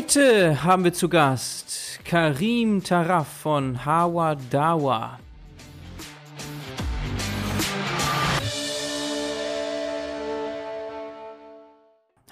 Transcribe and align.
Heute 0.00 0.64
haben 0.64 0.84
wir 0.84 0.94
zu 0.94 1.10
Gast 1.10 2.00
Karim 2.06 2.82
Taraf 2.82 3.28
von 3.28 3.84
Hawa 3.84 4.34
Dawa. 4.34 5.18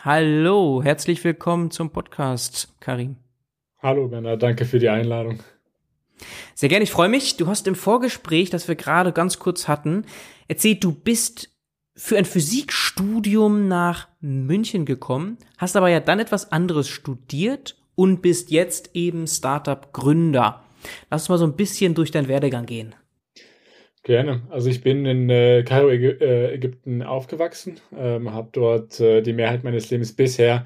Hallo, 0.00 0.82
herzlich 0.82 1.22
willkommen 1.22 1.70
zum 1.70 1.90
Podcast, 1.90 2.74
Karim. 2.80 3.16
Hallo, 3.82 4.08
Bernhard, 4.08 4.42
danke 4.42 4.64
für 4.64 4.78
die 4.78 4.88
Einladung. 4.88 5.40
Sehr 6.54 6.70
gerne, 6.70 6.84
ich 6.84 6.90
freue 6.90 7.10
mich. 7.10 7.36
Du 7.36 7.48
hast 7.48 7.66
im 7.66 7.74
Vorgespräch, 7.74 8.48
das 8.48 8.66
wir 8.66 8.76
gerade 8.76 9.12
ganz 9.12 9.38
kurz 9.38 9.68
hatten, 9.68 10.06
erzählt, 10.48 10.82
du 10.82 10.92
bist 10.92 11.50
für 11.98 12.16
ein 12.16 12.24
Physikstudium 12.24 13.66
nach 13.66 14.08
München 14.20 14.84
gekommen, 14.84 15.36
hast 15.58 15.76
aber 15.76 15.88
ja 15.88 15.98
dann 15.98 16.20
etwas 16.20 16.52
anderes 16.52 16.88
studiert 16.88 17.76
und 17.96 18.22
bist 18.22 18.52
jetzt 18.52 18.90
eben 18.94 19.26
Startup-Gründer. 19.26 20.62
Lass 21.10 21.22
uns 21.22 21.28
mal 21.28 21.38
so 21.38 21.44
ein 21.44 21.56
bisschen 21.56 21.96
durch 21.96 22.12
deinen 22.12 22.28
Werdegang 22.28 22.66
gehen. 22.66 22.94
Gerne. 24.04 24.42
Also 24.48 24.70
ich 24.70 24.80
bin 24.80 25.04
in 25.06 25.28
äh, 25.28 25.64
Kairo, 25.64 25.90
äh, 25.90 26.54
Ägypten 26.54 27.02
aufgewachsen, 27.02 27.80
ähm, 27.94 28.32
habe 28.32 28.48
dort 28.52 29.00
äh, 29.00 29.20
die 29.20 29.32
Mehrheit 29.32 29.64
meines 29.64 29.90
Lebens 29.90 30.14
bisher 30.14 30.64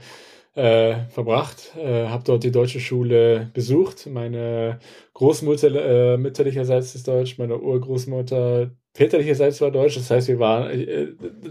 äh, 0.55 0.96
verbracht, 1.09 1.73
äh, 1.79 2.09
habe 2.09 2.24
dort 2.24 2.45
die 2.45 2.52
deutsche 2.52 2.79
Schule 2.79 3.51
besucht. 3.55 4.07
Meine 4.07 4.80
Großmutter 5.15 6.15
äh, 6.15 6.19
mütterlicherseits 6.19 6.95
ist 6.95 7.09
Deutsch, 7.09 7.38
meine 7.38 7.59
Urgroßmutter 7.59 8.71
väterlicherseits 8.95 9.60
war 9.60 9.70
Deutsch. 9.70 9.96
Das 9.96 10.10
heißt, 10.10 10.28
wir 10.28 10.38
waren, 10.38 10.70
äh, 10.70 11.09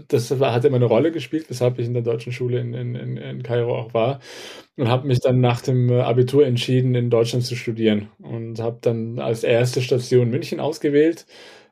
das 0.08 0.30
hat 0.30 0.64
immer 0.64 0.76
eine 0.76 0.84
Rolle 0.86 1.12
gespielt, 1.12 1.46
weshalb 1.48 1.78
ich 1.78 1.86
in 1.86 1.94
der 1.94 2.02
deutschen 2.02 2.32
Schule 2.32 2.60
in, 2.60 2.74
in, 2.74 3.16
in 3.16 3.42
Kairo 3.42 3.76
auch 3.78 3.94
war 3.94 4.20
und 4.76 4.88
habe 4.88 5.06
mich 5.06 5.20
dann 5.20 5.40
nach 5.40 5.60
dem 5.60 5.90
Abitur 5.92 6.46
entschieden, 6.46 6.94
in 6.94 7.10
Deutschland 7.10 7.44
zu 7.44 7.56
studieren 7.56 8.08
und 8.20 8.60
habe 8.60 8.78
dann 8.80 9.18
als 9.18 9.44
erste 9.44 9.82
Station 9.82 10.30
München 10.30 10.60
ausgewählt 10.60 11.26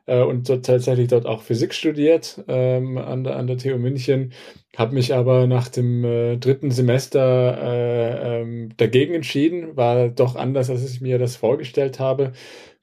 äh, 0.05 0.21
und 0.21 0.49
dort 0.49 0.65
tatsächlich 0.65 1.07
dort 1.07 1.25
auch 1.25 1.41
Physik 1.41 1.73
studiert 1.73 2.43
ähm, 2.47 2.97
an, 2.97 3.23
der, 3.23 3.35
an 3.37 3.47
der 3.47 3.57
TU 3.57 3.77
München, 3.77 4.33
habe 4.77 4.93
mich 4.95 5.13
aber 5.13 5.47
nach 5.47 5.67
dem 5.69 6.03
äh, 6.05 6.37
dritten 6.37 6.71
Semester 6.71 7.57
äh, 7.61 8.41
ähm, 8.41 8.69
dagegen 8.77 9.13
entschieden, 9.15 9.75
war 9.77 10.09
doch 10.09 10.35
anders, 10.35 10.69
als 10.69 10.89
ich 10.89 11.01
mir 11.01 11.17
das 11.19 11.35
vorgestellt 11.35 11.99
habe, 11.99 12.33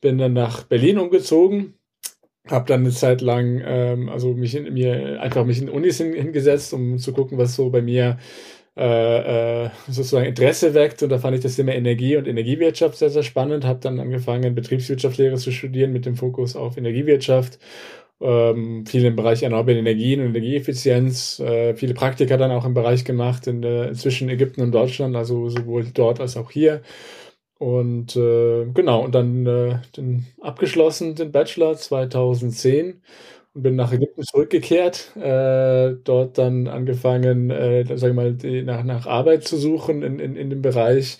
bin 0.01 0.19
dann 0.19 0.33
nach 0.33 0.65
Berlin 0.65 0.99
umgezogen, 0.99 1.75
habe 2.51 2.67
dann 2.67 2.81
eine 2.81 2.91
Zeit 2.91 3.21
lang 3.21 3.63
ähm, 3.65 4.09
also 4.09 4.35
mich 4.35 4.55
in, 4.55 4.73
mir 4.75 5.21
einfach 5.21 5.45
mich 5.45 5.61
in 5.61 5.69
Unis 5.69 5.99
hin, 5.99 6.13
hingesetzt, 6.15 6.73
um 6.73 6.99
zu 6.99 7.13
gucken, 7.13 7.39
was 7.39 7.55
so 7.55 7.71
bei 7.71 7.83
mir 7.83 8.19
äh, 8.79 9.65
äh, 9.65 9.71
sozusagen 9.89 10.27
Interesse 10.27 10.73
weckt. 10.73 11.03
Und 11.03 11.09
da 11.09 11.19
fand 11.19 11.37
ich 11.37 11.43
das 11.43 11.57
Thema 11.57 11.75
Energie 11.75 12.17
und 12.17 12.29
Energiewirtschaft 12.29 12.97
sehr, 12.97 13.11
sehr 13.11 13.25
spannend. 13.25 13.65
Habe 13.65 13.81
dann 13.81 13.99
angefangen, 13.99 14.55
Betriebswirtschaftslehre 14.55 15.37
zu 15.37 15.51
studieren 15.51 15.93
mit 15.93 16.07
dem 16.07 16.15
Fokus 16.15 16.55
auf 16.55 16.77
Energiewirtschaft. 16.77 17.59
Ähm, 18.21 18.85
viel 18.87 19.05
im 19.05 19.17
Bereich 19.17 19.43
erneuerbare 19.43 19.79
Energien 19.79 20.21
und 20.21 20.27
Energieeffizienz, 20.29 21.41
äh, 21.41 21.75
viele 21.75 21.95
Praktika 21.95 22.37
dann 22.37 22.51
auch 22.51 22.65
im 22.65 22.75
Bereich 22.75 23.05
gemacht 23.05 23.47
in 23.47 23.63
der, 23.63 23.93
zwischen 23.95 24.29
Ägypten 24.29 24.61
und 24.61 24.73
Deutschland, 24.73 25.15
also 25.15 25.49
sowohl 25.49 25.85
dort 25.95 26.21
als 26.21 26.37
auch 26.37 26.51
hier. 26.51 26.83
Und 27.59 28.15
äh, 28.17 28.67
genau, 28.73 29.05
und 29.05 29.15
dann 29.15 29.45
äh, 29.47 29.79
den 29.97 30.27
abgeschlossen, 30.41 31.17
den 31.17 31.33
Bachelor 31.33 31.77
2010 31.77 33.03
und 33.55 33.63
bin 33.63 33.75
nach 33.75 33.93
Ägypten 33.93 34.23
zurückgekehrt, 34.23 35.17
äh, 35.17 35.95
dort 36.05 36.39
dann 36.39 36.69
angefangen, 36.69 37.51
äh, 37.51 37.85
sag 37.97 38.11
ich 38.11 38.15
mal, 38.17 38.35
die, 38.35 38.63
nach, 38.63 38.85
nach 38.85 39.07
Arbeit 39.07 39.43
zu 39.45 39.57
suchen 39.57 40.03
in, 40.03 40.21
in, 40.21 40.37
in 40.37 40.51
dem 40.51 40.63
Bereich. 40.63 41.19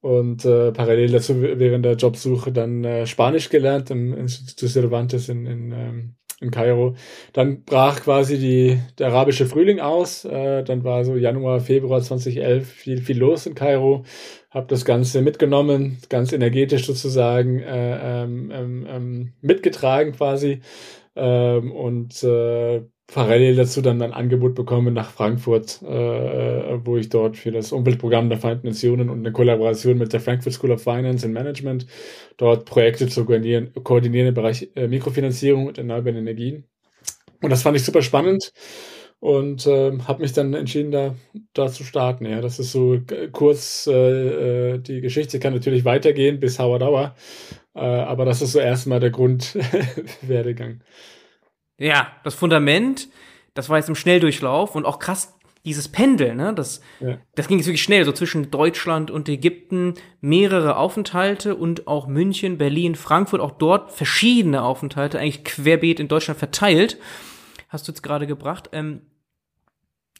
Und 0.00 0.44
äh, 0.44 0.72
parallel 0.72 1.10
dazu 1.10 1.40
während 1.42 1.84
der 1.84 1.94
Jobsuche 1.96 2.52
dann 2.52 2.84
äh, 2.84 3.06
Spanisch 3.06 3.48
gelernt 3.48 3.90
im 3.90 4.12
Instituto 4.14 4.66
Cervantes 4.68 5.28
in, 5.28 5.46
in, 5.46 5.72
ähm, 5.72 6.14
in 6.40 6.50
Kairo. 6.50 6.94
Dann 7.32 7.64
brach 7.64 8.02
quasi 8.02 8.38
die, 8.38 8.80
der 8.98 9.08
arabische 9.08 9.46
Frühling 9.46 9.80
aus. 9.80 10.24
Äh, 10.24 10.62
dann 10.64 10.84
war 10.84 11.04
so 11.04 11.16
Januar, 11.16 11.60
Februar 11.60 12.00
2011 12.00 12.68
viel, 12.68 13.02
viel 13.02 13.18
los 13.18 13.46
in 13.46 13.54
Kairo. 13.54 14.04
Hab 14.50 14.68
das 14.68 14.84
Ganze 14.84 15.22
mitgenommen, 15.22 15.98
ganz 16.08 16.32
energetisch 16.32 16.86
sozusagen 16.86 17.60
äh, 17.60 18.22
ähm, 18.22 18.50
ähm, 18.52 18.86
ähm 18.88 19.32
mitgetragen 19.40 20.12
quasi 20.12 20.60
ähm, 21.16 21.72
und 21.72 22.22
äh, 22.22 22.82
parallel 23.12 23.56
dazu 23.56 23.80
dann 23.80 24.02
ein 24.02 24.12
Angebot 24.12 24.54
bekommen 24.54 24.92
nach 24.94 25.10
Frankfurt, 25.10 25.80
äh, 25.82 25.86
wo 26.84 26.98
ich 26.98 27.08
dort 27.08 27.36
für 27.36 27.50
das 27.50 27.72
Umweltprogramm 27.72 28.28
der 28.28 28.38
Vereinten 28.38 28.68
Nationen 28.68 29.08
und 29.08 29.20
eine 29.20 29.32
Kollaboration 29.32 29.98
mit 29.98 30.12
der 30.12 30.20
Frankfurt 30.20 30.52
School 30.52 30.72
of 30.72 30.82
Finance 30.82 31.24
and 31.24 31.34
Management 31.34 31.86
dort 32.36 32.66
Projekte 32.66 33.08
zu 33.08 33.24
koordinieren, 33.24 33.72
koordinieren 33.82 34.28
im 34.28 34.34
Bereich 34.34 34.70
äh, 34.74 34.88
Mikrofinanzierung 34.88 35.66
und 35.66 35.78
erneuerbaren 35.78 36.18
Energien. 36.18 36.64
Und 37.42 37.50
das 37.50 37.62
fand 37.62 37.76
ich 37.76 37.84
super 37.84 38.02
spannend 38.02 38.52
und 39.20 39.66
äh, 39.66 39.98
habe 40.06 40.22
mich 40.22 40.32
dann 40.34 40.52
entschieden, 40.52 40.90
da, 40.90 41.14
da 41.54 41.68
zu 41.68 41.84
starten. 41.84 42.26
Ja, 42.26 42.42
das 42.42 42.58
ist 42.58 42.72
so 42.72 42.98
kurz 43.32 43.86
äh, 43.86 44.74
äh, 44.74 44.78
die 44.80 45.00
Geschichte 45.00 45.38
kann 45.38 45.54
natürlich 45.54 45.86
weitergehen 45.86 46.40
bis 46.40 46.58
Howard 46.58 46.82
Hour, 46.82 47.14
äh, 47.74 47.80
aber 47.80 48.26
das 48.26 48.42
ist 48.42 48.52
so 48.52 48.60
erstmal 48.60 49.00
der 49.00 49.10
Grundwerdegang. 49.10 50.82
Ja, 51.78 52.12
das 52.24 52.34
Fundament, 52.34 53.08
das 53.54 53.68
war 53.68 53.78
jetzt 53.78 53.88
im 53.88 53.94
Schnelldurchlauf 53.94 54.74
und 54.74 54.84
auch 54.84 54.98
krass 54.98 55.38
dieses 55.64 55.88
Pendel, 55.88 56.34
ne, 56.34 56.54
das, 56.54 56.80
ja. 57.00 57.18
das 57.34 57.46
ging 57.46 57.58
jetzt 57.58 57.66
wirklich 57.66 57.82
schnell, 57.82 58.04
so 58.04 58.12
zwischen 58.12 58.50
Deutschland 58.50 59.10
und 59.10 59.28
Ägypten, 59.28 59.94
mehrere 60.20 60.76
Aufenthalte 60.76 61.56
und 61.56 61.86
auch 61.86 62.06
München, 62.06 62.58
Berlin, 62.58 62.94
Frankfurt, 62.94 63.40
auch 63.40 63.50
dort 63.50 63.90
verschiedene 63.90 64.62
Aufenthalte, 64.62 65.18
eigentlich 65.18 65.44
querbeet 65.44 66.00
in 66.00 66.08
Deutschland 66.08 66.38
verteilt. 66.38 66.98
Hast 67.68 67.86
du 67.86 67.92
jetzt 67.92 68.02
gerade 68.02 68.26
gebracht. 68.26 68.70
Ähm, 68.72 69.02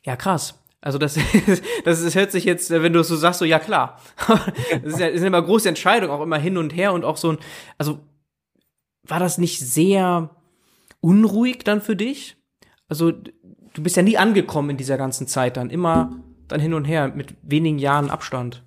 ja, 0.04 0.16
krass. 0.16 0.62
Also 0.80 0.98
das, 0.98 1.18
das, 1.84 2.02
das 2.02 2.14
hört 2.14 2.30
sich 2.30 2.44
jetzt, 2.44 2.70
wenn 2.70 2.92
du 2.92 3.02
so 3.02 3.16
sagst, 3.16 3.38
so 3.38 3.44
ja 3.44 3.58
klar. 3.58 4.00
das 4.82 4.94
ist 4.94 5.00
ja 5.00 5.06
ist 5.06 5.24
immer 5.24 5.40
große 5.40 5.68
Entscheidung, 5.68 6.10
auch 6.10 6.20
immer 6.20 6.38
hin 6.38 6.58
und 6.58 6.74
her 6.74 6.92
und 6.92 7.04
auch 7.04 7.16
so 7.16 7.32
ein, 7.32 7.38
also 7.78 8.00
war 9.02 9.18
das 9.18 9.38
nicht 9.38 9.60
sehr 9.60 10.30
unruhig 11.00 11.64
dann 11.64 11.80
für 11.80 11.96
dich? 11.96 12.36
Also 12.88 13.12
du 13.12 13.82
bist 13.82 13.96
ja 13.96 14.02
nie 14.02 14.16
angekommen 14.16 14.70
in 14.70 14.76
dieser 14.76 14.96
ganzen 14.96 15.26
Zeit 15.26 15.56
dann, 15.56 15.70
immer 15.70 16.12
dann 16.48 16.60
hin 16.60 16.74
und 16.74 16.84
her 16.84 17.12
mit 17.14 17.34
wenigen 17.42 17.78
Jahren 17.78 18.10
Abstand. 18.10 18.64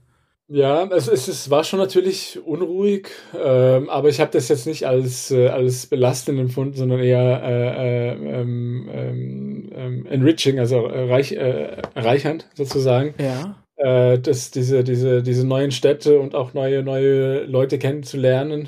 Ja, 0.53 0.83
es, 0.87 1.07
es, 1.07 1.29
es 1.29 1.49
war 1.49 1.63
schon 1.63 1.79
natürlich 1.79 2.37
unruhig, 2.45 3.07
ähm, 3.41 3.89
aber 3.89 4.09
ich 4.09 4.19
habe 4.19 4.31
das 4.31 4.49
jetzt 4.49 4.67
nicht 4.67 4.85
als, 4.85 5.31
äh, 5.31 5.47
als 5.47 5.87
belastend 5.87 6.39
empfunden, 6.39 6.75
sondern 6.75 6.99
eher 6.99 7.41
äh, 7.41 8.09
äh, 8.09 8.41
ähm, 8.41 8.89
ähm, 8.91 9.69
ähm 9.73 10.05
enriching, 10.07 10.59
also 10.59 10.81
reich, 10.81 11.31
äh, 11.31 11.77
erreichernd 11.95 12.49
sozusagen. 12.53 13.13
Ja. 13.17 13.55
Äh, 13.77 14.19
das, 14.19 14.51
diese, 14.51 14.83
diese, 14.83 15.23
diese 15.23 15.47
neuen 15.47 15.71
Städte 15.71 16.19
und 16.19 16.35
auch 16.35 16.53
neue, 16.53 16.83
neue 16.83 17.45
Leute 17.45 17.79
kennenzulernen. 17.79 18.67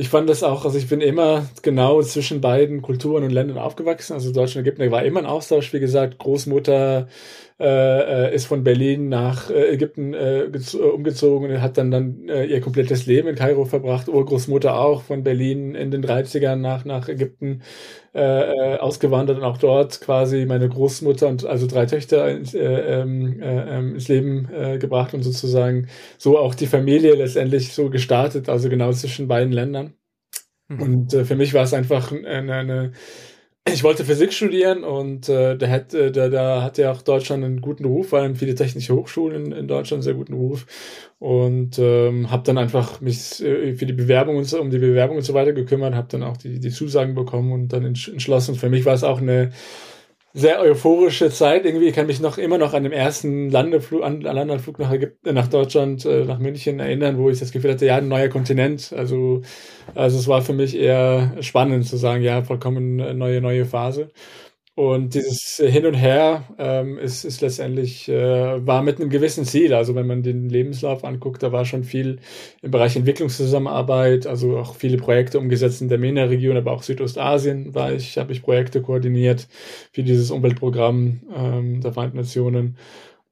Ich 0.00 0.10
fand 0.10 0.30
das 0.30 0.44
auch, 0.44 0.64
also 0.64 0.78
ich 0.78 0.88
bin 0.88 1.00
immer 1.00 1.48
genau 1.60 2.00
zwischen 2.04 2.40
beiden 2.40 2.82
Kulturen 2.82 3.24
und 3.24 3.30
Ländern 3.30 3.58
aufgewachsen. 3.58 4.12
Also 4.12 4.32
Deutschland 4.32 4.64
und 4.64 4.72
Ägypten 4.72 4.92
war 4.92 5.02
immer 5.02 5.18
ein 5.18 5.26
Austausch, 5.26 5.72
wie 5.72 5.80
gesagt, 5.80 6.18
Großmutter 6.18 7.08
äh, 7.60 8.28
äh, 8.28 8.34
ist 8.34 8.46
von 8.46 8.62
Berlin 8.62 9.08
nach 9.08 9.50
äh, 9.50 9.72
Ägypten 9.72 10.14
äh, 10.14 10.44
äh, 10.44 10.76
umgezogen 10.78 11.50
und 11.50 11.60
hat 11.60 11.76
dann, 11.76 11.90
dann 11.90 12.28
äh, 12.28 12.44
ihr 12.44 12.60
komplettes 12.60 13.06
Leben 13.06 13.26
in 13.26 13.34
Kairo 13.34 13.64
verbracht. 13.64 14.08
Urgroßmutter 14.08 14.78
auch 14.78 15.02
von 15.02 15.24
Berlin 15.24 15.74
in 15.74 15.90
den 15.90 16.04
30ern 16.04 16.54
nach, 16.54 16.84
nach 16.84 17.08
Ägypten 17.08 17.62
äh, 18.14 18.76
ausgewandert 18.78 19.38
und 19.38 19.44
auch 19.44 19.58
dort 19.58 20.00
quasi 20.00 20.46
meine 20.46 20.68
Großmutter 20.68 21.26
und 21.26 21.46
also 21.46 21.66
drei 21.66 21.86
Töchter 21.86 22.30
ins, 22.30 22.54
äh, 22.54 22.60
ähm, 22.60 23.42
äh, 23.42 23.76
ähm, 23.76 23.94
ins 23.94 24.06
Leben 24.06 24.48
äh, 24.54 24.78
gebracht 24.78 25.12
und 25.14 25.22
sozusagen 25.24 25.88
so 26.16 26.38
auch 26.38 26.54
die 26.54 26.66
Familie 26.68 27.14
letztendlich 27.16 27.72
so 27.72 27.90
gestartet, 27.90 28.48
also 28.48 28.68
genau 28.68 28.92
zwischen 28.92 29.26
beiden 29.26 29.52
Ländern. 29.52 29.94
Mhm. 30.68 30.82
Und 30.82 31.14
äh, 31.14 31.24
für 31.24 31.36
mich 31.36 31.54
war 31.54 31.64
es 31.64 31.74
einfach 31.74 32.12
eine, 32.12 32.54
eine 32.54 32.92
ich 33.72 33.84
wollte 33.84 34.04
Physik 34.04 34.32
studieren 34.32 34.84
und 34.84 35.28
äh, 35.28 35.56
da, 35.56 35.68
hat, 35.68 35.94
äh, 35.94 36.10
da, 36.10 36.28
da 36.28 36.62
hat 36.62 36.78
ja 36.78 36.92
auch 36.92 37.02
Deutschland 37.02 37.44
einen 37.44 37.60
guten 37.60 37.84
Ruf, 37.84 38.10
vor 38.10 38.20
allem 38.20 38.36
viele 38.36 38.54
technische 38.54 38.94
Hochschulen 38.94 39.46
in, 39.46 39.52
in 39.52 39.68
Deutschland 39.68 39.98
einen 39.98 40.02
sehr 40.02 40.14
guten 40.14 40.34
Ruf 40.34 40.66
und 41.18 41.78
ähm, 41.78 42.30
habe 42.30 42.44
dann 42.44 42.58
einfach 42.58 43.00
mich 43.00 43.42
äh, 43.42 43.74
für 43.74 43.86
die 43.86 43.92
Bewerbung 43.92 44.36
und 44.36 44.44
so, 44.44 44.60
um 44.60 44.70
die 44.70 44.78
Bewerbung 44.78 45.16
und 45.16 45.22
so 45.22 45.34
weiter 45.34 45.52
gekümmert, 45.52 45.94
habe 45.94 46.08
dann 46.10 46.22
auch 46.22 46.36
die, 46.36 46.60
die 46.60 46.70
Zusagen 46.70 47.14
bekommen 47.14 47.52
und 47.52 47.72
dann 47.72 47.84
entschlossen. 47.84 48.54
Für 48.54 48.70
mich 48.70 48.84
war 48.84 48.94
es 48.94 49.04
auch 49.04 49.20
eine 49.20 49.50
sehr 50.34 50.60
euphorische 50.60 51.30
Zeit. 51.30 51.64
Irgendwie 51.64 51.86
ich 51.88 51.94
kann 51.94 52.06
mich 52.06 52.20
noch 52.20 52.38
immer 52.38 52.58
noch 52.58 52.74
an 52.74 52.84
dem 52.84 52.92
ersten 52.92 53.50
Landeflug, 53.50 54.02
an, 54.02 54.20
Landeflug 54.20 54.78
nach, 54.78 54.92
Ägypten, 54.92 55.34
nach 55.34 55.48
Deutschland, 55.48 56.04
äh, 56.04 56.24
nach 56.24 56.38
München 56.38 56.80
erinnern, 56.80 57.18
wo 57.18 57.30
ich 57.30 57.38
das 57.38 57.52
Gefühl 57.52 57.72
hatte, 57.72 57.86
ja, 57.86 57.96
ein 57.96 58.08
neuer 58.08 58.28
Kontinent. 58.28 58.92
Also, 58.96 59.42
also 59.94 60.18
es 60.18 60.28
war 60.28 60.42
für 60.42 60.52
mich 60.52 60.76
eher 60.76 61.36
spannend 61.40 61.86
zu 61.86 61.96
sagen, 61.96 62.22
ja, 62.22 62.42
vollkommen 62.42 62.96
neue, 63.18 63.40
neue 63.40 63.64
Phase. 63.64 64.10
Und 64.78 65.14
dieses 65.14 65.56
Hin 65.56 65.86
und 65.86 65.94
Her 65.94 66.44
ähm, 66.56 66.98
ist, 66.98 67.24
ist 67.24 67.40
letztendlich, 67.40 68.08
äh, 68.08 68.64
war 68.64 68.84
mit 68.84 69.00
einem 69.00 69.10
gewissen 69.10 69.44
Ziel. 69.44 69.74
Also 69.74 69.96
wenn 69.96 70.06
man 70.06 70.22
den 70.22 70.48
Lebenslauf 70.48 71.02
anguckt, 71.02 71.42
da 71.42 71.50
war 71.50 71.64
schon 71.64 71.82
viel 71.82 72.20
im 72.62 72.70
Bereich 72.70 72.94
Entwicklungszusammenarbeit, 72.94 74.28
also 74.28 74.56
auch 74.56 74.76
viele 74.76 74.96
Projekte 74.96 75.40
umgesetzt 75.40 75.82
in 75.82 75.88
der 75.88 75.98
MENA-Region, 75.98 76.56
aber 76.56 76.70
auch 76.70 76.84
Südostasien 76.84 77.74
war 77.74 77.92
ich, 77.92 78.18
habe 78.18 78.30
ich 78.30 78.40
Projekte 78.40 78.80
koordiniert 78.80 79.48
für 79.90 80.04
dieses 80.04 80.30
Umweltprogramm 80.30 81.22
ähm, 81.36 81.80
der 81.80 81.92
Vereinten 81.92 82.18
Nationen. 82.18 82.76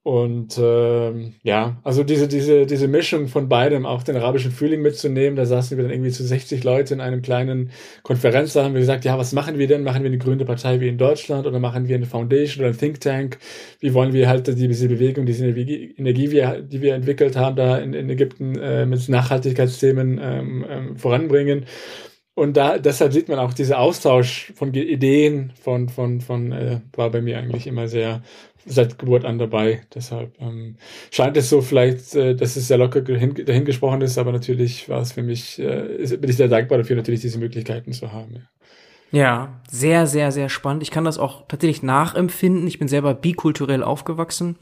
Und 0.07 0.57
ähm, 0.63 1.35
ja, 1.43 1.81
also 1.83 2.05
diese, 2.05 2.29
diese, 2.29 2.65
diese 2.65 2.87
Mischung 2.87 3.27
von 3.27 3.49
beidem, 3.49 3.85
auch 3.85 4.05
den 4.05 4.15
arabischen 4.15 4.53
Frühling 4.53 4.81
mitzunehmen, 4.81 5.35
da 5.35 5.47
saßen 5.47 5.77
wir 5.77 5.83
dann 5.83 5.93
irgendwie 5.93 6.13
zu 6.13 6.23
60 6.23 6.63
Leute 6.63 6.95
in 6.95 7.01
einem 7.01 7.23
kleinen 7.23 7.73
Konferenz, 8.05 8.53
da 8.53 8.63
haben 8.63 8.75
wir 8.75 8.81
gesagt, 8.81 9.05
ja, 9.05 9.19
was 9.19 9.33
machen 9.33 9.59
wir 9.59 9.67
denn? 9.67 9.83
Machen 9.83 10.05
wir 10.05 10.11
eine 10.11 10.19
grüne 10.19 10.45
Partei 10.45 10.79
wie 10.79 10.87
in 10.87 10.97
Deutschland 10.97 11.45
oder 11.45 11.59
machen 11.59 11.89
wir 11.89 11.97
eine 11.97 12.07
Foundation 12.07 12.65
oder 12.65 12.73
ein 12.73 12.79
Think 12.79 13.01
Tank? 13.01 13.39
Wie 13.81 13.95
wollen 13.95 14.13
wir 14.13 14.29
halt 14.29 14.47
diese 14.47 14.87
Bewegung, 14.87 15.27
diese 15.27 15.45
Energie, 15.45 15.93
die 15.97 16.83
wir 16.83 16.95
entwickelt 16.95 17.37
haben, 17.37 17.57
da 17.57 17.77
in, 17.79 17.93
in 17.93 18.09
Ägypten 18.09 18.57
äh, 18.61 18.87
mit 18.87 19.09
Nachhaltigkeitsthemen 19.09 20.21
ähm, 20.23 20.67
ähm, 20.71 20.97
voranbringen? 20.97 21.67
Und 22.37 22.59
da, 22.59 22.77
deshalb 22.77 23.15
sieht 23.15 23.31
man 23.31 23.39
auch 23.39 23.55
dieser 23.55 23.79
Austausch 23.79 24.53
von 24.55 24.75
Ideen 24.75 25.55
von, 25.59 25.89
von, 25.89 26.21
von, 26.21 26.53
äh, 26.53 26.81
war 26.95 27.11
bei 27.11 27.23
mir 27.23 27.39
eigentlich 27.39 27.67
immer 27.67 27.89
sehr 27.89 28.23
seit 28.67 28.99
Geburt 28.99 29.25
an 29.25 29.39
dabei. 29.39 29.81
Deshalb 29.95 30.39
ähm, 30.39 30.77
scheint 31.11 31.39
es 31.39 31.49
so 31.49 31.63
vielleicht, 31.63 32.15
äh, 32.15 32.35
dass 32.35 32.57
es 32.57 32.69
sehr 32.69 32.77
locker 32.77 33.01
dahin, 33.01 33.35
dahin 33.35 33.65
gesprochen 33.65 34.03
ist, 34.03 34.19
aber 34.19 34.33
natürlich 34.33 34.87
war 34.91 35.01
es 35.01 35.13
für 35.13 35.23
mich, 35.23 35.59
äh, 35.59 36.17
bin 36.19 36.29
ich 36.29 36.37
sehr 36.37 36.49
dankbar 36.49 36.77
dafür, 36.77 36.97
natürlich 36.97 37.23
diese 37.23 37.39
Möglichkeiten 37.39 37.93
zu 37.93 38.13
haben. 38.13 38.35
Ja. 38.35 38.41
Ja, 39.13 39.61
sehr, 39.71 40.07
sehr, 40.07 40.33
sehr 40.33 40.49
spannend. 40.49 40.83
Ich 40.83 40.91
kann 40.91 41.05
das 41.05 41.17
auch 41.17 41.47
tatsächlich 41.47 41.83
nachempfinden. 41.83 42.67
Ich 42.67 42.81
bin 42.81 42.89
selber 42.89 43.15
bikulturell 43.15 43.85
aufgewachsen 43.85 44.57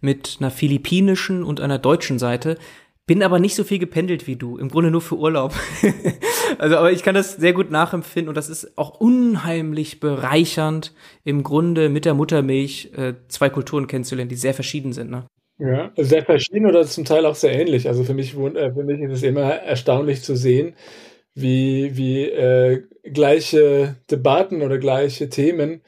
mit 0.00 0.38
einer 0.40 0.50
philippinischen 0.50 1.44
und 1.44 1.60
einer 1.60 1.78
deutschen 1.78 2.18
Seite. 2.18 2.58
Bin 3.06 3.22
aber 3.22 3.38
nicht 3.38 3.54
so 3.54 3.64
viel 3.64 3.78
gependelt 3.78 4.26
wie 4.26 4.36
du, 4.36 4.56
im 4.56 4.70
Grunde 4.70 4.90
nur 4.90 5.02
für 5.02 5.16
Urlaub. 5.16 5.52
also, 6.58 6.76
aber 6.76 6.90
ich 6.90 7.02
kann 7.02 7.14
das 7.14 7.36
sehr 7.36 7.52
gut 7.52 7.70
nachempfinden 7.70 8.30
und 8.30 8.36
das 8.36 8.48
ist 8.48 8.78
auch 8.78 8.98
unheimlich 8.98 10.00
bereichernd, 10.00 10.94
im 11.22 11.42
Grunde 11.42 11.90
mit 11.90 12.06
der 12.06 12.14
Muttermilch 12.14 12.92
äh, 12.96 13.14
zwei 13.28 13.50
Kulturen 13.50 13.88
kennenzulernen, 13.88 14.30
die 14.30 14.36
sehr 14.36 14.54
verschieden 14.54 14.94
sind. 14.94 15.10
Ne? 15.10 15.26
Ja, 15.58 15.92
sehr 15.96 16.24
verschieden 16.24 16.66
oder 16.66 16.84
zum 16.84 17.04
Teil 17.04 17.26
auch 17.26 17.34
sehr 17.34 17.52
ähnlich. 17.52 17.88
Also 17.88 18.04
für 18.04 18.14
mich, 18.14 18.34
äh, 18.36 18.72
für 18.72 18.84
mich 18.84 19.00
ist 19.00 19.12
es 19.12 19.22
immer 19.22 19.52
erstaunlich 19.52 20.22
zu 20.22 20.34
sehen, 20.34 20.74
wie, 21.34 21.96
wie 21.96 22.24
äh, 22.24 22.84
gleiche 23.02 23.96
Debatten 24.10 24.62
oder 24.62 24.78
gleiche 24.78 25.28
Themen 25.28 25.82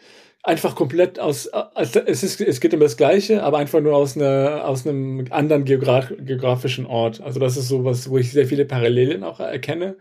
einfach 0.47 0.77
komplett 0.77 1.19
aus, 1.19 1.49
also 1.49 2.01
es, 2.01 2.23
ist, 2.23 2.41
es 2.41 2.61
geht 2.61 2.73
um 2.73 2.81
das 2.81 2.97
Gleiche, 2.97 3.43
aber 3.43 3.59
einfach 3.59 3.81
nur 3.81 3.95
aus, 3.95 4.17
einer, 4.17 4.63
aus 4.65 4.87
einem 4.87 5.27
anderen 5.31 5.65
Geograf, 5.65 6.13
geografischen 6.19 6.87
Ort. 6.87 7.21
Also 7.21 7.41
das 7.41 7.57
ist 7.57 7.69
so 7.69 7.85
was, 7.85 8.09
wo 8.09 8.17
ich 8.19 8.31
sehr 8.31 8.47
viele 8.47 8.65
Parallelen 8.65 9.25
auch 9.25 9.41
erkenne. 9.41 9.97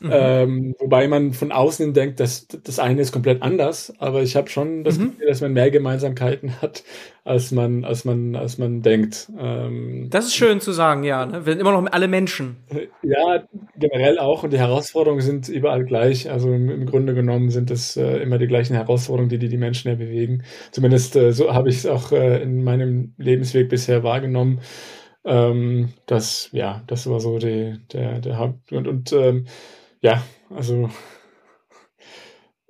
Mhm. 0.00 0.10
Ähm, 0.12 0.74
wobei 0.78 1.08
man 1.08 1.32
von 1.32 1.50
außen 1.50 1.92
denkt, 1.92 2.20
dass 2.20 2.46
das 2.46 2.78
eine 2.78 3.00
ist 3.00 3.12
komplett 3.12 3.42
anders, 3.42 3.92
aber 3.98 4.22
ich 4.22 4.36
habe 4.36 4.48
schon 4.48 4.84
das 4.84 4.98
mhm. 4.98 5.10
Gefühl, 5.10 5.26
dass 5.26 5.40
man 5.40 5.52
mehr 5.52 5.70
Gemeinsamkeiten 5.70 6.60
hat, 6.62 6.84
als 7.24 7.50
man, 7.50 7.84
als 7.84 8.04
man, 8.04 8.36
als 8.36 8.58
man 8.58 8.82
denkt. 8.82 9.30
Ähm, 9.38 10.06
das 10.10 10.26
ist 10.26 10.34
schön 10.34 10.60
zu 10.60 10.72
sagen, 10.72 11.02
ja. 11.02 11.26
Ne? 11.26 11.44
Wir 11.44 11.52
sind 11.52 11.60
immer 11.60 11.72
noch 11.72 11.90
alle 11.90 12.08
Menschen. 12.08 12.56
Ja, 13.02 13.42
generell 13.76 14.18
auch. 14.18 14.44
Und 14.44 14.52
die 14.52 14.58
Herausforderungen 14.58 15.20
sind 15.20 15.48
überall 15.48 15.84
gleich. 15.84 16.30
Also 16.30 16.52
im, 16.52 16.70
im 16.70 16.86
Grunde 16.86 17.14
genommen 17.14 17.50
sind 17.50 17.70
es 17.70 17.96
äh, 17.96 18.18
immer 18.18 18.38
die 18.38 18.46
gleichen 18.46 18.74
Herausforderungen, 18.74 19.28
die 19.28 19.38
die, 19.38 19.48
die 19.48 19.56
Menschen 19.56 19.88
ja 19.88 19.94
bewegen. 19.96 20.44
Zumindest 20.70 21.16
äh, 21.16 21.32
so 21.32 21.52
habe 21.52 21.68
ich 21.68 21.78
es 21.78 21.86
auch 21.86 22.12
äh, 22.12 22.40
in 22.42 22.62
meinem 22.62 23.14
Lebensweg 23.18 23.68
bisher 23.68 24.04
wahrgenommen. 24.04 24.60
Ähm, 25.24 25.90
das, 26.06 26.48
ja, 26.52 26.82
das 26.86 27.08
war 27.10 27.20
so 27.20 27.38
die, 27.38 27.78
der, 27.92 28.20
der 28.20 28.38
Haupt. 28.38 28.72
Und, 28.72 28.86
und 28.86 29.12
ähm, 29.12 29.46
ja, 30.00 30.22
also 30.50 30.90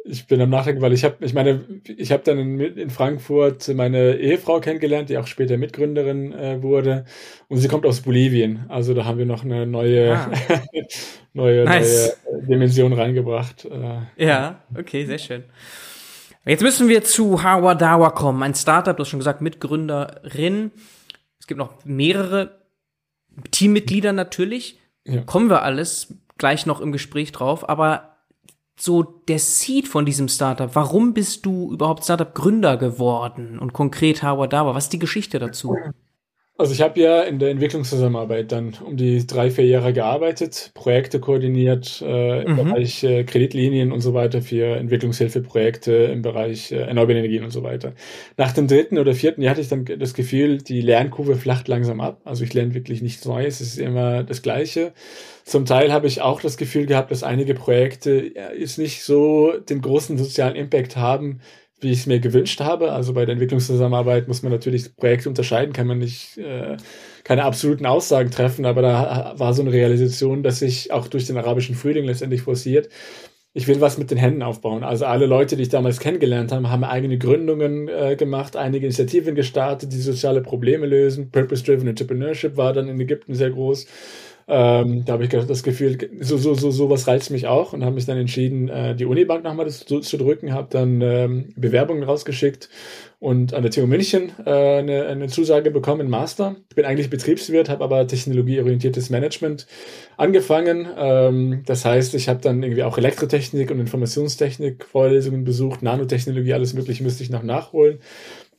ich 0.09 0.27
bin 0.27 0.41
am 0.41 0.51
Nachdenken, 0.51 0.81
weil 0.81 0.93
ich 0.93 1.05
habe, 1.05 1.17
ich 1.21 1.35
meine, 1.35 1.65
ich 1.85 2.13
habe 2.13 2.23
dann 2.25 2.39
in, 2.39 2.61
in, 2.61 2.91
Frankfurt 2.91 3.69
meine 3.75 4.17
Ehefrau 4.17 4.61
kennengelernt, 4.61 5.11
die 5.11 5.19
auch 5.19 5.27
später 5.27 5.59
Mitgründerin 5.59 6.33
äh, 6.33 6.63
wurde, 6.63 7.05
und 7.49 7.59
sie 7.59 7.69
kommt 7.69 7.85
aus 7.85 8.01
Bolivien. 8.01 8.65
Also 8.69 8.95
da 8.95 9.05
haben 9.05 9.19
wir 9.19 9.27
noch 9.27 9.45
eine 9.45 9.67
neue, 9.67 10.17
ah. 10.17 10.31
neue, 11.35 11.65
nice. 11.65 12.17
neue 12.25 12.43
Dimension 12.47 12.93
reingebracht. 12.93 13.67
Äh, 13.67 14.25
ja, 14.25 14.63
okay, 14.77 15.05
sehr 15.05 15.19
schön. 15.19 15.45
Jetzt 16.47 16.63
müssen 16.63 16.89
wir 16.89 17.05
zu 17.05 17.43
Hawadawa 17.43 18.11
kommen, 18.11 18.43
ein 18.43 18.55
Startup, 18.55 18.97
du 18.97 19.03
hast 19.03 19.11
schon 19.11 19.21
gesagt, 19.21 19.43
Mitgründerin. 19.43 20.71
Es 21.39 21.47
gibt 21.47 21.59
noch 21.59 21.85
mehrere 21.85 22.63
Teammitglieder 23.51 24.13
natürlich. 24.15 24.79
Ja. 25.05 25.21
Kommen 25.23 25.51
wir 25.51 25.63
alles 25.63 26.15
gleich 26.39 26.67
noch 26.67 26.81
im 26.81 26.93
Gespräch 26.93 27.33
drauf, 27.33 27.69
aber 27.69 28.17
so 28.81 29.03
der 29.03 29.39
Seed 29.39 29.89
von 29.89 30.07
diesem 30.07 30.29
Startup, 30.29 30.71
warum 30.75 31.13
bist 31.13 31.45
du 31.45 31.73
überhaupt 31.73 32.05
Startup-Gründer 32.05 32.77
geworden 32.77 33.59
und 33.59 33.73
konkret 33.73 34.23
Howard 34.23 34.53
Dawa? 34.53 34.75
Was 34.75 34.85
ist 34.85 34.93
die 34.93 34.99
Geschichte 35.01 35.39
dazu? 35.39 35.77
Also 36.61 36.73
ich 36.73 36.81
habe 36.81 36.99
ja 37.01 37.23
in 37.23 37.39
der 37.39 37.51
Entwicklungszusammenarbeit 37.51 38.51
dann 38.51 38.75
um 38.85 38.97
die 38.97 39.25
drei, 39.25 39.49
vier 39.49 39.67
Jahre 39.67 39.93
gearbeitet, 39.93 40.73
Projekte 40.75 41.21
koordiniert 41.21 42.03
äh, 42.03 42.43
im 42.43 42.53
mhm. 42.53 42.57
Bereich 42.57 43.05
äh, 43.05 43.23
Kreditlinien 43.23 43.93
und 43.93 44.01
so 44.01 44.13
weiter 44.13 44.43
für 44.43 44.75
Entwicklungshilfeprojekte 44.77 45.93
im 45.93 46.23
Bereich 46.23 46.73
äh, 46.73 46.79
erneuerbare 46.79 47.19
Energien 47.19 47.45
und 47.45 47.53
so 47.53 47.63
weiter. 47.63 47.93
Nach 48.37 48.51
dem 48.51 48.67
dritten 48.67 48.99
oder 48.99 49.15
vierten 49.15 49.41
Jahr 49.41 49.53
hatte 49.53 49.61
ich 49.61 49.69
dann 49.69 49.85
das 49.85 50.15
Gefühl, 50.15 50.59
die 50.59 50.81
Lernkurve 50.81 51.37
flacht 51.37 51.69
langsam 51.69 52.01
ab. 52.01 52.23
Also 52.25 52.43
ich 52.43 52.53
lerne 52.53 52.75
wirklich 52.75 53.03
nichts 53.03 53.25
Neues, 53.25 53.61
es 53.61 53.75
ist 53.75 53.79
immer 53.79 54.25
das 54.25 54.43
Gleiche. 54.43 54.93
Zum 55.49 55.65
Teil 55.65 55.95
habe 55.95 56.07
ich 56.07 56.21
auch 56.21 56.43
das 56.43 56.59
Gefühl 56.59 56.85
gehabt, 56.85 57.11
dass 57.11 57.23
einige 57.23 57.55
Projekte 57.55 58.33
jetzt 58.59 58.77
nicht 58.77 59.03
so 59.03 59.55
den 59.59 59.81
großen 59.81 60.19
sozialen 60.19 60.57
Impact 60.57 60.99
haben, 60.99 61.41
wie 61.81 61.91
ich 61.91 62.01
es 62.01 62.07
mir 62.07 62.21
gewünscht 62.21 62.61
habe. 62.61 62.93
Also 62.93 63.15
bei 63.15 63.25
der 63.25 63.33
Entwicklungszusammenarbeit 63.33 64.29
muss 64.29 64.43
man 64.43 64.53
natürlich 64.53 64.95
Projekte 64.95 65.31
unterscheiden, 65.31 65.73
kann 65.73 65.87
man 65.87 66.01
nicht 66.01 66.37
äh, 66.37 66.77
keine 67.25 67.45
absoluten 67.45 67.87
Aussagen 67.87 68.31
treffen, 68.31 68.67
aber 68.67 68.83
da 68.83 69.35
war 69.39 69.55
so 69.55 69.63
eine 69.63 69.73
Realisation, 69.73 70.43
dass 70.43 70.59
sich 70.59 70.93
auch 70.93 71.09
durch 71.09 71.27
den 71.27 71.39
arabischen 71.39 71.77
Frühling 71.77 72.05
letztendlich 72.05 72.43
forciert. 72.43 72.91
Ich 73.55 73.67
will 73.69 73.81
was 73.81 73.97
mit 73.97 74.11
den 74.11 74.19
Händen 74.19 74.43
aufbauen. 74.43 74.85
Also 74.85 75.07
alle 75.07 75.25
Leute, 75.25 75.57
die 75.57 75.63
ich 75.63 75.71
damals 75.71 75.99
kennengelernt 75.99 76.53
habe, 76.53 76.69
haben 76.69 76.85
eigene 76.85 77.17
Gründungen 77.17 77.89
äh, 77.89 78.17
gemacht, 78.17 78.55
einige 78.55 78.85
Initiativen 78.85 79.35
gestartet, 79.35 79.95
die 79.95 79.97
soziale 79.97 80.43
Probleme 80.43 80.85
lösen. 80.85 81.31
Purpose-Driven 81.31 81.89
Entrepreneurship 81.89 82.59
war 82.59 82.75
dann 82.75 82.89
in 82.89 83.01
Ägypten 83.01 83.35
sehr 83.35 83.49
groß. 83.49 83.87
Ähm, 84.51 85.05
da 85.05 85.13
habe 85.13 85.25
ich 85.25 85.31
das 85.31 85.63
Gefühl, 85.63 85.99
so, 86.21 86.39
so, 86.39 86.55
so, 86.55 86.71
sowas 86.71 87.07
reizt 87.07 87.31
mich 87.31 87.47
auch 87.47 87.75
und 87.75 87.85
habe 87.85 87.97
mich 87.97 88.07
dann 88.07 88.17
entschieden, 88.17 88.71
äh, 88.71 88.97
die 88.97 89.05
Unibank 89.05 89.45
nochmal 89.45 89.69
zu, 89.69 90.01
zu 90.01 90.17
drücken, 90.17 90.55
habe 90.55 90.69
dann 90.71 91.03
ähm, 91.03 91.53
Bewerbungen 91.55 92.03
rausgeschickt 92.03 92.71
und 93.21 93.53
an 93.53 93.63
der 93.63 93.71
TU 93.71 93.87
München 93.87 94.33
äh, 94.47 94.79
eine, 94.79 95.07
eine 95.07 95.27
Zusage 95.27 95.71
bekommen, 95.71 96.09
Master. 96.09 96.57
Ich 96.71 96.77
bin 96.77 96.87
eigentlich 96.87 97.11
Betriebswirt, 97.11 97.69
habe 97.69 97.85
aber 97.85 98.07
technologieorientiertes 98.07 99.11
Management 99.11 99.67
angefangen. 100.17 100.89
Ähm, 100.97 101.63
das 101.67 101.85
heißt, 101.85 102.15
ich 102.15 102.31
habe 102.31 102.41
dann 102.41 102.63
irgendwie 102.63 102.85
auch 102.85 102.97
Elektrotechnik 102.97 103.71
und 103.71 103.81
Informationstechnik 103.81 104.87
Vorlesungen 104.87 105.45
besucht, 105.45 105.83
Nanotechnologie, 105.83 106.55
alles 106.55 106.73
mögliche 106.73 107.03
müsste 107.03 107.23
ich 107.23 107.29
noch 107.29 107.43
nachholen. 107.43 107.99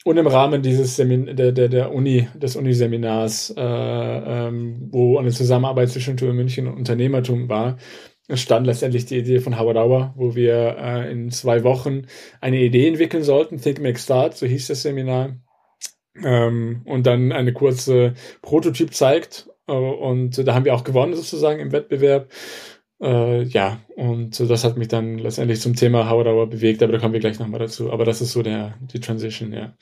Und 0.05 0.17
im 0.17 0.27
Rahmen 0.27 0.61
dieses 0.61 0.95
Semin 0.95 1.35
der, 1.35 1.51
der, 1.51 1.67
der 1.67 1.93
Uni, 1.93 2.27
des 2.33 2.55
Uniseminars, 2.55 3.53
äh, 3.55 3.61
ähm, 3.61 4.87
wo 4.91 5.17
eine 5.17 5.31
Zusammenarbeit 5.31 5.89
zwischen 5.89 6.15
TU 6.15 6.27
München 6.27 6.67
und 6.67 6.77
Unternehmertum 6.77 7.49
war, 7.49 7.77
stand 8.33 8.65
letztendlich 8.65 9.05
die 9.05 9.17
Idee 9.17 9.39
von 9.39 9.59
Howard 9.59 9.77
Hour, 9.77 10.13
wo 10.15 10.35
wir 10.35 10.77
äh, 10.79 11.11
in 11.11 11.31
zwei 11.31 11.63
Wochen 11.63 12.03
eine 12.39 12.59
Idee 12.59 12.87
entwickeln 12.87 13.23
sollten, 13.23 13.59
Think 13.59 13.81
Make 13.81 13.99
Start, 13.99 14.37
so 14.37 14.45
hieß 14.45 14.67
das 14.67 14.83
Seminar, 14.83 15.35
ähm, 16.23 16.81
und 16.85 17.05
dann 17.05 17.31
eine 17.31 17.53
kurze 17.53 18.13
Prototyp 18.41 18.93
zeigt. 18.93 19.49
Äh, 19.67 19.73
und 19.73 20.47
da 20.47 20.53
haben 20.53 20.65
wir 20.65 20.75
auch 20.75 20.83
gewonnen 20.83 21.15
sozusagen 21.15 21.59
im 21.59 21.71
Wettbewerb. 21.71 22.29
Äh, 23.01 23.43
ja, 23.43 23.79
und 23.95 24.39
das 24.39 24.63
hat 24.63 24.77
mich 24.77 24.89
dann 24.89 25.17
letztendlich 25.17 25.61
zum 25.61 25.75
Thema 25.75 26.09
Howard 26.09 26.49
bewegt, 26.49 26.83
aber 26.83 26.91
da 26.91 26.99
kommen 26.99 27.13
wir 27.13 27.19
gleich 27.19 27.39
nochmal 27.39 27.59
dazu. 27.59 27.91
Aber 27.91 28.05
das 28.05 28.21
ist 28.21 28.33
so 28.33 28.43
der, 28.43 28.77
die 28.81 28.99
Transition, 28.99 29.53
ja. 29.53 29.73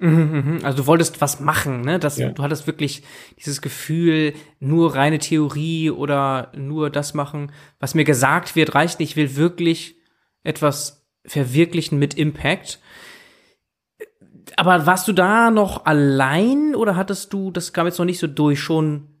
Mhm, 0.00 0.10
mhm. 0.10 0.58
Also 0.62 0.78
du 0.78 0.86
wolltest 0.86 1.20
was 1.20 1.40
machen, 1.40 1.80
ne? 1.80 1.98
Das, 1.98 2.18
ja. 2.18 2.30
Du 2.30 2.42
hattest 2.42 2.66
wirklich 2.66 3.02
dieses 3.38 3.60
Gefühl, 3.60 4.32
nur 4.60 4.94
reine 4.94 5.18
Theorie 5.18 5.90
oder 5.90 6.52
nur 6.56 6.88
das 6.88 7.14
machen, 7.14 7.52
was 7.80 7.94
mir 7.94 8.04
gesagt 8.04 8.54
wird, 8.54 8.74
reicht 8.74 9.00
nicht. 9.00 9.10
Ich 9.10 9.16
will 9.16 9.36
wirklich 9.36 9.96
etwas 10.44 11.06
verwirklichen 11.26 11.98
mit 11.98 12.14
Impact. 12.14 12.80
Aber 14.56 14.86
warst 14.86 15.06
du 15.08 15.12
da 15.12 15.50
noch 15.50 15.84
allein 15.84 16.74
oder 16.74 16.96
hattest 16.96 17.32
du, 17.32 17.50
das 17.50 17.72
kam 17.72 17.86
jetzt 17.86 17.98
noch 17.98 18.06
nicht 18.06 18.20
so 18.20 18.26
durch, 18.26 18.60
schon 18.60 19.17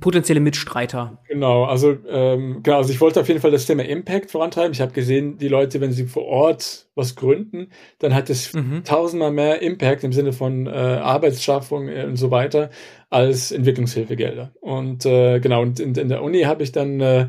potenzielle 0.00 0.40
Mitstreiter. 0.40 1.18
Genau, 1.28 1.64
also 1.64 1.96
ähm, 2.08 2.60
genau, 2.62 2.78
also 2.78 2.92
ich 2.92 3.00
wollte 3.00 3.20
auf 3.20 3.28
jeden 3.28 3.40
Fall 3.40 3.50
das 3.50 3.66
Thema 3.66 3.84
Impact 3.84 4.30
vorantreiben. 4.30 4.72
Ich 4.72 4.80
habe 4.80 4.92
gesehen, 4.92 5.38
die 5.38 5.48
Leute, 5.48 5.80
wenn 5.80 5.92
sie 5.92 6.06
vor 6.06 6.24
Ort 6.24 6.86
was 6.94 7.14
gründen, 7.14 7.68
dann 8.00 8.14
hat 8.14 8.28
es 8.28 8.52
mhm. 8.52 8.82
tausendmal 8.84 9.30
mehr 9.30 9.62
Impact 9.62 10.02
im 10.04 10.12
Sinne 10.12 10.32
von 10.32 10.66
äh, 10.66 10.70
Arbeitsschaffung 10.70 11.88
und 11.88 12.16
so 12.16 12.30
weiter 12.30 12.70
als 13.08 13.52
Entwicklungshilfegelder. 13.52 14.52
Und 14.60 15.06
äh, 15.06 15.38
genau, 15.40 15.62
und 15.62 15.80
in, 15.80 15.94
in 15.94 16.08
der 16.08 16.22
Uni 16.22 16.42
habe 16.42 16.62
ich 16.62 16.72
dann 16.72 17.00
äh, 17.00 17.28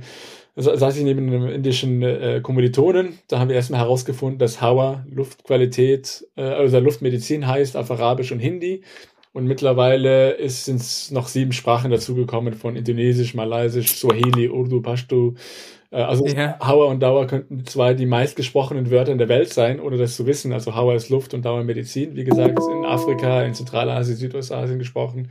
saß 0.59 0.97
ich 0.97 1.03
neben 1.03 1.27
einem 1.27 1.47
indischen 1.47 2.01
äh, 2.01 2.41
Kommilitonen. 2.41 3.19
Da 3.27 3.39
haben 3.39 3.49
wir 3.49 3.55
erstmal 3.55 3.81
herausgefunden, 3.81 4.39
dass 4.39 4.61
Hawa 4.61 5.05
Luftqualität, 5.09 6.27
äh, 6.35 6.41
also 6.41 6.79
Luftmedizin 6.79 7.47
heißt 7.47 7.77
auf 7.77 7.89
Arabisch 7.91 8.31
und 8.31 8.39
Hindi. 8.39 8.81
Und 9.31 9.45
mittlerweile 9.45 10.37
sind 10.49 10.81
es 10.81 11.11
noch 11.11 11.27
sieben 11.27 11.51
Sprachen 11.51 11.91
dazugekommen 11.91 12.53
von 12.53 12.75
Indonesisch, 12.75 13.35
Malaysisch, 13.35 13.95
Swahili, 13.95 14.49
Urdu, 14.49 14.81
Pashto. 14.81 15.35
Äh, 15.91 16.01
also 16.01 16.25
ja. 16.25 16.57
Hawa 16.59 16.85
und 16.85 17.01
Dauer 17.01 17.27
könnten 17.27 17.65
zwei 17.65 17.93
die 17.93 18.07
meistgesprochenen 18.07 18.89
Wörter 18.89 19.11
in 19.11 19.17
der 19.17 19.29
Welt 19.29 19.53
sein, 19.53 19.79
ohne 19.79 19.97
das 19.97 20.15
zu 20.15 20.25
wissen. 20.25 20.51
Also 20.51 20.73
Hawa 20.73 20.95
ist 20.95 21.09
Luft 21.09 21.33
und 21.33 21.45
Dauer 21.45 21.63
Medizin. 21.63 22.15
Wie 22.15 22.23
gesagt, 22.23 22.59
in 22.71 22.85
Afrika, 22.85 23.43
in 23.43 23.53
Zentralasien, 23.53 24.17
Südostasien 24.17 24.79
gesprochen. 24.79 25.29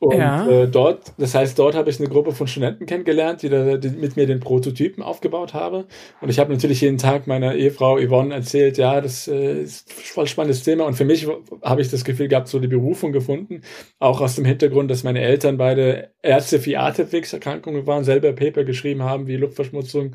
Und 0.00 0.16
ja. 0.16 0.48
äh, 0.48 0.68
dort, 0.68 1.12
das 1.18 1.34
heißt, 1.34 1.58
dort 1.58 1.74
habe 1.74 1.90
ich 1.90 1.98
eine 1.98 2.08
Gruppe 2.08 2.30
von 2.30 2.46
Studenten 2.46 2.86
kennengelernt, 2.86 3.42
die, 3.42 3.48
da, 3.48 3.76
die 3.76 3.88
mit 3.88 4.16
mir 4.16 4.26
den 4.26 4.38
Prototypen 4.38 5.02
aufgebaut 5.02 5.54
habe. 5.54 5.86
Und 6.20 6.28
ich 6.28 6.38
habe 6.38 6.52
natürlich 6.52 6.80
jeden 6.80 6.98
Tag 6.98 7.26
meiner 7.26 7.56
Ehefrau 7.56 7.98
Yvonne 7.98 8.32
erzählt, 8.32 8.78
ja, 8.78 9.00
das 9.00 9.26
äh, 9.26 9.60
ist 9.60 9.88
ein 9.90 9.94
voll 9.94 10.26
spannendes 10.28 10.62
Thema. 10.62 10.84
Und 10.84 10.94
für 10.94 11.04
mich 11.04 11.26
habe 11.62 11.80
ich 11.80 11.90
das 11.90 12.04
Gefühl 12.04 12.28
gehabt, 12.28 12.46
so 12.46 12.60
die 12.60 12.68
Berufung 12.68 13.10
gefunden. 13.10 13.62
Auch 13.98 14.20
aus 14.20 14.36
dem 14.36 14.44
Hintergrund, 14.44 14.88
dass 14.88 15.02
meine 15.02 15.20
Eltern 15.20 15.56
beide 15.56 16.10
Ärzte 16.22 16.60
für 16.60 16.78
Atemwegserkrankungen 16.78 17.86
waren, 17.88 18.04
selber 18.04 18.32
Paper 18.32 18.62
geschrieben 18.62 19.02
haben, 19.02 19.26
wie 19.26 19.36
Luftverschmutzung 19.36 20.14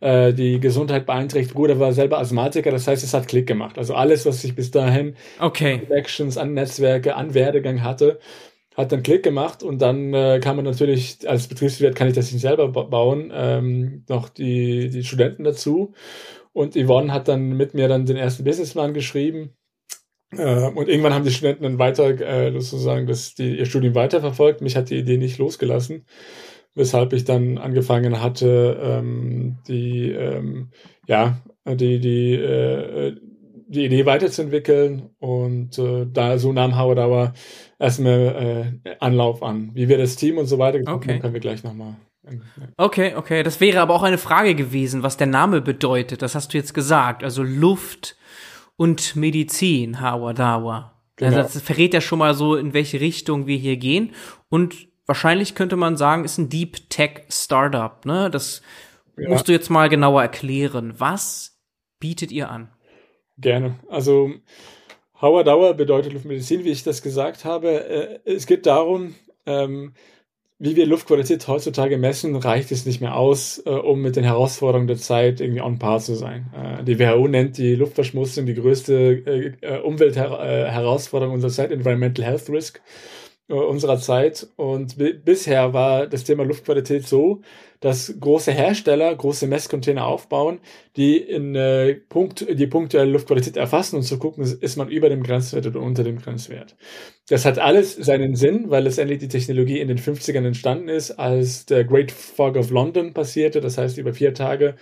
äh, 0.00 0.32
die 0.32 0.58
Gesundheit 0.58 1.06
beeinträchtigt. 1.06 1.54
Bruder 1.54 1.78
war 1.78 1.92
selber 1.92 2.18
Asthmatiker, 2.18 2.72
das 2.72 2.88
heißt, 2.88 3.04
es 3.04 3.14
hat 3.14 3.28
Klick 3.28 3.46
gemacht. 3.46 3.78
Also 3.78 3.94
alles, 3.94 4.26
was 4.26 4.42
ich 4.42 4.56
bis 4.56 4.72
dahin 4.72 5.14
okay. 5.38 5.74
an 5.74 5.86
Connections, 5.86 6.36
an 6.36 6.54
Netzwerke, 6.54 7.14
an 7.14 7.34
Werdegang 7.34 7.84
hatte, 7.84 8.18
hat 8.76 8.92
dann 8.92 9.02
Klick 9.02 9.22
gemacht 9.22 9.62
und 9.62 9.82
dann 9.82 10.14
äh, 10.14 10.40
kann 10.40 10.56
man 10.56 10.64
natürlich, 10.64 11.28
als 11.28 11.48
Betriebswirt 11.48 11.96
kann 11.96 12.08
ich 12.08 12.14
das 12.14 12.32
nicht 12.32 12.42
selber 12.42 12.68
bauen, 12.68 13.32
ähm, 13.34 14.04
noch 14.08 14.28
die, 14.28 14.90
die 14.90 15.04
Studenten 15.04 15.44
dazu. 15.44 15.92
Und 16.52 16.74
Yvonne 16.74 17.12
hat 17.12 17.28
dann 17.28 17.56
mit 17.56 17.74
mir 17.74 17.88
dann 17.88 18.06
den 18.06 18.16
ersten 18.16 18.44
Businessplan 18.44 18.94
geschrieben. 18.94 19.54
Äh, 20.32 20.68
und 20.68 20.88
irgendwann 20.88 21.14
haben 21.14 21.24
die 21.24 21.32
Studenten 21.32 21.64
dann 21.64 21.78
weiter, 21.78 22.08
äh, 22.20 22.52
sozusagen, 22.52 23.06
das, 23.06 23.34
die, 23.34 23.58
ihr 23.58 23.66
Studium 23.66 23.94
weiterverfolgt. 23.94 24.60
Mich 24.60 24.76
hat 24.76 24.90
die 24.90 24.98
Idee 24.98 25.16
nicht 25.18 25.38
losgelassen, 25.38 26.06
weshalb 26.74 27.12
ich 27.12 27.24
dann 27.24 27.58
angefangen 27.58 28.20
hatte, 28.20 28.78
ähm, 28.80 29.58
die, 29.66 30.10
ähm, 30.10 30.70
ja, 31.06 31.38
die, 31.66 31.98
die, 31.98 32.34
äh, 32.34 33.16
die 33.70 33.84
Idee 33.84 34.04
weiterzuentwickeln 34.04 35.10
und 35.20 35.78
äh, 35.78 36.04
da 36.12 36.38
so 36.38 36.52
nahm 36.52 36.76
Howard 36.76 37.36
erstmal 37.78 38.72
äh, 38.84 38.96
Anlauf 38.98 39.44
an. 39.44 39.70
Wie 39.74 39.88
wir 39.88 39.96
das 39.96 40.16
Team 40.16 40.38
und 40.38 40.46
so 40.46 40.58
weiter 40.58 40.80
okay. 40.92 41.12
haben, 41.12 41.20
können 41.20 41.34
wir 41.34 41.40
gleich 41.40 41.62
nochmal. 41.62 41.94
Okay, 42.76 43.14
okay. 43.14 43.44
Das 43.44 43.60
wäre 43.60 43.80
aber 43.80 43.94
auch 43.94 44.02
eine 44.02 44.18
Frage 44.18 44.56
gewesen, 44.56 45.04
was 45.04 45.16
der 45.16 45.28
Name 45.28 45.60
bedeutet. 45.60 46.20
Das 46.20 46.34
hast 46.34 46.52
du 46.52 46.58
jetzt 46.58 46.74
gesagt. 46.74 47.22
Also 47.22 47.44
Luft 47.44 48.16
und 48.76 49.14
Medizin, 49.14 50.00
Hawadawa. 50.00 51.00
Genau. 51.14 51.36
Also 51.36 51.54
das 51.54 51.62
verrät 51.62 51.94
ja 51.94 52.00
schon 52.00 52.18
mal 52.18 52.34
so, 52.34 52.56
in 52.56 52.74
welche 52.74 53.00
Richtung 53.00 53.46
wir 53.46 53.56
hier 53.56 53.76
gehen. 53.76 54.10
Und 54.48 54.88
wahrscheinlich 55.06 55.54
könnte 55.54 55.76
man 55.76 55.96
sagen, 55.96 56.24
ist 56.24 56.38
ein 56.38 56.48
Deep 56.48 56.90
Tech 56.90 57.22
Startup. 57.28 58.04
Ne? 58.04 58.30
Das 58.30 58.62
ja. 59.16 59.28
musst 59.28 59.46
du 59.46 59.52
jetzt 59.52 59.70
mal 59.70 59.88
genauer 59.88 60.22
erklären. 60.22 60.94
Was 60.98 61.60
bietet 62.00 62.32
ihr 62.32 62.50
an? 62.50 62.70
Gerne. 63.40 63.76
Also 63.88 64.32
Hauer 65.20 65.44
Dauer 65.44 65.74
bedeutet 65.74 66.12
Luftmedizin, 66.12 66.64
wie 66.64 66.70
ich 66.70 66.82
das 66.82 67.02
gesagt 67.02 67.44
habe. 67.44 68.20
Äh, 68.24 68.34
es 68.36 68.46
geht 68.46 68.66
darum, 68.66 69.14
ähm, 69.46 69.92
wie 70.58 70.76
wir 70.76 70.86
Luftqualität 70.86 71.46
heutzutage 71.48 71.96
messen, 71.96 72.36
reicht 72.36 72.70
es 72.70 72.84
nicht 72.84 73.00
mehr 73.00 73.16
aus, 73.16 73.62
äh, 73.64 73.70
um 73.70 74.02
mit 74.02 74.16
den 74.16 74.24
Herausforderungen 74.24 74.88
der 74.88 74.98
Zeit 74.98 75.40
irgendwie 75.40 75.62
on 75.62 75.78
par 75.78 76.00
zu 76.00 76.14
sein. 76.14 76.52
Äh, 76.54 76.84
die 76.84 76.98
WHO 76.98 77.28
nennt 77.28 77.56
die 77.56 77.74
Luftverschmutzung 77.76 78.46
die 78.46 78.54
größte 78.54 79.56
Umweltherausforderung 79.84 81.34
unserer 81.34 81.50
Zeit, 81.50 81.72
Environmental 81.72 82.24
Health 82.24 82.50
Risk 82.50 82.80
unserer 83.48 83.98
Zeit. 83.98 84.46
Und 84.56 84.96
bisher 85.24 85.72
war 85.72 86.06
das 86.06 86.24
Thema 86.24 86.44
Luftqualität 86.44 87.08
so, 87.08 87.40
dass 87.80 88.14
große 88.20 88.52
Hersteller 88.52 89.14
große 89.14 89.46
Messcontainer 89.46 90.06
aufbauen, 90.06 90.60
die 90.96 91.16
in 91.16 91.54
äh, 91.54 91.94
Punkt, 91.94 92.46
die 92.48 92.66
punktuelle 92.66 93.10
Luftqualität 93.10 93.56
erfassen 93.56 93.96
und 93.96 94.02
zu 94.02 94.18
gucken, 94.18 94.44
ist 94.44 94.76
man 94.76 94.88
über 94.88 95.08
dem 95.08 95.22
Grenzwert 95.22 95.66
oder 95.66 95.80
unter 95.80 96.04
dem 96.04 96.18
Grenzwert. 96.18 96.76
Das 97.28 97.44
hat 97.44 97.58
alles 97.58 97.94
seinen 97.94 98.36
Sinn, 98.36 98.70
weil 98.70 98.84
letztendlich 98.84 99.18
die 99.18 99.28
Technologie 99.28 99.80
in 99.80 99.88
den 99.88 99.98
50ern 99.98 100.46
entstanden 100.46 100.88
ist, 100.88 101.12
als 101.12 101.64
der 101.66 101.84
Great 101.84 102.12
Fog 102.12 102.56
of 102.56 102.70
London 102.70 103.14
passierte. 103.14 103.60
Das 103.60 103.78
heißt, 103.78 103.98
über 103.98 104.12
vier 104.12 104.34
Tage 104.34 104.76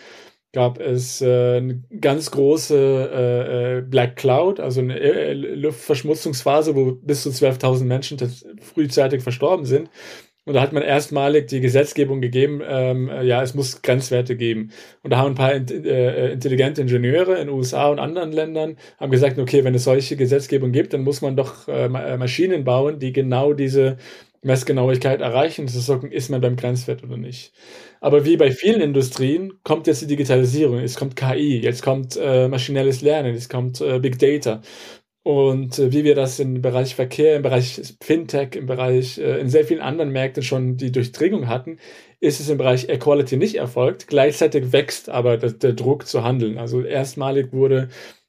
gab 0.52 0.80
es 0.80 1.20
äh, 1.20 1.58
eine 1.58 1.82
ganz 2.00 2.30
große 2.30 2.74
äh, 2.74 3.78
äh 3.78 3.82
Black 3.82 4.16
Cloud, 4.16 4.60
also 4.60 4.80
eine 4.80 4.98
äh, 4.98 5.34
Luftverschmutzungsphase, 5.34 6.74
wo 6.74 6.92
bis 6.92 7.22
zu 7.22 7.28
12.000 7.30 7.84
Menschen 7.84 8.18
frühzeitig 8.60 9.22
verstorben 9.22 9.66
sind. 9.66 9.90
Und 10.48 10.54
da 10.54 10.62
hat 10.62 10.72
man 10.72 10.82
erstmalig 10.82 11.48
die 11.48 11.60
Gesetzgebung 11.60 12.22
gegeben, 12.22 12.62
ähm, 12.66 13.10
äh, 13.10 13.22
ja, 13.22 13.42
es 13.42 13.54
muss 13.54 13.82
Grenzwerte 13.82 14.34
geben. 14.34 14.70
Und 15.02 15.10
da 15.10 15.18
haben 15.18 15.32
ein 15.32 15.34
paar 15.34 15.52
in, 15.52 15.68
äh, 15.84 16.32
intelligente 16.32 16.80
Ingenieure 16.80 17.32
in 17.32 17.48
den 17.48 17.50
USA 17.50 17.88
und 17.88 17.98
anderen 17.98 18.32
Ländern 18.32 18.78
haben 18.98 19.10
gesagt, 19.10 19.38
okay, 19.38 19.62
wenn 19.64 19.74
es 19.74 19.84
solche 19.84 20.16
Gesetzgebung 20.16 20.72
gibt, 20.72 20.94
dann 20.94 21.02
muss 21.02 21.20
man 21.20 21.36
doch 21.36 21.68
äh, 21.68 21.88
Maschinen 21.88 22.64
bauen, 22.64 22.98
die 22.98 23.12
genau 23.12 23.52
diese 23.52 23.98
Messgenauigkeit 24.40 25.20
erreichen, 25.20 25.68
zu 25.68 25.80
sagen, 25.80 26.10
ist 26.10 26.30
man 26.30 26.40
beim 26.40 26.56
Grenzwert 26.56 27.04
oder 27.04 27.18
nicht. 27.18 27.52
Aber 28.00 28.24
wie 28.24 28.38
bei 28.38 28.50
vielen 28.50 28.80
Industrien 28.80 29.52
kommt 29.64 29.86
jetzt 29.86 30.00
die 30.00 30.06
Digitalisierung, 30.06 30.78
es 30.78 30.96
kommt 30.96 31.14
KI, 31.14 31.58
jetzt 31.58 31.82
kommt 31.82 32.16
äh, 32.16 32.48
maschinelles 32.48 33.02
Lernen, 33.02 33.34
es 33.34 33.50
kommt 33.50 33.82
äh, 33.82 33.98
Big 33.98 34.18
Data. 34.18 34.62
Und 35.22 35.78
äh, 35.78 35.92
wie 35.92 36.04
wir 36.04 36.14
das 36.14 36.38
im 36.38 36.62
Bereich 36.62 36.94
Verkehr, 36.94 37.36
im 37.36 37.42
Bereich 37.42 37.96
Fintech, 38.02 38.54
im 38.54 38.66
Bereich, 38.66 39.18
äh, 39.18 39.40
in 39.40 39.48
sehr 39.48 39.64
vielen 39.64 39.80
anderen 39.80 40.10
Märkten 40.10 40.42
schon 40.42 40.76
die 40.76 40.92
Durchdringung 40.92 41.48
hatten, 41.48 41.78
ist 42.20 42.40
es 42.40 42.48
im 42.48 42.58
Bereich 42.58 42.88
Equality 42.88 43.36
nicht 43.36 43.56
erfolgt. 43.56 44.06
Gleichzeitig 44.08 44.72
wächst 44.72 45.10
aber 45.10 45.36
der, 45.36 45.52
der 45.52 45.72
Druck 45.74 46.06
zu 46.06 46.24
handeln. 46.24 46.58
Also 46.58 46.82
erstmalig 46.82 47.52
wurde 47.52 47.88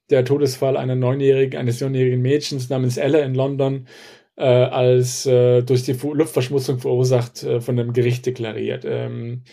der 0.09 0.25
Todesfall 0.25 0.77
einer 0.77 0.95
neunjährigen, 0.95 1.59
eines 1.59 1.81
neunjährigen 1.81 2.21
Mädchens 2.21 2.69
namens 2.69 2.97
Ella 2.97 3.19
in 3.19 3.35
London 3.35 3.87
äh, 4.39 4.45
als 4.45 5.25
äh, 5.25 5.61
durch 5.63 5.83
die 5.83 5.93
Luftverschmutzung 5.93 6.79
verursacht 6.79 7.43
äh, 7.43 7.61
von 7.61 7.77
einem 7.79 7.93
Gericht 7.93 8.25
deklariert. 8.25 8.85
Ähm, 8.85 9.43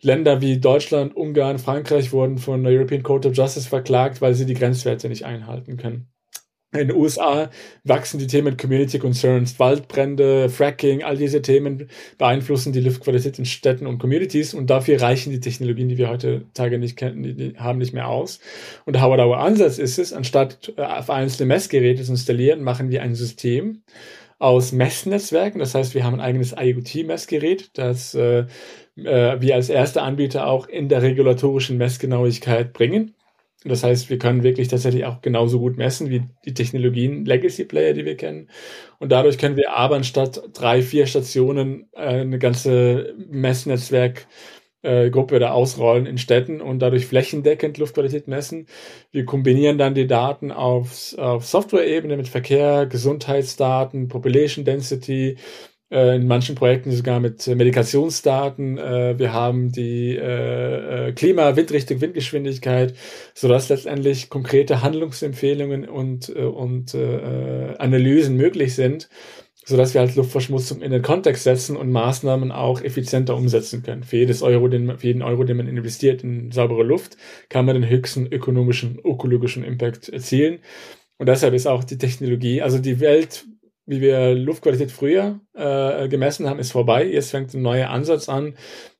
Länder 0.00 0.40
wie 0.40 0.58
Deutschland, 0.60 1.16
Ungarn, 1.16 1.58
Frankreich 1.58 2.12
wurden 2.12 2.38
von 2.38 2.62
der 2.62 2.72
European 2.72 3.02
Court 3.02 3.26
of 3.26 3.36
Justice 3.36 3.68
verklagt, 3.68 4.20
weil 4.22 4.34
sie 4.34 4.46
die 4.46 4.54
Grenzwerte 4.54 5.08
nicht 5.08 5.24
einhalten 5.24 5.76
können. 5.76 6.08
In 6.72 6.88
den 6.88 6.96
USA 6.96 7.50
wachsen 7.84 8.18
die 8.18 8.26
Themen 8.26 8.56
Community 8.56 8.98
Concerns, 8.98 9.58
Waldbrände, 9.58 10.48
Fracking, 10.48 11.02
all 11.02 11.16
diese 11.16 11.40
Themen 11.40 11.88
beeinflussen 12.18 12.72
die 12.72 12.80
Luftqualität 12.80 13.38
in 13.38 13.44
Städten 13.44 13.86
und 13.86 13.98
Communities 13.98 14.52
und 14.52 14.68
dafür 14.68 15.00
reichen 15.00 15.30
die 15.30 15.40
Technologien, 15.40 15.88
die 15.88 15.96
wir 15.96 16.10
heutzutage 16.10 16.78
nicht 16.78 16.96
kennen, 16.96 17.22
die, 17.22 17.54
haben 17.56 17.78
nicht 17.78 17.94
mehr 17.94 18.08
aus. 18.08 18.40
Und 18.84 18.94
der 18.94 19.02
Howard 19.02 19.20
Ansatz 19.20 19.78
ist 19.78 19.98
es, 19.98 20.12
anstatt 20.12 20.72
äh, 20.76 20.82
auf 20.82 21.08
einzelne 21.08 21.46
Messgeräte 21.46 22.02
zu 22.02 22.12
installieren, 22.12 22.62
machen 22.62 22.90
wir 22.90 23.02
ein 23.02 23.14
System, 23.14 23.82
aus 24.38 24.72
Messnetzwerken. 24.72 25.60
Das 25.60 25.74
heißt, 25.74 25.94
wir 25.94 26.04
haben 26.04 26.14
ein 26.14 26.20
eigenes 26.20 26.54
IoT-Messgerät, 26.58 27.70
das 27.74 28.14
äh, 28.14 28.44
äh, 28.96 29.40
wir 29.40 29.54
als 29.54 29.68
erster 29.68 30.02
Anbieter 30.02 30.46
auch 30.46 30.68
in 30.68 30.88
der 30.88 31.02
regulatorischen 31.02 31.78
Messgenauigkeit 31.78 32.72
bringen. 32.72 33.14
Das 33.68 33.82
heißt, 33.82 34.10
wir 34.10 34.18
können 34.18 34.42
wirklich 34.42 34.68
tatsächlich 34.68 35.04
auch 35.04 35.20
genauso 35.20 35.58
gut 35.58 35.76
messen 35.76 36.10
wie 36.10 36.24
die 36.44 36.54
Technologien 36.54 37.24
Legacy 37.24 37.64
Player, 37.64 37.92
die 37.92 38.04
wir 38.04 38.16
kennen. 38.16 38.48
Und 38.98 39.12
dadurch 39.12 39.38
können 39.38 39.56
wir 39.56 39.74
aber 39.74 39.96
anstatt 39.96 40.42
drei, 40.52 40.82
vier 40.82 41.06
Stationen 41.06 41.88
äh, 41.92 42.20
eine 42.20 42.38
ganze 42.38 43.14
Messnetzwerk 43.28 44.26
äh, 44.82 45.10
Gruppe 45.10 45.38
da 45.38 45.50
ausrollen 45.50 46.06
in 46.06 46.18
Städten 46.18 46.60
und 46.60 46.78
dadurch 46.78 47.06
flächendeckend 47.06 47.78
Luftqualität 47.78 48.28
messen. 48.28 48.66
Wir 49.10 49.24
kombinieren 49.24 49.78
dann 49.78 49.94
die 49.94 50.06
Daten 50.06 50.52
auf, 50.52 51.14
auf 51.18 51.44
Software-Ebene 51.44 52.16
mit 52.16 52.28
Verkehr, 52.28 52.86
Gesundheitsdaten, 52.86 54.08
Population 54.08 54.64
Density, 54.64 55.38
in 55.88 56.26
manchen 56.26 56.56
Projekten 56.56 56.90
sogar 56.90 57.20
mit 57.20 57.46
Medikationsdaten. 57.46 58.76
Äh, 58.76 59.18
wir 59.18 59.32
haben 59.32 59.70
die 59.70 60.16
äh, 60.16 61.12
Klima, 61.12 61.54
Windrichtung, 61.54 62.00
Windgeschwindigkeit, 62.00 62.94
sodass 63.34 63.68
letztendlich 63.68 64.28
konkrete 64.28 64.82
Handlungsempfehlungen 64.82 65.88
und, 65.88 66.28
und 66.28 66.94
Analysen 66.94 68.36
möglich 68.36 68.74
sind 68.74 69.08
sodass 69.68 69.94
wir 69.94 70.00
halt 70.00 70.14
Luftverschmutzung 70.14 70.80
in 70.80 70.92
den 70.92 71.02
Kontext 71.02 71.42
setzen 71.42 71.76
und 71.76 71.90
Maßnahmen 71.90 72.52
auch 72.52 72.80
effizienter 72.80 73.34
umsetzen 73.34 73.82
können. 73.82 74.04
Für, 74.04 74.16
jedes 74.16 74.40
Euro, 74.40 74.68
den, 74.68 74.96
für 74.96 75.08
jeden 75.08 75.22
Euro, 75.22 75.42
den 75.42 75.56
man 75.56 75.66
investiert 75.66 76.22
in 76.22 76.52
saubere 76.52 76.84
Luft, 76.84 77.16
kann 77.48 77.66
man 77.66 77.74
den 77.74 77.90
höchsten 77.90 78.26
ökonomischen, 78.32 79.00
ökologischen 79.04 79.64
Impact 79.64 80.08
erzielen. 80.08 80.60
Und 81.18 81.28
deshalb 81.28 81.52
ist 81.52 81.66
auch 81.66 81.82
die 81.82 81.98
Technologie, 81.98 82.62
also 82.62 82.78
die 82.78 83.00
Welt 83.00 83.44
wie 83.86 84.00
wir 84.00 84.34
Luftqualität 84.34 84.90
früher 84.90 85.40
äh, 85.54 86.08
gemessen 86.08 86.48
haben, 86.48 86.58
ist 86.58 86.72
vorbei. 86.72 87.06
Jetzt 87.06 87.30
fängt 87.30 87.54
ein 87.54 87.62
neuer 87.62 87.90
Ansatz 87.90 88.28
an. 88.28 88.54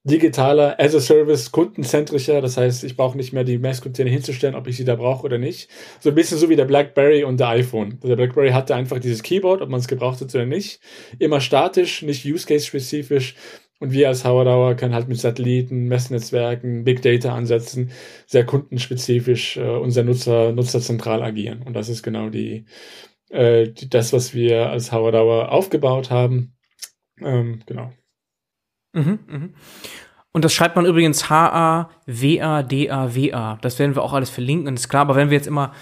Digitaler, 0.05 0.79
as 0.79 0.95
a 0.95 1.01
Service, 1.01 1.51
kundenzentrischer. 1.51 2.41
Das 2.41 2.57
heißt, 2.57 2.85
ich 2.85 2.97
brauche 2.97 3.17
nicht 3.17 3.33
mehr 3.33 3.43
die 3.43 3.59
Messcontainer 3.59 4.11
hinzustellen, 4.11 4.55
ob 4.55 4.69
ich 4.69 4.77
sie 4.77 4.85
da 4.85 4.95
brauche 4.95 5.25
oder 5.25 5.39
nicht. 5.39 5.69
So 5.99 6.11
ein 6.11 6.15
bisschen 6.15 6.39
so 6.39 6.49
wie 6.49 6.57
der 6.57 6.67
BlackBerry 6.67 7.25
und 7.25 7.41
der 7.41 7.49
iPhone. 7.49 7.99
Der 8.05 8.15
BlackBerry 8.15 8.51
hatte 8.51 8.77
einfach 8.77 9.01
dieses 9.01 9.25
Keyboard, 9.25 9.61
ob 9.61 9.69
man 9.69 9.81
es 9.81 9.89
gebraucht 9.89 10.21
hat 10.21 10.33
oder 10.33 10.47
nicht. 10.47 10.81
Immer 11.19 11.41
statisch, 11.41 12.03
nicht 12.03 12.25
Use 12.25 12.47
Case 12.47 12.65
spezifisch. 12.65 13.35
Und 13.79 13.93
wir 13.93 14.09
als 14.09 14.25
Howardauer 14.25 14.75
können 14.77 14.95
halt 14.95 15.09
mit 15.09 15.19
Satelliten, 15.19 15.89
Messnetzwerken, 15.89 16.85
Big 16.85 17.03
Data 17.03 17.35
ansetzen, 17.35 17.91
sehr 18.27 18.47
kundenspezifisch 18.47 19.59
äh, 19.59 19.69
unser 19.77 20.03
Nutzer, 20.03 20.53
nutzerzentral 20.53 21.23
agieren. 21.23 21.63
Und 21.63 21.75
das 21.75 21.91
ist 21.91 22.03
genau 22.03 22.31
die, 22.31 22.65
äh, 23.31 23.69
das, 23.89 24.13
was 24.13 24.35
wir 24.35 24.71
als 24.71 24.93
Hauerdauer 24.93 25.51
aufgebaut 25.53 26.11
haben. 26.11 26.57
Ähm, 27.21 27.61
genau. 27.67 27.93
Mhm, 28.93 29.19
mh. 29.27 29.49
Und 30.33 30.45
das 30.45 30.53
schreibt 30.53 30.77
man 30.77 30.85
übrigens 30.85 31.31
H-A-W-A-D-A-W-A. 31.31 31.89
Das 33.63 33.79
werden 33.79 33.95
wir 33.95 34.03
auch 34.03 34.13
alles 34.13 34.29
verlinken, 34.29 34.75
ist 34.75 34.91
klar. 34.91 35.01
Aber 35.03 35.17
wenn 35.17 35.31
wir 35.31 35.37
jetzt 35.39 35.47
immer 35.47 35.73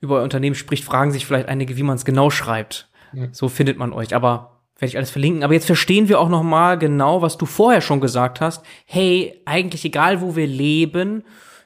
über 0.00 0.22
Unternehmen 0.22 0.54
spricht, 0.54 0.84
fragen 0.84 1.10
sich 1.10 1.26
vielleicht 1.26 1.48
einige, 1.48 1.76
wie 1.76 1.82
man 1.82 1.96
es 1.96 2.04
genau 2.04 2.30
schreibt. 2.30 2.88
Ja. 3.12 3.26
So 3.32 3.48
findet 3.48 3.76
man 3.76 3.92
euch. 3.92 4.14
Aber 4.14 4.62
werde 4.76 4.86
ich 4.86 4.96
alles 4.96 5.10
verlinken. 5.10 5.42
Aber 5.42 5.54
jetzt 5.54 5.66
verstehen 5.66 6.08
wir 6.08 6.20
auch 6.20 6.28
noch 6.28 6.44
mal 6.44 6.78
genau, 6.78 7.22
was 7.22 7.38
du 7.38 7.46
vorher 7.46 7.80
schon 7.80 8.00
gesagt 8.00 8.40
hast. 8.40 8.64
Hey, 8.86 9.42
eigentlich 9.46 9.84
egal, 9.84 10.20
wo 10.20 10.36
wir 10.36 10.46
leben 10.46 11.24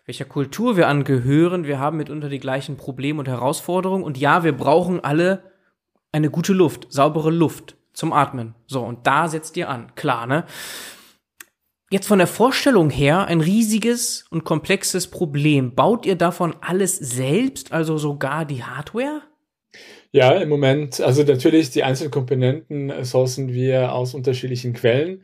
welcher 0.08 0.24
Kultur 0.24 0.78
wir 0.78 0.88
angehören. 0.88 1.66
Wir 1.66 1.78
haben 1.78 1.98
mitunter 1.98 2.30
die 2.30 2.40
gleichen 2.40 2.78
Probleme 2.78 3.18
und 3.18 3.28
Herausforderungen. 3.28 4.02
Und 4.02 4.16
ja, 4.16 4.42
wir 4.42 4.56
brauchen 4.56 5.04
alle 5.04 5.42
eine 6.12 6.30
gute 6.30 6.54
Luft, 6.54 6.86
saubere 6.88 7.30
Luft 7.30 7.76
zum 7.92 8.14
Atmen. 8.14 8.54
So, 8.66 8.82
und 8.82 9.06
da 9.06 9.28
setzt 9.28 9.58
ihr 9.58 9.68
an. 9.68 9.94
Klar, 9.96 10.26
ne? 10.26 10.46
Jetzt 11.90 12.06
von 12.06 12.16
der 12.18 12.26
Vorstellung 12.26 12.88
her 12.88 13.26
ein 13.26 13.42
riesiges 13.42 14.24
und 14.30 14.44
komplexes 14.44 15.08
Problem. 15.08 15.74
Baut 15.74 16.06
ihr 16.06 16.16
davon 16.16 16.56
alles 16.62 16.96
selbst, 16.96 17.72
also 17.72 17.98
sogar 17.98 18.46
die 18.46 18.64
Hardware? 18.64 19.20
Ja, 20.10 20.32
im 20.32 20.48
Moment, 20.48 21.02
also 21.02 21.22
natürlich 21.22 21.68
die 21.68 21.84
einzelnen 21.84 22.10
Komponenten 22.10 23.04
sourcen 23.04 23.52
wir 23.52 23.92
aus 23.92 24.14
unterschiedlichen 24.14 24.72
Quellen. 24.72 25.22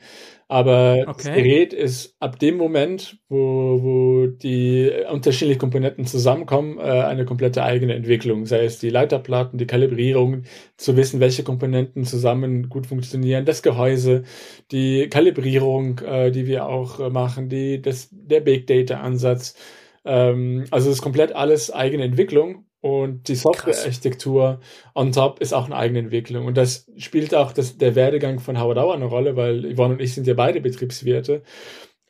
Aber 0.49 1.05
okay. 1.07 1.13
das 1.17 1.25
Gerät 1.25 1.73
ist 1.73 2.17
ab 2.21 2.39
dem 2.39 2.57
Moment, 2.57 3.19
wo, 3.29 3.83
wo 3.83 4.27
die 4.27 4.91
unterschiedlichen 5.11 5.59
Komponenten 5.59 6.07
zusammenkommen, 6.07 6.79
äh, 6.79 6.83
eine 6.83 7.25
komplette 7.25 7.63
eigene 7.63 7.95
Entwicklung. 7.95 8.45
Sei 8.45 8.65
es 8.65 8.79
die 8.79 8.91
Leiterplatten, 8.91 9.59
die 9.59 9.67
Kalibrierung, 9.67 10.43
zu 10.77 10.97
wissen, 10.97 11.21
welche 11.21 11.45
Komponenten 11.45 12.05
zusammen 12.05 12.69
gut 12.69 12.87
funktionieren, 12.87 13.45
das 13.47 13.63
Gehäuse, 13.63 14.25
die 14.71 15.09
Kalibrierung, 15.09 16.01
äh, 16.01 16.31
die 16.31 16.47
wir 16.47 16.67
auch 16.67 17.01
äh, 17.01 17.11
machen, 17.11 17.49
die, 17.49 17.81
das, 17.81 18.09
der 18.13 18.41
Big 18.41 18.67
Data 18.67 19.01
Ansatz. 19.01 19.57
Ähm, 20.05 20.65
also 20.71 20.91
es 20.91 20.97
ist 20.97 21.03
komplett 21.03 21.35
alles 21.35 21.73
eigene 21.73 22.05
Entwicklung 22.05 22.67
und 22.85 23.29
die 23.29 23.35
Softwarearchitektur 23.35 24.61
on 24.95 25.11
top 25.11 25.41
ist 25.41 25.55
auch 25.55 25.65
eine 25.65 25.75
eigene 25.75 26.01
Entwicklung. 26.01 26.45
Und 26.45 26.59
das 26.59 26.87
spielt 26.99 27.35
auch 27.35 27.53
das, 27.53 27.79
der 27.79 27.95
Werdegang 27.95 28.41
von 28.41 28.61
Howard 28.61 28.77
Auer 28.77 28.93
eine 28.93 29.07
Rolle, 29.07 29.37
weil 29.37 29.75
Yvonne 29.75 29.95
und 29.95 30.03
ich 30.03 30.13
sind 30.13 30.27
ja 30.27 30.35
beide 30.35 30.61
Betriebswirte. 30.61 31.43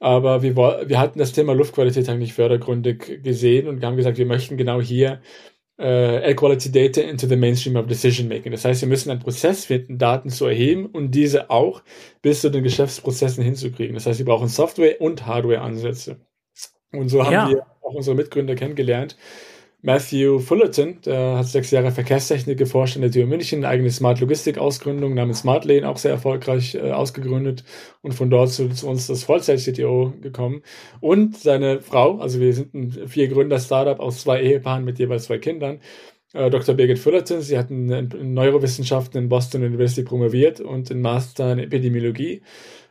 Aber 0.01 0.43
wir, 0.43 0.57
wir 0.57 0.99
hatten 0.99 1.21
das 1.21 1.33
Thema 1.33 1.55
Luftqualität 1.55 2.09
eigentlich 2.09 2.35
fördergründig 2.35 3.23
gesehen 3.23 3.69
und 3.69 3.85
haben 3.85 3.97
gesagt, 3.97 4.19
wir 4.19 4.27
möchten 4.27 4.57
genau 4.57 4.81
hier 4.81 5.21
äh, 5.79 6.27
Air 6.27 6.35
Quality 6.35 6.73
Data 6.73 7.03
into 7.03 7.29
the 7.29 7.37
Mainstream 7.37 7.77
of 7.77 7.87
Decision 7.87 8.27
Making. 8.27 8.51
Das 8.51 8.65
heißt, 8.65 8.81
wir 8.81 8.89
müssen 8.89 9.13
einen 9.13 9.21
Prozess 9.21 9.67
finden, 9.67 9.99
Daten 9.99 10.29
zu 10.29 10.45
erheben 10.45 10.87
und 10.87 11.13
diese 11.13 11.51
auch 11.51 11.85
bis 12.21 12.41
zu 12.41 12.51
den 12.51 12.65
Geschäftsprozessen 12.65 13.45
hinzukriegen. 13.45 13.95
Das 13.95 14.07
heißt, 14.07 14.19
wir 14.19 14.27
brauchen 14.27 14.49
Software- 14.49 15.01
und 15.01 15.25
Hardware-Ansätze. 15.25 16.17
Und 16.91 17.11
so 17.11 17.25
haben 17.25 17.33
ja. 17.33 17.49
wir 17.49 17.67
auch 17.81 17.95
unsere 17.95 18.17
Mitgründer 18.17 18.57
kennengelernt, 18.57 19.17
Matthew 19.87 20.39
Fullerton, 20.39 21.03
der 21.05 21.37
hat 21.37 21.47
sechs 21.47 21.71
Jahre 21.71 21.91
Verkehrstechnik 21.91 22.57
geforscht 22.57 22.97
in 22.97 23.03
der 23.03 23.11
TU 23.11 23.27
München, 23.27 23.59
eine 23.59 23.69
eigene 23.69 23.91
Smart 23.91 24.19
Logistik 24.19 24.57
Ausgründung 24.57 25.13
namens 25.13 25.41
Smart 25.41 25.67
Lane 25.67 25.87
auch 25.87 25.99
sehr 25.99 26.13
erfolgreich 26.13 26.75
äh, 26.75 26.91
ausgegründet 26.91 27.65
und 28.01 28.15
von 28.15 28.31
dort 28.31 28.51
zu, 28.51 28.71
zu 28.71 28.89
uns 28.89 29.09
das 29.09 29.25
Vollzeit-CTO 29.25 30.15
gekommen. 30.23 30.63
Und 31.01 31.37
seine 31.37 31.83
Frau, 31.83 32.19
also 32.19 32.41
wir 32.41 32.55
sind 32.55 32.73
ein 32.73 33.09
vier 33.09 33.29
Gründer-Startup 33.29 34.01
aus 34.01 34.23
zwei 34.23 34.41
Ehepaaren 34.41 34.87
mit 34.87 34.99
jeweils 34.99 35.25
zwei 35.25 35.37
Kindern, 35.37 35.81
äh, 36.33 36.49
Dr. 36.49 36.75
Birgit 36.75 36.99
Fullerton, 36.99 37.43
sie 37.43 37.59
hat 37.59 37.71
in, 37.71 37.91
in 37.91 38.33
Neurowissenschaften 38.33 39.21
in 39.21 39.29
Boston 39.29 39.65
University 39.65 40.03
promoviert 40.03 40.61
und 40.61 40.91
in 40.91 41.03
Master 41.03 41.53
in 41.53 41.59
Epidemiologie. 41.59 42.41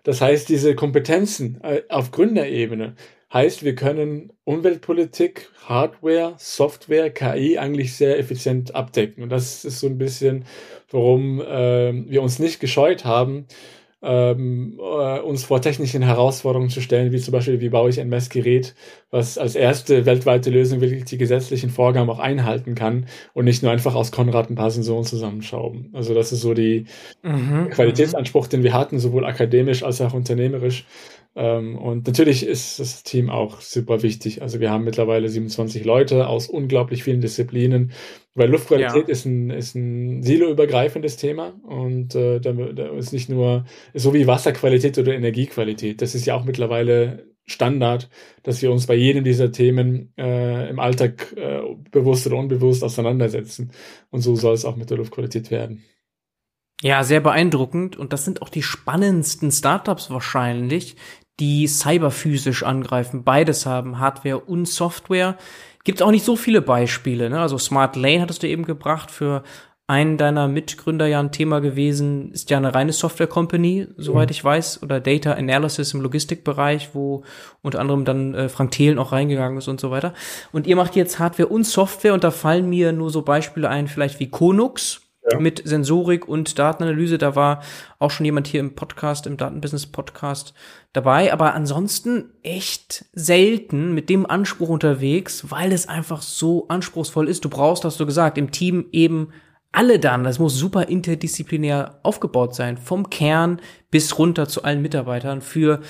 Das 0.03 0.21
heißt, 0.21 0.47
diese 0.47 0.75
Kompetenzen 0.75 1.60
äh, 1.63 1.82
auf 1.89 2.12
Gründerebene 2.12 2.93
Heißt, 3.34 3.63
wir 3.63 3.74
können 3.74 4.32
Umweltpolitik, 4.43 5.50
Hardware, 5.65 6.36
Software, 6.38 7.10
KI 7.10 7.58
eigentlich 7.58 7.96
sehr 7.96 8.19
effizient 8.19 8.76
abdecken. 8.76 9.24
Und 9.24 9.30
das 9.30 9.65
ist 9.65 9.80
so 9.80 9.88
ein 9.88 9.98
bisschen, 9.98 10.46
warum 10.91 11.41
äh, 11.41 11.93
wir 12.08 12.22
uns 12.22 12.38
nicht 12.38 12.60
gescheut 12.60 13.06
haben, 13.06 13.48
ähm, 14.04 14.78
äh, 14.80 15.19
uns 15.22 15.46
vor 15.46 15.62
technischen 15.62 16.04
Herausforderungen 16.04 16.69
zu 16.69 16.82
stellen, 16.82 17.12
wie 17.12 17.19
zum 17.19 17.32
Beispiel, 17.32 17.62
wie 17.62 17.69
baue 17.69 17.89
ich 17.89 18.00
ein 18.00 18.10
Messgerät, 18.10 18.76
was 19.10 19.38
als 19.38 19.56
erste 19.56 20.06
weltweite 20.06 20.50
Lösung 20.50 20.82
wirklich 20.82 21.06
die 21.06 21.17
gesetzlichen 21.17 21.69
Vorgaben 21.69 22.10
auch 22.10 22.19
einhalten 22.19 22.76
kann 22.76 23.08
und 23.34 23.46
nicht 23.46 23.63
nur 23.63 23.72
einfach 23.72 23.96
aus 23.96 24.12
Konrad 24.12 24.50
ein 24.50 24.56
paar 24.56 24.72
Sensoren 24.72 25.06
zusammenschrauben. 25.06 25.89
Also 25.93 26.13
das 26.13 26.34
ist 26.34 26.41
so 26.41 26.54
die 26.54 26.86
mhm, 27.24 27.69
Qualitätsanspruch, 27.69 28.48
den 28.48 28.62
wir 28.62 28.74
hatten, 28.74 29.00
sowohl 29.00 29.26
akademisch 29.26 29.84
als 29.84 30.02
auch 30.02 30.13
unternehmerisch. 30.13 30.86
Ähm, 31.36 31.78
und 31.78 32.06
natürlich 32.06 32.46
ist 32.46 32.80
das 32.80 33.04
Team 33.04 33.30
auch 33.30 33.60
super 33.62 34.04
wichtig. 34.04 34.41
Also 34.41 34.60
wir 34.60 34.69
haben 34.69 34.84
mittlerweile 34.84 35.30
27 35.30 35.84
Leute 35.84 36.28
aus 36.28 36.48
unglaublich 36.48 37.04
vielen 37.04 37.22
Disziplinen, 37.22 37.91
weil 38.36 38.50
Luftqualität 38.50 39.08
ja. 39.08 39.12
ist 39.12 39.26
ein, 39.26 39.50
ist 39.50 39.76
ein 39.76 40.22
siloübergreifendes 40.22 41.17
Thema 41.17 41.54
und 41.63 42.13
äh, 42.15 42.39
da, 42.39 42.52
da 42.52 42.96
ist 42.96 43.13
nicht 43.13 43.30
nur 43.30 43.65
so 43.93 44.13
wie 44.13 44.28
Wasserqualität 44.28 44.98
oder 44.98 45.13
Energiequalität. 45.13 46.02
Das 46.02 46.13
ist 46.13 46.26
ja 46.26 46.36
auch 46.36 46.46
mittlerweile 46.46 47.26
Standard, 47.46 48.10
dass 48.43 48.62
wir 48.62 48.72
uns 48.72 48.88
bei 48.88 48.96
jedem 48.96 49.24
dieser 49.24 49.52
Themen 49.52 50.13
äh, 50.17 50.69
im 50.69 50.80
Alltag 50.80 51.34
äh, 51.36 51.62
bewusst 51.91 52.26
oder 52.28 52.38
unbewusst 52.38 52.84
auseinandersetzen. 52.84 53.72
Und 54.12 54.22
so 54.22 54.36
soll 54.36 54.54
es 54.54 54.65
auch 54.65 54.76
mit 54.76 54.89
der 54.89 54.98
Luftqualität 54.98 55.52
werden. 55.52 55.84
Ja, 56.82 57.04
sehr 57.04 57.22
beeindruckend. 57.22 57.96
Und 57.96 58.13
das 58.13 58.26
sind 58.26 58.41
auch 58.41 58.50
die 58.50 58.63
spannendsten 58.63 59.52
Startups 59.52 60.10
wahrscheinlich, 60.10 60.96
die 61.39 61.67
cyberphysisch 61.67 62.63
angreifen. 62.63 63.24
Beides 63.24 63.65
haben, 63.65 64.00
Hardware 64.00 64.39
und 64.39 64.67
Software. 64.67 65.38
Gibt 65.84 66.02
auch 66.02 66.12
nicht 66.12 66.26
so 66.26 66.36
viele 66.36 66.62
Beispiele. 66.62 67.30
Ne? 67.30 67.39
Also 67.39 67.58
Smart 67.58 67.96
Lane 67.96 68.22
hattest 68.22 68.43
du 68.43 68.48
eben 68.48 68.65
gebracht 68.65 69.12
für 69.12 69.43
einen 69.86 70.17
deiner 70.17 70.48
Mitgründer 70.48 71.08
ja 71.08 71.19
ein 71.19 71.34
Thema 71.34 71.60
gewesen, 71.60 72.32
ist 72.32 72.50
ja 72.50 72.58
eine 72.58 72.74
reine 72.74 72.93
Software-Company, 72.93 73.89
soweit 73.98 74.32
ich 74.32 74.43
weiß, 74.43 74.82
oder 74.82 75.02
Data 75.02 75.34
Analysis 75.34 75.93
im 75.93 76.02
Logistikbereich, 76.02 76.91
wo 76.93 77.24
unter 77.62 77.82
anderem 77.82 78.06
dann 78.06 78.34
äh, 78.34 78.48
Frank 78.48 78.72
Thelen 78.72 78.98
auch 78.98 79.12
reingegangen 79.12 79.58
ist 79.58 79.67
und 79.67 79.82
so 79.82 79.91
weiter. 79.91 80.13
Und 80.54 80.67
ihr 80.67 80.78
macht 80.78 80.96
jetzt 80.96 81.19
Hardware 81.19 81.50
und 81.50 81.65
Software 81.65 82.13
und 82.13 82.24
da 82.24 82.32
fallen 82.32 82.69
mir 82.69 82.93
nur 82.93 83.10
so 83.10 83.24
Beispiele 83.24 83.67
ein, 83.67 83.89
vielleicht 83.89 84.22
wie 84.22 84.30
Konux, 84.30 85.03
ja. 85.32 85.40
mit 85.40 85.62
Sensorik 85.66 86.28
und 86.28 86.58
Datenanalyse. 86.58 87.18
Da 87.18 87.36
war 87.36 87.62
auch 88.00 88.12
schon 88.12 88.26
jemand 88.26 88.48
hier 88.48 88.60
im 88.60 88.76
Podcast, 88.76 89.28
im 89.28 89.38
Datenbusiness-Podcast 89.38 90.54
dabei. 90.94 91.32
Aber 91.34 91.54
ansonsten 91.54 92.32
echt 92.44 93.06
selten 93.14 93.94
mit 93.94 94.10
dem 94.10 94.26
Anspruch 94.26 94.70
unterwegs, 94.70 95.50
weil 95.50 95.72
es 95.72 95.88
einfach 95.88 96.22
so 96.22 96.68
anspruchsvoll 96.68 97.28
ist. 97.28 97.46
Du 97.46 97.50
brauchst, 97.50 97.86
hast 97.86 98.00
du 98.00 98.06
gesagt, 98.06 98.38
im 98.38 98.52
Team 98.52 98.86
eben 98.92 99.30
alle 99.72 100.00
dann. 100.00 100.24
Das 100.24 100.40
muss 100.40 100.56
super 100.56 100.88
interdisziplinär 100.88 102.00
aufgebaut 102.04 102.56
sein. 102.56 102.78
Vom 102.78 103.10
Kern 103.10 103.60
bis 103.92 104.18
runter 104.18 104.48
zu 104.48 104.64
allen 104.64 104.82
Mitarbeitern 104.82 105.42
für 105.42 105.82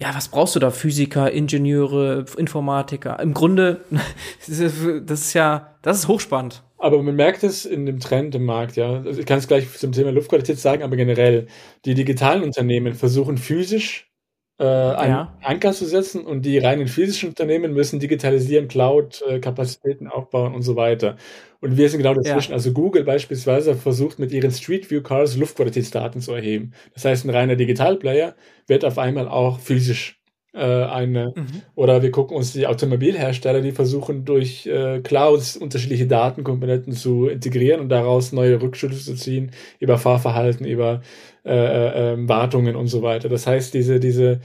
ja, 0.00 0.14
was 0.14 0.28
brauchst 0.28 0.56
du 0.56 0.60
da? 0.60 0.70
Physiker, 0.70 1.30
Ingenieure, 1.30 2.24
Informatiker. 2.38 3.20
Im 3.20 3.34
Grunde, 3.34 3.84
das 4.46 4.58
ist 4.58 5.34
ja, 5.34 5.74
das 5.82 5.98
ist 5.98 6.08
hochspannend. 6.08 6.62
Aber 6.80 7.02
man 7.02 7.14
merkt 7.14 7.44
es 7.44 7.66
in 7.66 7.84
dem 7.84 8.00
Trend 8.00 8.34
im 8.34 8.46
Markt, 8.46 8.76
ja. 8.76 9.02
Also 9.02 9.20
ich 9.20 9.26
kann 9.26 9.38
es 9.38 9.46
gleich 9.46 9.70
zum 9.76 9.92
Thema 9.92 10.12
Luftqualität 10.12 10.58
sagen, 10.58 10.82
aber 10.82 10.96
generell, 10.96 11.46
die 11.84 11.94
digitalen 11.94 12.42
Unternehmen 12.42 12.94
versuchen 12.94 13.36
physisch 13.36 14.10
äh, 14.58 14.64
einen 14.64 15.12
ja. 15.12 15.38
Anker 15.42 15.72
zu 15.72 15.86
setzen 15.86 16.24
und 16.24 16.42
die 16.42 16.58
reinen 16.58 16.86
physischen 16.86 17.30
Unternehmen 17.30 17.74
müssen 17.74 18.00
digitalisieren, 18.00 18.68
Cloud-Kapazitäten 18.68 20.06
äh, 20.06 20.10
aufbauen 20.10 20.54
und 20.54 20.62
so 20.62 20.76
weiter. 20.76 21.16
Und 21.60 21.76
wir 21.76 21.88
sind 21.90 21.98
genau 21.98 22.14
dazwischen. 22.14 22.52
Ja. 22.52 22.56
Also 22.56 22.72
Google 22.72 23.04
beispielsweise 23.04 23.74
versucht 23.74 24.18
mit 24.18 24.32
ihren 24.32 24.50
Street 24.50 24.90
View 24.90 25.02
Cars 25.02 25.36
Luftqualitätsdaten 25.36 26.22
zu 26.22 26.32
erheben. 26.32 26.72
Das 26.94 27.04
heißt, 27.04 27.24
ein 27.26 27.30
reiner 27.30 27.56
Digitalplayer 27.56 28.36
wird 28.66 28.84
auf 28.84 28.98
einmal 28.98 29.28
auch 29.28 29.60
physisch 29.60 30.19
äh, 30.52 30.84
eine 30.84 31.32
mhm. 31.36 31.62
oder 31.74 32.02
wir 32.02 32.10
gucken 32.10 32.36
uns 32.36 32.52
die 32.52 32.66
Automobilhersteller, 32.66 33.60
die 33.60 33.72
versuchen 33.72 34.24
durch 34.24 34.66
äh, 34.66 35.00
Clouds 35.00 35.56
unterschiedliche 35.56 36.06
Datenkomponenten 36.06 36.92
zu 36.92 37.28
integrieren 37.28 37.80
und 37.80 37.88
daraus 37.88 38.32
neue 38.32 38.60
Rückschlüsse 38.60 39.04
zu 39.04 39.14
ziehen 39.14 39.52
über 39.78 39.98
Fahrverhalten, 39.98 40.66
über 40.66 41.02
äh, 41.44 41.52
äh, 41.52 42.12
ähm, 42.12 42.28
Wartungen 42.28 42.76
und 42.76 42.88
so 42.88 43.02
weiter. 43.02 43.28
Das 43.28 43.46
heißt, 43.46 43.74
diese 43.74 44.00
diese 44.00 44.40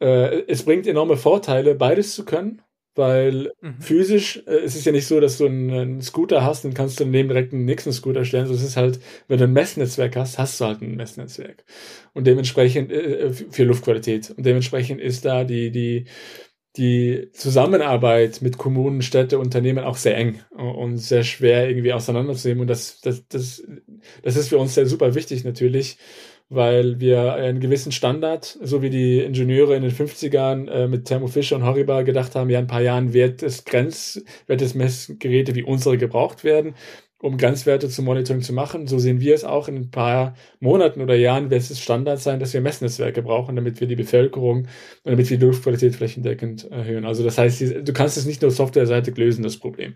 äh, 0.00 0.42
es 0.48 0.64
bringt 0.64 0.86
enorme 0.86 1.16
Vorteile, 1.16 1.74
beides 1.74 2.14
zu 2.14 2.24
können 2.24 2.62
weil 2.94 3.52
mhm. 3.60 3.80
physisch 3.80 4.42
äh, 4.46 4.60
es 4.64 4.74
ist 4.76 4.84
ja 4.84 4.92
nicht 4.92 5.06
so, 5.06 5.20
dass 5.20 5.38
du 5.38 5.46
einen, 5.46 5.70
einen, 5.70 6.02
Scooter 6.02 6.44
hast 6.44 6.64
und 6.64 6.74
kannst 6.74 7.00
du 7.00 7.04
daneben 7.04 7.28
direkt 7.28 7.52
einen 7.52 7.64
nächsten 7.64 7.92
Scooter 7.92 8.24
stellen. 8.24 8.46
So, 8.46 8.54
es 8.54 8.62
ist 8.62 8.76
halt, 8.76 9.00
wenn 9.28 9.38
du 9.38 9.44
ein 9.44 9.52
Messnetzwerk 9.52 10.16
hast, 10.16 10.38
hast 10.38 10.60
du 10.60 10.66
halt 10.66 10.82
ein 10.82 10.96
Messnetzwerk. 10.96 11.64
Und 12.12 12.26
dementsprechend 12.26 12.92
äh, 12.92 13.26
äh, 13.26 13.32
für 13.32 13.64
Luftqualität. 13.64 14.30
Und 14.36 14.44
dementsprechend 14.44 15.00
ist 15.00 15.24
da 15.24 15.44
die, 15.44 15.70
die, 15.70 16.06
die 16.76 17.30
Zusammenarbeit 17.32 18.42
mit 18.42 18.58
Kommunen, 18.58 19.02
Städte, 19.02 19.38
Unternehmen 19.38 19.84
auch 19.84 19.96
sehr 19.96 20.16
eng 20.16 20.40
und 20.50 20.98
sehr 20.98 21.22
schwer 21.22 21.68
irgendwie 21.68 21.92
auseinanderzunehmen. 21.92 22.62
Und 22.62 22.68
das, 22.68 23.00
das, 23.00 23.26
das, 23.28 23.62
das 24.22 24.36
ist 24.36 24.48
für 24.48 24.58
uns 24.58 24.74
sehr 24.74 24.86
super 24.86 25.14
wichtig 25.14 25.44
natürlich, 25.44 25.98
weil 26.54 27.00
wir 27.00 27.32
einen 27.34 27.60
gewissen 27.60 27.92
Standard, 27.92 28.58
so 28.62 28.82
wie 28.82 28.90
die 28.90 29.20
Ingenieure 29.20 29.74
in 29.74 29.82
den 29.82 29.90
50ern 29.90 30.68
äh, 30.68 30.86
mit 30.86 31.06
Thermo 31.06 31.26
Fisher 31.26 31.56
und 31.56 31.64
Horiba 31.64 32.02
gedacht 32.02 32.34
haben, 32.34 32.50
ja, 32.50 32.58
in 32.58 32.66
ein 32.66 32.68
paar 32.68 32.82
Jahren 32.82 33.14
wird 33.14 33.42
es 33.42 33.64
Grenz, 33.64 34.22
wird 34.46 34.60
es 34.60 34.74
Messgeräte 34.74 35.54
wie 35.54 35.62
unsere 35.62 35.96
gebraucht 35.96 36.44
werden, 36.44 36.74
um 37.18 37.38
Grenzwerte 37.38 37.88
zum 37.88 38.04
Monitoring 38.04 38.42
zu 38.42 38.52
machen. 38.52 38.86
So 38.86 38.98
sehen 38.98 39.20
wir 39.20 39.34
es 39.34 39.44
auch 39.44 39.66
in 39.68 39.76
ein 39.76 39.90
paar 39.90 40.34
Monaten 40.60 41.00
oder 41.00 41.14
Jahren 41.14 41.50
wird 41.50 41.62
es 41.62 41.80
Standard 41.80 42.20
sein, 42.20 42.38
dass 42.38 42.52
wir 42.52 42.60
Messnetzwerke 42.60 43.22
brauchen, 43.22 43.56
damit 43.56 43.80
wir 43.80 43.86
die 43.86 43.96
Bevölkerung 43.96 44.58
und 44.58 44.68
damit 45.04 45.30
wir 45.30 45.38
die 45.38 45.46
Luftqualität 45.46 45.96
flächendeckend 45.96 46.70
erhöhen. 46.70 47.06
Also 47.06 47.24
das 47.24 47.38
heißt, 47.38 47.60
du 47.60 47.92
kannst 47.94 48.18
es 48.18 48.26
nicht 48.26 48.42
nur 48.42 48.50
softwareseitig 48.50 49.16
lösen, 49.16 49.42
das 49.42 49.56
Problem. 49.56 49.94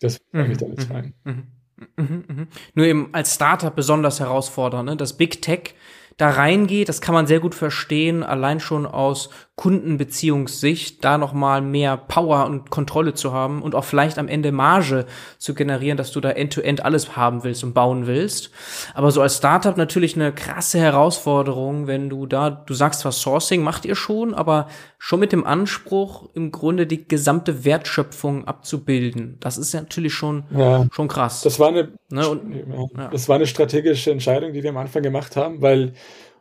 Das 0.00 0.18
will 0.32 0.50
ich 0.50 0.58
damit 0.58 0.80
sagen. 0.80 1.14
Mhm. 1.22 1.63
Mhm, 1.96 2.24
mh. 2.26 2.46
Nur 2.74 2.86
eben 2.86 3.08
als 3.12 3.34
Startup 3.34 3.74
besonders 3.74 4.20
herausfordernd. 4.20 4.88
Ne? 4.90 4.96
Das 4.96 5.16
Big 5.16 5.42
Tech 5.42 5.74
da 6.16 6.30
reingeht, 6.30 6.88
das 6.88 7.00
kann 7.00 7.14
man 7.14 7.26
sehr 7.26 7.40
gut 7.40 7.54
verstehen, 7.54 8.22
allein 8.22 8.60
schon 8.60 8.86
aus 8.86 9.30
Kundenbeziehungssicht, 9.56 11.04
da 11.04 11.16
nochmal 11.16 11.62
mehr 11.62 11.96
Power 11.96 12.46
und 12.46 12.70
Kontrolle 12.70 13.14
zu 13.14 13.32
haben 13.32 13.62
und 13.62 13.76
auch 13.76 13.84
vielleicht 13.84 14.18
am 14.18 14.26
Ende 14.26 14.50
Marge 14.50 15.06
zu 15.38 15.54
generieren, 15.54 15.96
dass 15.96 16.10
du 16.10 16.20
da 16.20 16.30
end-to-end 16.30 16.80
-end 16.80 16.84
alles 16.84 17.16
haben 17.16 17.44
willst 17.44 17.62
und 17.62 17.72
bauen 17.72 18.08
willst. 18.08 18.50
Aber 18.94 19.12
so 19.12 19.22
als 19.22 19.36
Startup 19.36 19.76
natürlich 19.76 20.16
eine 20.16 20.32
krasse 20.32 20.80
Herausforderung, 20.80 21.86
wenn 21.86 22.10
du 22.10 22.26
da, 22.26 22.50
du 22.50 22.74
sagst 22.74 23.00
zwar 23.00 23.12
Sourcing 23.12 23.62
macht 23.62 23.84
ihr 23.84 23.94
schon, 23.94 24.34
aber 24.34 24.66
schon 24.98 25.20
mit 25.20 25.30
dem 25.30 25.46
Anspruch, 25.46 26.30
im 26.34 26.50
Grunde 26.50 26.88
die 26.88 27.06
gesamte 27.06 27.64
Wertschöpfung 27.64 28.48
abzubilden. 28.48 29.36
Das 29.38 29.56
ist 29.56 29.72
natürlich 29.72 30.14
schon, 30.14 30.44
ja, 30.50 30.86
schon 30.90 31.06
krass. 31.06 31.42
Das 31.42 31.60
war 31.60 31.68
eine, 31.68 31.92
ne? 32.08 32.28
und, 32.28 32.96
ja. 32.96 33.08
das 33.08 33.28
war 33.28 33.36
eine 33.36 33.46
strategische 33.46 34.10
Entscheidung, 34.10 34.52
die 34.52 34.64
wir 34.64 34.70
am 34.70 34.78
Anfang 34.78 35.02
gemacht 35.02 35.36
haben, 35.36 35.62
weil 35.62 35.92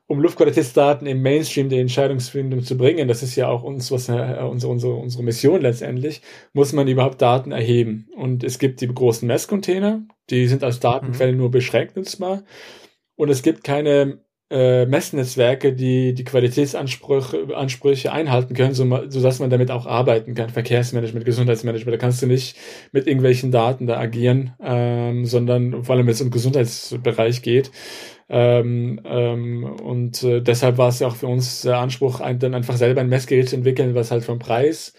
um 0.07 0.19
Luftqualitätsdaten 0.19 1.07
im 1.07 1.21
Mainstream 1.21 1.69
der 1.69 1.79
Entscheidungsfindung 1.79 2.63
zu 2.63 2.77
bringen, 2.77 3.07
das 3.07 3.23
ist 3.23 3.35
ja 3.35 3.47
auch 3.47 3.63
uns, 3.63 3.91
was 3.91 4.09
äh, 4.09 4.39
unsere, 4.43 4.71
unsere, 4.71 4.93
unsere 4.95 5.23
Mission 5.23 5.61
letztendlich, 5.61 6.21
muss 6.53 6.73
man 6.73 6.87
überhaupt 6.87 7.21
Daten 7.21 7.51
erheben. 7.51 8.07
Und 8.15 8.43
es 8.43 8.59
gibt 8.59 8.81
die 8.81 8.87
großen 8.87 9.27
Messcontainer, 9.27 10.03
die 10.29 10.47
sind 10.47 10.63
als 10.63 10.79
Datenquelle 10.79 11.31
mhm. 11.31 11.37
nur 11.37 11.51
beschränkt 11.51 11.95
nutzbar. 11.95 12.43
Und 13.15 13.29
es 13.29 13.43
gibt 13.43 13.63
keine 13.63 14.19
äh, 14.53 14.85
Messnetzwerke, 14.85 15.73
die 15.73 16.13
die 16.13 16.23
Qualitätsansprüche 16.23 17.55
Ansprüche 17.55 18.11
einhalten 18.11 18.53
können, 18.53 18.73
so, 18.73 18.85
dass 18.85 19.39
man 19.39 19.49
damit 19.49 19.71
auch 19.71 19.87
arbeiten 19.87 20.35
kann. 20.35 20.49
Verkehrsmanagement, 20.49 21.25
Gesundheitsmanagement, 21.25 21.95
da 21.95 21.97
kannst 21.97 22.21
du 22.21 22.27
nicht 22.27 22.55
mit 22.91 23.07
irgendwelchen 23.07 23.51
Daten 23.51 23.87
da 23.87 23.97
agieren, 23.97 24.53
ähm, 24.61 25.25
sondern 25.25 25.83
vor 25.83 25.95
allem 25.95 26.05
wenn 26.05 26.13
es 26.13 26.21
um 26.21 26.29
Gesundheitsbereich 26.29 27.41
geht. 27.41 27.71
Ähm, 28.29 29.01
ähm, 29.03 29.63
und 29.63 30.23
äh, 30.23 30.41
deshalb 30.41 30.77
war 30.77 30.89
es 30.89 30.99
ja 30.99 31.07
auch 31.07 31.15
für 31.15 31.27
uns 31.27 31.61
der 31.61 31.77
Anspruch, 31.77 32.19
ein, 32.19 32.39
dann 32.39 32.53
einfach 32.53 32.77
selber 32.77 33.01
ein 33.01 33.09
Messgerät 33.09 33.49
zu 33.49 33.55
entwickeln, 33.55 33.95
was 33.95 34.11
halt 34.11 34.23
vom 34.23 34.39
Preis 34.39 34.93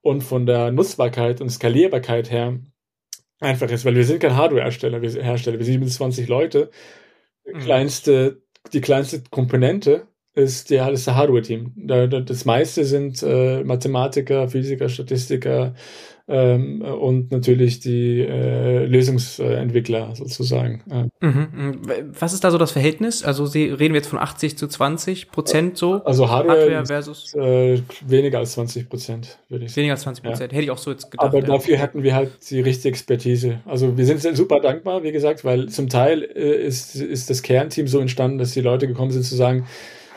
und 0.00 0.22
von 0.22 0.46
der 0.46 0.72
Nutzbarkeit 0.72 1.40
und 1.40 1.50
Skalierbarkeit 1.50 2.30
her 2.30 2.58
einfach 3.40 3.70
ist, 3.70 3.84
weil 3.84 3.96
wir 3.96 4.04
sind 4.04 4.20
kein 4.20 4.36
Hardware-Hersteller, 4.36 5.02
wir, 5.02 5.22
Hersteller, 5.22 5.58
wir 5.58 5.64
sind 5.64 5.74
27 5.74 6.28
Leute. 6.28 6.70
Mhm. 7.44 7.58
Kleinste, 7.60 8.42
die 8.72 8.80
kleinste 8.80 9.22
Komponente 9.30 10.06
ist 10.34 10.70
der, 10.70 10.90
ist 10.90 11.06
der 11.06 11.16
Hardware-Team. 11.16 11.72
Das 11.76 12.44
meiste 12.44 12.84
sind 12.84 13.22
äh, 13.22 13.64
Mathematiker, 13.64 14.48
Physiker, 14.48 14.88
Statistiker, 14.88 15.74
ähm, 16.30 16.82
und 16.82 17.32
natürlich 17.32 17.80
die 17.80 18.20
äh, 18.20 18.86
Lösungsentwickler 18.86 20.14
sozusagen. 20.14 20.82
Mhm, 21.20 21.48
mhm. 21.52 21.80
Was 22.18 22.32
ist 22.32 22.44
da 22.44 22.50
so 22.50 22.58
das 22.58 22.70
Verhältnis? 22.70 23.24
Also 23.24 23.46
Sie 23.46 23.64
reden 23.64 23.94
wir 23.94 24.00
jetzt 24.00 24.08
von 24.08 24.18
80 24.18 24.56
zu 24.56 24.68
20 24.68 25.30
Prozent 25.30 25.76
so? 25.76 25.94
Also 26.04 26.30
Hardware, 26.30 26.60
Hardware 26.60 26.86
versus 26.86 27.34
äh, 27.34 27.82
weniger 28.06 28.38
als 28.38 28.52
20 28.52 28.88
Prozent, 28.88 29.38
würde 29.48 29.64
ich 29.64 29.72
sagen. 29.72 29.80
Weniger 29.80 29.94
als 29.94 30.02
20 30.02 30.24
Prozent, 30.24 30.52
ja. 30.52 30.56
hätte 30.56 30.64
ich 30.64 30.70
auch 30.70 30.78
so 30.78 30.92
jetzt 30.92 31.10
gedacht. 31.10 31.26
Aber 31.26 31.40
ja. 31.40 31.46
dafür 31.46 31.80
hatten 31.80 32.02
wir 32.02 32.14
halt 32.14 32.30
die 32.48 32.60
richtige 32.60 32.90
Expertise. 32.90 33.60
Also 33.66 33.98
wir 33.98 34.06
sind 34.06 34.36
super 34.36 34.60
dankbar, 34.60 35.02
wie 35.02 35.12
gesagt, 35.12 35.44
weil 35.44 35.68
zum 35.68 35.88
Teil 35.88 36.22
äh, 36.22 36.64
ist, 36.64 36.94
ist 36.94 37.28
das 37.28 37.42
Kernteam 37.42 37.88
so 37.88 37.98
entstanden, 37.98 38.38
dass 38.38 38.52
die 38.52 38.60
Leute 38.60 38.86
gekommen 38.86 39.10
sind 39.10 39.24
zu 39.24 39.34
sagen, 39.34 39.66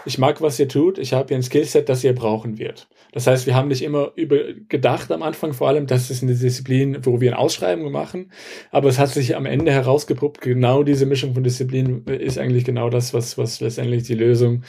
ich 0.06 0.18
mag, 0.18 0.42
was 0.42 0.60
ihr 0.60 0.68
tut, 0.68 0.98
ich 0.98 1.14
habe 1.14 1.30
hier 1.30 1.38
ein 1.38 1.44
Skillset, 1.44 1.88
das 1.88 2.04
ihr 2.04 2.14
brauchen 2.14 2.58
wird. 2.58 2.88
Das 3.14 3.28
heißt, 3.28 3.46
wir 3.46 3.56
haben 3.56 3.68
nicht 3.68 3.84
immer 3.84 4.12
über 4.16 4.54
gedacht 4.68 5.12
am 5.12 5.22
Anfang 5.22 5.54
vor 5.54 5.68
allem, 5.68 5.86
das 5.88 6.10
ist 6.10 6.24
eine 6.24 6.34
Disziplin, 6.34 7.06
wo 7.06 7.22
wir 7.22 7.32
eine 7.32 7.40
Ausschreibung 7.40 7.92
machen, 7.92 8.32
aber 8.72 8.90
es 8.90 8.98
hat 9.00 9.10
sich 9.10 9.36
am 9.36 9.46
Ende 9.46 9.72
herausgepuppt, 9.72 10.42
genau 10.42 10.84
diese 10.84 11.06
Mischung 11.06 11.34
von 11.36 11.44
Disziplinen 11.44 12.06
ist 12.08 12.40
eigentlich 12.40 12.66
genau 12.66 12.90
das, 12.90 13.14
was, 13.14 13.38
was 13.38 13.62
letztendlich 13.62 14.04
die 14.04 14.16
Lösung 14.16 14.64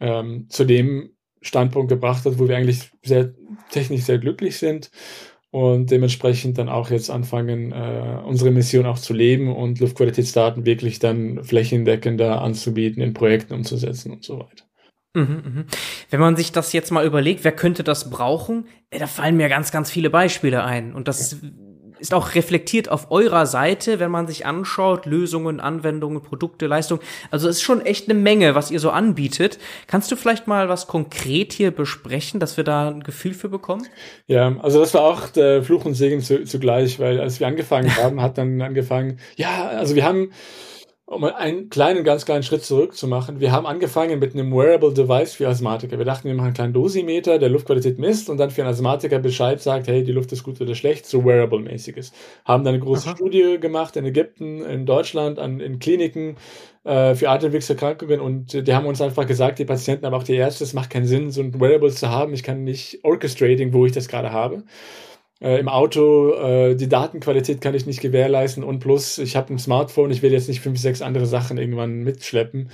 ähm, 0.00 0.46
zu 0.48 0.64
dem 0.64 1.10
Standpunkt 1.42 1.90
gebracht 1.90 2.24
hat, 2.24 2.38
wo 2.38 2.48
wir 2.48 2.56
eigentlich 2.56 2.90
sehr 3.04 3.34
technisch 3.70 4.02
sehr 4.02 4.18
glücklich 4.18 4.56
sind 4.56 4.90
und 5.50 5.90
dementsprechend 5.90 6.58
dann 6.58 6.68
auch 6.68 6.90
jetzt 6.90 7.10
anfangen, 7.10 7.72
äh, 7.72 8.20
unsere 8.24 8.50
Mission 8.50 8.86
auch 8.86 8.98
zu 8.98 9.14
leben 9.14 9.54
und 9.54 9.80
Luftqualitätsdaten 9.80 10.66
wirklich 10.66 10.98
dann 10.98 11.44
flächendeckender 11.44 12.42
anzubieten, 12.42 13.02
in 13.02 13.14
Projekten 13.14 13.54
umzusetzen 13.54 14.12
und 14.12 14.24
so 14.24 14.38
weiter. 14.38 14.65
Mhm, 15.16 15.42
mhm. 15.44 15.64
Wenn 16.10 16.20
man 16.20 16.36
sich 16.36 16.52
das 16.52 16.74
jetzt 16.74 16.92
mal 16.92 17.06
überlegt, 17.06 17.42
wer 17.42 17.52
könnte 17.52 17.82
das 17.82 18.10
brauchen, 18.10 18.66
äh, 18.90 18.98
da 18.98 19.06
fallen 19.06 19.36
mir 19.36 19.48
ganz, 19.48 19.72
ganz 19.72 19.90
viele 19.90 20.10
Beispiele 20.10 20.62
ein. 20.62 20.94
Und 20.94 21.08
das 21.08 21.38
ist 21.98 22.12
auch 22.12 22.34
reflektiert 22.34 22.90
auf 22.90 23.10
eurer 23.10 23.46
Seite, 23.46 23.98
wenn 23.98 24.10
man 24.10 24.26
sich 24.26 24.44
anschaut, 24.44 25.06
Lösungen, 25.06 25.58
Anwendungen, 25.60 26.22
Produkte, 26.22 26.66
Leistungen. 26.66 27.00
Also 27.30 27.48
es 27.48 27.56
ist 27.56 27.62
schon 27.62 27.80
echt 27.80 28.10
eine 28.10 28.18
Menge, 28.18 28.54
was 28.54 28.70
ihr 28.70 28.78
so 28.78 28.90
anbietet. 28.90 29.58
Kannst 29.86 30.12
du 30.12 30.16
vielleicht 30.16 30.46
mal 30.46 30.68
was 30.68 30.86
konkret 30.86 31.54
hier 31.54 31.70
besprechen, 31.70 32.38
dass 32.38 32.58
wir 32.58 32.64
da 32.64 32.90
ein 32.90 33.02
Gefühl 33.02 33.32
für 33.32 33.48
bekommen? 33.48 33.86
Ja, 34.26 34.54
also 34.60 34.80
das 34.80 34.92
war 34.92 35.02
auch 35.02 35.28
der 35.28 35.62
Fluch 35.62 35.86
und 35.86 35.94
Segen 35.94 36.20
zu, 36.20 36.44
zugleich, 36.44 37.00
weil 37.00 37.18
als 37.20 37.40
wir 37.40 37.46
angefangen 37.46 37.96
haben, 37.96 38.20
hat 38.20 38.36
dann 38.36 38.60
angefangen, 38.60 39.18
ja, 39.36 39.68
also 39.68 39.94
wir 39.94 40.04
haben 40.04 40.30
um 41.08 41.22
einen 41.22 41.70
kleinen, 41.70 42.02
ganz 42.02 42.24
kleinen 42.24 42.42
Schritt 42.42 42.64
zurück 42.64 42.96
zu 42.96 43.06
machen. 43.06 43.38
Wir 43.38 43.52
haben 43.52 43.64
angefangen 43.64 44.18
mit 44.18 44.34
einem 44.34 44.52
Wearable 44.52 44.92
Device 44.92 45.34
für 45.34 45.46
Asthmatiker. 45.46 45.98
Wir 45.98 46.04
dachten, 46.04 46.26
wir 46.26 46.34
machen 46.34 46.46
einen 46.46 46.54
kleinen 46.54 46.72
Dosimeter, 46.72 47.38
der 47.38 47.48
Luftqualität 47.48 48.00
misst 48.00 48.28
und 48.28 48.38
dann 48.38 48.50
für 48.50 48.62
einen 48.62 48.72
Asthmatiker 48.72 49.20
Bescheid 49.20 49.62
sagt, 49.62 49.86
hey, 49.86 50.02
die 50.02 50.10
Luft 50.10 50.32
ist 50.32 50.42
gut 50.42 50.60
oder 50.60 50.74
schlecht, 50.74 51.06
so 51.06 51.24
Wearable-mäßiges. 51.24 52.12
Haben 52.44 52.64
dann 52.64 52.74
eine 52.74 52.82
große 52.82 53.08
Aha. 53.08 53.16
Studie 53.16 53.58
gemacht 53.60 53.94
in 53.94 54.04
Ägypten, 54.04 54.64
in 54.64 54.84
Deutschland, 54.84 55.38
an, 55.38 55.60
in 55.60 55.78
Kliniken 55.78 56.38
äh, 56.82 57.14
für 57.14 57.30
Atemwegserkrankungen 57.30 58.18
und 58.18 58.66
die 58.66 58.74
haben 58.74 58.86
uns 58.86 59.00
einfach 59.00 59.28
gesagt, 59.28 59.60
die 59.60 59.64
Patienten, 59.64 60.06
aber 60.06 60.16
auch 60.16 60.24
die 60.24 60.34
Ärzte, 60.34 60.64
es 60.64 60.74
macht 60.74 60.90
keinen 60.90 61.06
Sinn, 61.06 61.30
so 61.30 61.40
ein 61.40 61.60
Wearable 61.60 61.92
zu 61.92 62.10
haben. 62.10 62.34
Ich 62.34 62.42
kann 62.42 62.64
nicht 62.64 63.04
orchestrating, 63.04 63.72
wo 63.72 63.86
ich 63.86 63.92
das 63.92 64.08
gerade 64.08 64.32
habe 64.32 64.64
äh, 65.40 65.58
im 65.58 65.68
Auto, 65.68 66.32
äh, 66.32 66.76
die 66.76 66.88
Datenqualität 66.88 67.60
kann 67.60 67.74
ich 67.74 67.86
nicht 67.86 68.00
gewährleisten 68.00 68.64
und 68.64 68.78
plus, 68.78 69.18
ich 69.18 69.36
habe 69.36 69.52
ein 69.52 69.58
Smartphone, 69.58 70.10
ich 70.10 70.22
will 70.22 70.32
jetzt 70.32 70.48
nicht 70.48 70.60
fünf, 70.60 70.78
sechs 70.78 71.02
andere 71.02 71.26
Sachen 71.26 71.58
irgendwann 71.58 72.02
mitschleppen, 72.04 72.70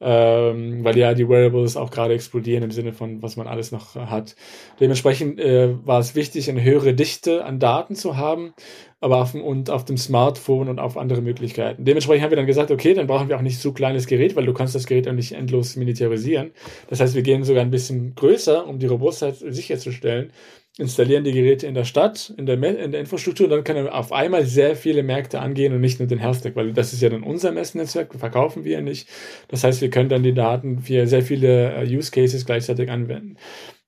ähm, 0.00 0.84
weil 0.84 0.98
ja 0.98 1.14
die 1.14 1.28
Wearables 1.28 1.76
auch 1.76 1.90
gerade 1.90 2.12
explodieren 2.12 2.64
im 2.64 2.70
Sinne 2.70 2.92
von, 2.92 3.22
was 3.22 3.36
man 3.36 3.46
alles 3.46 3.72
noch 3.72 3.94
hat. 3.94 4.34
Dementsprechend 4.80 5.40
äh, 5.40 5.74
war 5.86 6.00
es 6.00 6.14
wichtig, 6.14 6.50
eine 6.50 6.62
höhere 6.62 6.92
Dichte 6.92 7.44
an 7.44 7.60
Daten 7.60 7.94
zu 7.94 8.16
haben, 8.16 8.52
aber 9.00 9.22
auf 9.22 9.32
dem, 9.32 9.42
und 9.42 9.70
auf 9.70 9.84
dem 9.84 9.96
Smartphone 9.96 10.68
und 10.68 10.80
auf 10.80 10.98
andere 10.98 11.22
Möglichkeiten. 11.22 11.84
Dementsprechend 11.84 12.24
haben 12.24 12.30
wir 12.30 12.36
dann 12.36 12.46
gesagt, 12.46 12.70
okay, 12.70 12.94
dann 12.94 13.06
brauchen 13.06 13.28
wir 13.28 13.36
auch 13.36 13.42
nicht 13.42 13.58
so 13.58 13.72
kleines 13.72 14.06
Gerät, 14.06 14.36
weil 14.36 14.44
du 14.44 14.52
kannst 14.52 14.74
das 14.74 14.86
Gerät 14.86 15.08
auch 15.08 15.12
nicht 15.12 15.32
endlos 15.32 15.76
militarisieren. 15.76 16.50
Das 16.88 17.00
heißt, 17.00 17.14
wir 17.14 17.22
gehen 17.22 17.44
sogar 17.44 17.62
ein 17.62 17.70
bisschen 17.70 18.14
größer, 18.14 18.66
um 18.66 18.78
die 18.78 18.86
Robustheit 18.86 19.36
sicherzustellen, 19.36 20.32
installieren 20.78 21.24
die 21.24 21.32
Geräte 21.32 21.66
in 21.66 21.74
der 21.74 21.84
Stadt, 21.84 22.32
in 22.36 22.46
der, 22.46 22.54
in 22.62 22.92
der 22.92 23.00
Infrastruktur 23.00 23.44
und 23.46 23.50
dann 23.50 23.64
können 23.64 23.84
wir 23.84 23.94
auf 23.94 24.10
einmal 24.10 24.46
sehr 24.46 24.74
viele 24.74 25.02
Märkte 25.02 25.40
angehen 25.40 25.74
und 25.74 25.80
nicht 25.80 25.98
nur 25.98 26.08
den 26.08 26.18
Health 26.18 26.44
weil 26.56 26.72
das 26.72 26.92
ist 26.92 27.02
ja 27.02 27.10
dann 27.10 27.22
unser 27.22 27.52
Messnetzwerk, 27.52 28.14
verkaufen 28.14 28.64
wir 28.64 28.72
ja 28.72 28.80
nicht. 28.80 29.08
Das 29.48 29.64
heißt, 29.64 29.82
wir 29.82 29.90
können 29.90 30.08
dann 30.08 30.22
die 30.22 30.34
Daten 30.34 30.80
für 30.80 31.06
sehr 31.06 31.22
viele 31.22 31.74
äh, 31.74 31.96
Use 31.96 32.10
Cases 32.10 32.44
gleichzeitig 32.46 32.90
anwenden. 32.90 33.36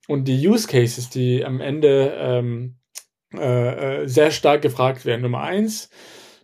Und 0.07 0.27
die 0.27 0.47
Use 0.47 0.67
Cases, 0.67 1.09
die 1.09 1.43
am 1.43 1.59
Ende 1.59 2.13
ähm, 2.19 2.75
äh, 3.33 4.03
äh, 4.03 4.07
sehr 4.07 4.31
stark 4.31 4.61
gefragt 4.61 5.05
werden. 5.05 5.21
Nummer 5.21 5.41
eins, 5.41 5.89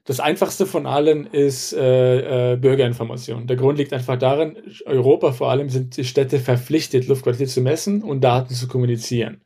das 0.06 0.20
einfachste 0.20 0.66
von 0.66 0.88
allen 0.88 1.28
ist 1.28 1.74
äh, 1.74 2.54
äh, 2.54 2.58
Bürgerinformation. 2.58 3.46
Der 3.46 3.56
Grund 3.56 3.78
liegt 3.78 3.94
einfach 3.94 4.18
darin, 4.18 4.58
Europa 4.86 5.32
vor 5.32 5.52
allem 5.52 5.70
sind 5.70 5.96
die 5.98 6.04
Städte 6.04 6.40
verpflichtet, 6.40 7.08
Luftqualität 7.08 7.50
zu 7.50 7.62
messen 7.62 8.02
und 8.02 8.22
Daten 8.22 8.54
zu 8.56 8.68
kommunizieren. 8.68 9.42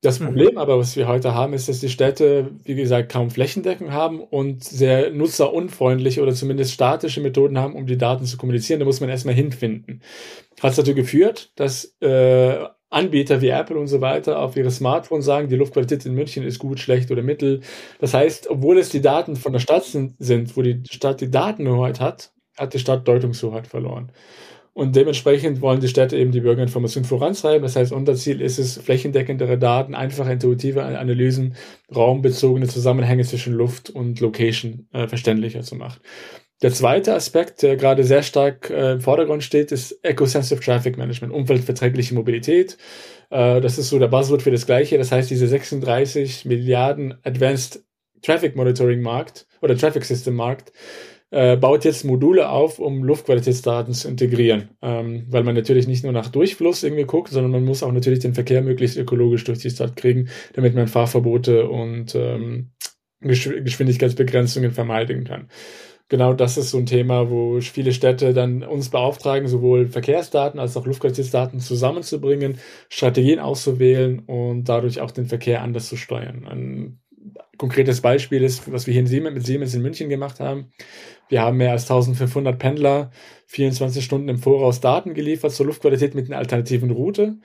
Das 0.00 0.20
mhm. 0.20 0.26
Problem 0.26 0.58
aber, 0.58 0.78
was 0.78 0.96
wir 0.96 1.08
heute 1.08 1.34
haben, 1.34 1.54
ist, 1.54 1.68
dass 1.68 1.80
die 1.80 1.88
Städte, 1.88 2.52
wie 2.62 2.76
gesagt, 2.76 3.10
kaum 3.10 3.30
Flächendeckung 3.30 3.92
haben 3.92 4.20
und 4.20 4.62
sehr 4.62 5.10
nutzerunfreundliche 5.10 6.22
oder 6.22 6.34
zumindest 6.34 6.72
statische 6.72 7.20
Methoden 7.20 7.58
haben, 7.58 7.74
um 7.74 7.86
die 7.86 7.98
Daten 7.98 8.24
zu 8.24 8.36
kommunizieren. 8.36 8.78
Da 8.78 8.86
muss 8.86 9.00
man 9.00 9.10
erstmal 9.10 9.34
hinfinden. 9.34 10.02
Hat 10.60 10.78
dazu 10.78 10.94
geführt, 10.94 11.52
dass 11.56 11.96
äh, 12.00 12.64
Anbieter 12.90 13.42
wie 13.42 13.48
Apple 13.48 13.78
und 13.78 13.88
so 13.88 14.00
weiter 14.00 14.38
auf 14.38 14.56
ihre 14.56 14.70
Smartphones 14.70 15.24
sagen, 15.24 15.48
die 15.48 15.56
Luftqualität 15.56 16.06
in 16.06 16.14
München 16.14 16.44
ist 16.44 16.58
gut, 16.58 16.78
schlecht 16.78 17.10
oder 17.10 17.22
mittel. 17.22 17.60
Das 17.98 18.14
heißt, 18.14 18.48
obwohl 18.48 18.78
es 18.78 18.88
die 18.90 19.02
Daten 19.02 19.36
von 19.36 19.52
der 19.52 19.60
Stadt 19.60 19.84
sind, 19.84 20.14
sind 20.18 20.56
wo 20.56 20.62
die 20.62 20.82
Stadt 20.88 21.20
die 21.20 21.30
Datenhoheit 21.30 22.00
hat, 22.00 22.32
hat 22.56 22.72
die 22.72 22.78
Stadt 22.78 23.06
Deutungshoheit 23.06 23.66
verloren. 23.66 24.10
Und 24.78 24.94
dementsprechend 24.94 25.60
wollen 25.60 25.80
die 25.80 25.88
Städte 25.88 26.16
eben 26.16 26.30
die 26.30 26.40
Bürgerinformation 26.40 27.02
vorantreiben. 27.02 27.62
Das 27.62 27.74
heißt, 27.74 27.90
unser 27.90 28.14
Ziel 28.14 28.40
ist 28.40 28.60
es, 28.60 28.78
flächendeckendere 28.78 29.58
Daten, 29.58 29.96
einfache, 29.96 30.30
intuitive 30.30 30.84
Analysen, 30.84 31.56
raumbezogene 31.92 32.68
Zusammenhänge 32.68 33.24
zwischen 33.24 33.54
Luft 33.54 33.90
und 33.90 34.20
Location 34.20 34.86
äh, 34.92 35.08
verständlicher 35.08 35.62
zu 35.62 35.74
machen. 35.74 35.98
Der 36.62 36.72
zweite 36.72 37.12
Aspekt, 37.12 37.60
der 37.62 37.74
gerade 37.74 38.04
sehr 38.04 38.22
stark 38.22 38.70
äh, 38.70 38.92
im 38.92 39.00
Vordergrund 39.00 39.42
steht, 39.42 39.72
ist 39.72 39.98
Eco-Sensitive 40.04 40.64
Traffic 40.64 40.96
Management, 40.96 41.32
umweltverträgliche 41.32 42.14
Mobilität. 42.14 42.78
Äh, 43.30 43.60
das 43.60 43.78
ist 43.78 43.88
so 43.88 43.98
der 43.98 44.06
Buzzword 44.06 44.42
für 44.42 44.52
das 44.52 44.64
Gleiche. 44.64 44.96
Das 44.96 45.10
heißt, 45.10 45.28
diese 45.28 45.48
36 45.48 46.44
Milliarden 46.44 47.18
Advanced 47.24 47.84
Traffic 48.22 48.54
Monitoring 48.54 49.02
Markt 49.02 49.48
oder 49.60 49.76
Traffic 49.76 50.04
System 50.04 50.36
Markt 50.36 50.72
äh, 51.30 51.56
baut 51.56 51.84
jetzt 51.84 52.04
Module 52.04 52.48
auf, 52.48 52.78
um 52.78 53.04
Luftqualitätsdaten 53.04 53.94
zu 53.94 54.08
integrieren. 54.08 54.70
Ähm, 54.82 55.26
weil 55.28 55.44
man 55.44 55.54
natürlich 55.54 55.86
nicht 55.86 56.04
nur 56.04 56.12
nach 56.12 56.28
Durchfluss 56.28 56.82
irgendwie 56.82 57.04
guckt, 57.04 57.30
sondern 57.30 57.52
man 57.52 57.64
muss 57.64 57.82
auch 57.82 57.92
natürlich 57.92 58.20
den 58.20 58.34
Verkehr 58.34 58.62
möglichst 58.62 58.96
ökologisch 58.96 59.44
durch 59.44 59.58
die 59.58 59.70
Stadt 59.70 59.96
kriegen, 59.96 60.28
damit 60.54 60.74
man 60.74 60.88
Fahrverbote 60.88 61.68
und 61.68 62.14
ähm, 62.14 62.70
Geschwindigkeitsbegrenzungen 63.20 64.70
vermeiden 64.70 65.24
kann 65.24 65.48
genau 66.08 66.32
das 66.32 66.56
ist 66.56 66.70
so 66.70 66.78
ein 66.78 66.86
Thema, 66.86 67.30
wo 67.30 67.60
viele 67.60 67.92
Städte 67.92 68.32
dann 68.34 68.62
uns 68.62 68.88
beauftragen, 68.88 69.48
sowohl 69.48 69.86
Verkehrsdaten 69.86 70.58
als 70.58 70.76
auch 70.76 70.86
Luftqualitätsdaten 70.86 71.60
zusammenzubringen, 71.60 72.58
Strategien 72.88 73.38
auszuwählen 73.38 74.20
und 74.20 74.64
dadurch 74.64 75.00
auch 75.00 75.10
den 75.10 75.26
Verkehr 75.26 75.62
anders 75.62 75.88
zu 75.88 75.96
steuern. 75.96 76.46
Ein 76.46 77.00
konkretes 77.58 78.00
Beispiel 78.00 78.42
ist, 78.42 78.70
was 78.72 78.86
wir 78.86 78.92
hier 78.92 79.02
in 79.02 79.06
Siemens, 79.06 79.34
mit 79.34 79.46
Siemens 79.46 79.74
in 79.74 79.82
München 79.82 80.08
gemacht 80.08 80.40
haben. 80.40 80.72
Wir 81.28 81.42
haben 81.42 81.56
mehr 81.58 81.72
als 81.72 81.82
1500 81.90 82.58
Pendler 82.58 83.10
24 83.46 84.04
Stunden 84.04 84.28
im 84.28 84.38
Voraus 84.38 84.80
Daten 84.80 85.14
geliefert 85.14 85.52
zur 85.52 85.66
Luftqualität 85.66 86.14
mit 86.14 86.26
einer 86.26 86.38
alternativen 86.38 86.90
Route, 86.90 87.38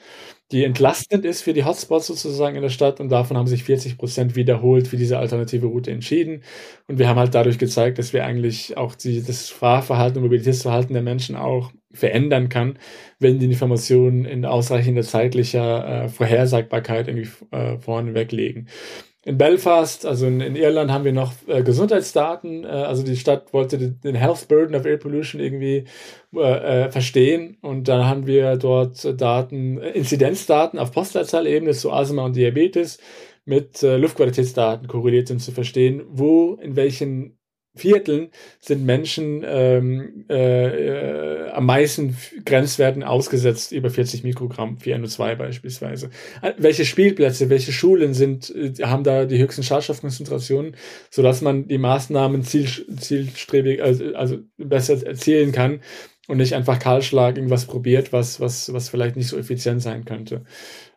die 0.52 0.64
entlastend 0.64 1.26
ist 1.26 1.42
für 1.42 1.54
die 1.54 1.64
Hotspots 1.64 2.08
sozusagen 2.08 2.56
in 2.56 2.62
der 2.62 2.70
Stadt 2.70 3.00
und 3.00 3.10
davon 3.10 3.38
haben 3.38 3.48
sich 3.48 3.64
40 3.64 3.98
Prozent 3.98 4.36
wiederholt 4.36 4.88
für 4.88 4.98
diese 4.98 5.18
alternative 5.18 5.68
Route 5.68 5.92
entschieden. 5.92 6.44
Und 6.88 7.00
wir 7.00 7.08
haben 7.08 7.20
halt 7.20 7.34
dadurch 7.34 7.58
gezeigt, 7.58 7.98
dass 8.00 8.14
wir 8.14 8.26
eigentlich 8.26 8.78
auch 8.78 8.96
die, 8.96 9.24
das 9.24 9.50
Fahrverhalten 9.50 10.18
und 10.18 10.24
Mobilitätsverhalten 10.24 10.94
der 10.94 11.04
Menschen 11.04 11.36
auch 11.36 11.72
verändern 11.94 12.50
kann, 12.50 12.80
wenn 13.20 13.40
die 13.40 13.46
Informationen 13.46 14.26
in 14.26 14.46
ausreichender 14.46 15.04
zeitlicher 15.04 16.06
äh, 16.06 16.10
Vorhersagbarkeit 16.10 17.08
irgendwie 17.08 17.30
äh, 17.52 17.78
vorne 17.80 18.14
weglegen 18.14 18.68
in 19.26 19.38
Belfast, 19.38 20.06
also 20.06 20.28
in, 20.28 20.42
in 20.42 20.56
Irland, 20.56 20.92
haben 20.92 21.06
wir 21.06 21.14
noch 21.14 21.34
äh, 21.48 21.64
Gesundheitsdaten. 21.64 22.66
Äh, 22.66 22.68
also 22.68 23.04
die 23.04 23.16
Stadt 23.16 23.54
wollte 23.54 23.78
den, 23.78 24.00
den 24.02 24.16
Health 24.16 24.48
Burden 24.48 24.76
of 24.76 24.86
Air 24.86 24.98
Pollution 24.98 25.40
irgendwie 25.40 25.86
äh, 26.36 26.86
äh 26.86 26.92
verstehen. 26.92 27.58
Und 27.62 27.88
dann 27.88 28.06
haben 28.06 28.28
wir 28.28 28.58
dort 28.58 29.20
Daten, 29.22 29.80
äh, 29.80 29.92
Inzidenzdaten 29.92 30.78
auf 30.78 30.92
Postleitzahlebene 30.92 31.72
zu 31.74 31.92
Asthma 31.92 32.26
und 32.26 32.36
Diabetes 32.36 33.00
mit 33.46 33.82
äh, 33.84 33.98
Luftqualitätsdaten 33.98 34.88
korreliert 34.88 35.28
sind, 35.28 35.42
zu 35.42 35.52
verstehen, 35.52 36.04
wo, 36.10 36.56
in 36.62 36.76
welchen 36.76 37.38
Vierteln 37.76 38.30
sind 38.60 38.86
Menschen 38.86 39.44
ähm, 39.44 40.26
äh, 40.30 41.48
äh, 41.48 41.50
am 41.50 41.66
meisten 41.66 42.16
Grenzwerten 42.46 43.04
ausgesetzt, 43.04 43.72
über 43.72 43.90
40 43.90 44.24
Mikrogramm 44.24 44.78
für 44.78 44.96
NO2 44.96 45.36
beispielsweise. 45.36 46.12
Äh, 46.44 46.54
welche 46.58 46.86
Spielplätze, 46.86 47.50
welche 47.50 47.72
Schulen 47.72 48.14
sind, 48.14 48.54
äh, 48.56 48.74
haben 48.84 49.04
da 49.04 49.26
die 49.26 49.40
höchsten 49.40 49.64
Schadstoffkonzentrationen, 49.64 50.76
sodass 51.10 51.42
man 51.42 51.68
die 51.68 51.80
Maßnahmen 51.80 52.44
ziel, 52.44 52.68
zielstrebig, 52.96 53.82
also, 53.82 54.14
also 54.14 54.38
besser 54.58 55.06
erzielen 55.06 55.52
kann 55.52 55.82
und 56.28 56.38
nicht 56.38 56.54
einfach 56.54 56.78
Kahlschlag 56.78 57.38
irgendwas 57.38 57.66
probiert, 57.66 58.14
was, 58.14 58.40
was, 58.40 58.72
was 58.72 58.90
vielleicht 58.90 59.16
nicht 59.16 59.28
so 59.28 59.38
effizient 59.38 59.82
sein 59.82 60.06
könnte. 60.06 60.46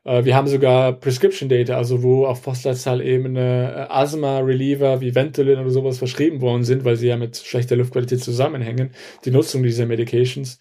Äh, 0.07 0.25
wir 0.25 0.37
haben 0.37 0.47
sogar 0.47 0.93
Prescription 0.93 1.49
Data, 1.49 1.77
also 1.77 2.03
wo 2.03 2.27
auf 2.27 2.43
Postleitzahlebene 2.43 3.89
äh, 3.91 3.93
Asthma-Reliever 3.93 5.01
wie 5.01 5.15
Ventolin 5.15 5.59
oder 5.59 5.71
sowas 5.71 5.99
verschrieben 5.99 6.41
worden 6.41 6.65
sind, 6.65 6.85
weil 6.85 6.97
sie 6.97 7.09
ja 7.09 7.17
mit 7.17 7.37
schlechter 7.37 7.77
Luftqualität 7.77 8.23
zusammenhängen, 8.23 8.93
die 9.25 9.31
Nutzung 9.33 9.63
dieser 9.63 9.87
Medications. 9.87 10.59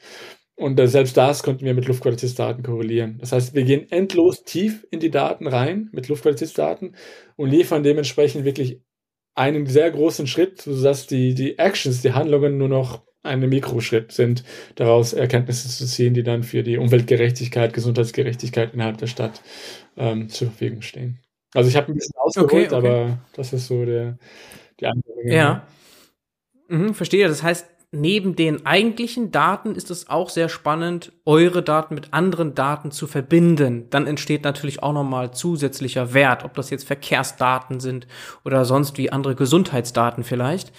Und 0.58 0.79
äh, 0.79 0.88
selbst 0.88 1.15
das 1.17 1.43
konnten 1.43 1.65
wir 1.65 1.73
mit 1.73 1.88
Luftqualitätsdaten 1.88 2.63
korrelieren. 2.63 3.17
Das 3.19 3.31
heißt, 3.31 3.53
wir 3.53 3.63
gehen 3.63 3.89
endlos 3.91 4.43
tief 4.43 4.88
in 4.89 4.99
die 4.99 5.12
Daten 5.12 5.47
rein 5.47 5.89
mit 5.91 6.08
Luftqualitätsdaten 6.08 6.95
und 7.36 7.49
liefern 7.49 7.84
dementsprechend 7.84 8.45
wirklich 8.45 8.81
einen 9.36 9.65
sehr 9.67 9.91
großen 9.91 10.27
Schritt, 10.27 10.62
sodass 10.62 11.08
die, 11.08 11.36
die 11.36 11.60
Actions, 11.60 12.01
die 12.01 12.13
Handlungen 12.13 12.58
nur 12.58 12.69
noch 12.69 13.03
ein 13.25 13.39
Mikroschritt 13.41 14.11
sind, 14.11 14.43
daraus 14.75 15.13
Erkenntnisse 15.13 15.67
zu 15.69 15.85
ziehen, 15.85 16.13
die 16.13 16.23
dann 16.23 16.43
für 16.43 16.63
die 16.63 16.77
Umweltgerechtigkeit, 16.77 17.73
Gesundheitsgerechtigkeit 17.73 18.73
innerhalb 18.73 18.97
der 18.97 19.07
Stadt 19.07 19.41
ähm, 19.97 20.29
zur 20.29 20.47
Verfügung 20.47 20.81
stehen. 20.81 21.19
Also 21.53 21.69
ich 21.69 21.75
habe 21.75 21.91
ein 21.91 21.95
bisschen 21.95 22.15
ausgeholt, 22.17 22.51
okay, 22.51 22.75
okay. 22.75 22.75
aber 22.75 23.17
das 23.33 23.53
ist 23.53 23.67
so 23.67 23.85
der 23.85 24.17
die 24.79 24.88
andere. 24.88 25.13
Ja. 25.25 25.67
Mhm, 26.67 26.93
verstehe. 26.93 27.27
Das 27.27 27.43
heißt, 27.43 27.67
neben 27.91 28.35
den 28.35 28.65
eigentlichen 28.65 29.31
Daten 29.31 29.75
ist 29.75 29.89
es 29.89 30.09
auch 30.09 30.29
sehr 30.29 30.49
spannend, 30.49 31.13
eure 31.25 31.63
Daten 31.63 31.95
mit 31.95 32.13
anderen 32.13 32.55
Daten 32.55 32.91
zu 32.91 33.07
verbinden. 33.07 33.89
Dann 33.89 34.07
entsteht 34.07 34.43
natürlich 34.43 34.83
auch 34.83 34.93
nochmal 34.93 35.31
zusätzlicher 35.31 36.13
Wert, 36.13 36.43
ob 36.43 36.53
das 36.55 36.69
jetzt 36.69 36.85
Verkehrsdaten 36.85 37.79
sind 37.79 38.07
oder 38.43 38.65
sonst 38.65 38.97
wie 38.97 39.11
andere 39.11 39.35
Gesundheitsdaten 39.35 40.23
vielleicht. 40.23 40.71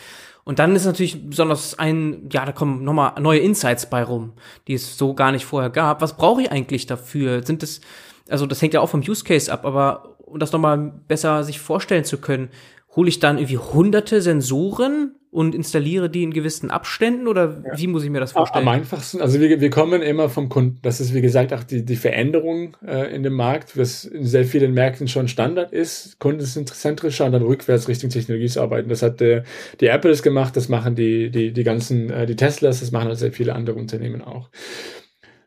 Und 0.46 0.60
dann 0.60 0.76
ist 0.76 0.84
natürlich 0.84 1.28
besonders 1.28 1.76
ein, 1.76 2.28
ja, 2.32 2.44
da 2.44 2.52
kommen 2.52 2.84
nochmal 2.84 3.20
neue 3.20 3.40
Insights 3.40 3.90
bei 3.90 4.04
rum, 4.04 4.32
die 4.68 4.74
es 4.74 4.96
so 4.96 5.12
gar 5.12 5.32
nicht 5.32 5.44
vorher 5.44 5.70
gab. 5.70 6.00
Was 6.00 6.16
brauche 6.16 6.42
ich 6.42 6.52
eigentlich 6.52 6.86
dafür? 6.86 7.42
Sind 7.42 7.64
es, 7.64 7.80
also 8.28 8.46
das 8.46 8.62
hängt 8.62 8.72
ja 8.72 8.80
auch 8.80 8.88
vom 8.88 9.00
Use 9.00 9.24
Case 9.24 9.52
ab, 9.52 9.66
aber 9.66 10.16
um 10.20 10.38
das 10.38 10.52
nochmal 10.52 10.92
besser 11.08 11.42
sich 11.42 11.58
vorstellen 11.58 12.04
zu 12.04 12.18
können, 12.18 12.50
hole 12.96 13.08
ich 13.08 13.20
dann 13.20 13.38
irgendwie 13.38 13.58
hunderte 13.58 14.22
Sensoren 14.22 15.12
und 15.30 15.54
installiere 15.54 16.08
die 16.08 16.22
in 16.22 16.32
gewissen 16.32 16.70
Abständen 16.70 17.28
oder 17.28 17.62
ja. 17.62 17.78
wie 17.78 17.88
muss 17.88 18.02
ich 18.02 18.08
mir 18.08 18.20
das 18.20 18.32
vorstellen? 18.32 18.66
Am 18.66 18.72
einfachsten, 18.72 19.20
also 19.20 19.38
wir, 19.38 19.60
wir 19.60 19.68
kommen 19.68 20.00
immer 20.00 20.30
vom 20.30 20.48
Kunden. 20.48 20.78
Das 20.80 20.98
ist 20.98 21.12
wie 21.12 21.20
gesagt 21.20 21.52
auch 21.52 21.62
die, 21.62 21.84
die 21.84 21.96
Veränderung 21.96 22.74
äh, 22.86 23.14
in 23.14 23.22
dem 23.22 23.34
Markt, 23.34 23.76
was 23.76 24.06
in 24.06 24.24
sehr 24.24 24.46
vielen 24.46 24.72
Märkten 24.72 25.08
schon 25.08 25.28
Standard 25.28 25.72
ist. 25.72 26.18
Kunden 26.20 26.40
sind 26.40 26.70
zentrischer 26.70 27.26
und 27.26 27.32
dann 27.32 27.42
rückwärts 27.42 27.86
Richtung 27.86 28.08
Technologie 28.08 28.48
zu 28.48 28.62
arbeiten. 28.62 28.88
Das 28.88 29.02
hat 29.02 29.20
der, 29.20 29.44
die 29.80 29.88
Apple 29.88 30.16
gemacht, 30.16 30.56
das 30.56 30.70
machen 30.70 30.94
die, 30.94 31.30
die, 31.30 31.52
die 31.52 31.64
ganzen, 31.64 32.08
äh, 32.08 32.24
die 32.24 32.36
Teslas, 32.36 32.80
das 32.80 32.90
machen 32.90 33.08
halt 33.08 33.18
sehr 33.18 33.32
viele 33.32 33.54
andere 33.54 33.76
Unternehmen 33.76 34.22
auch. 34.22 34.48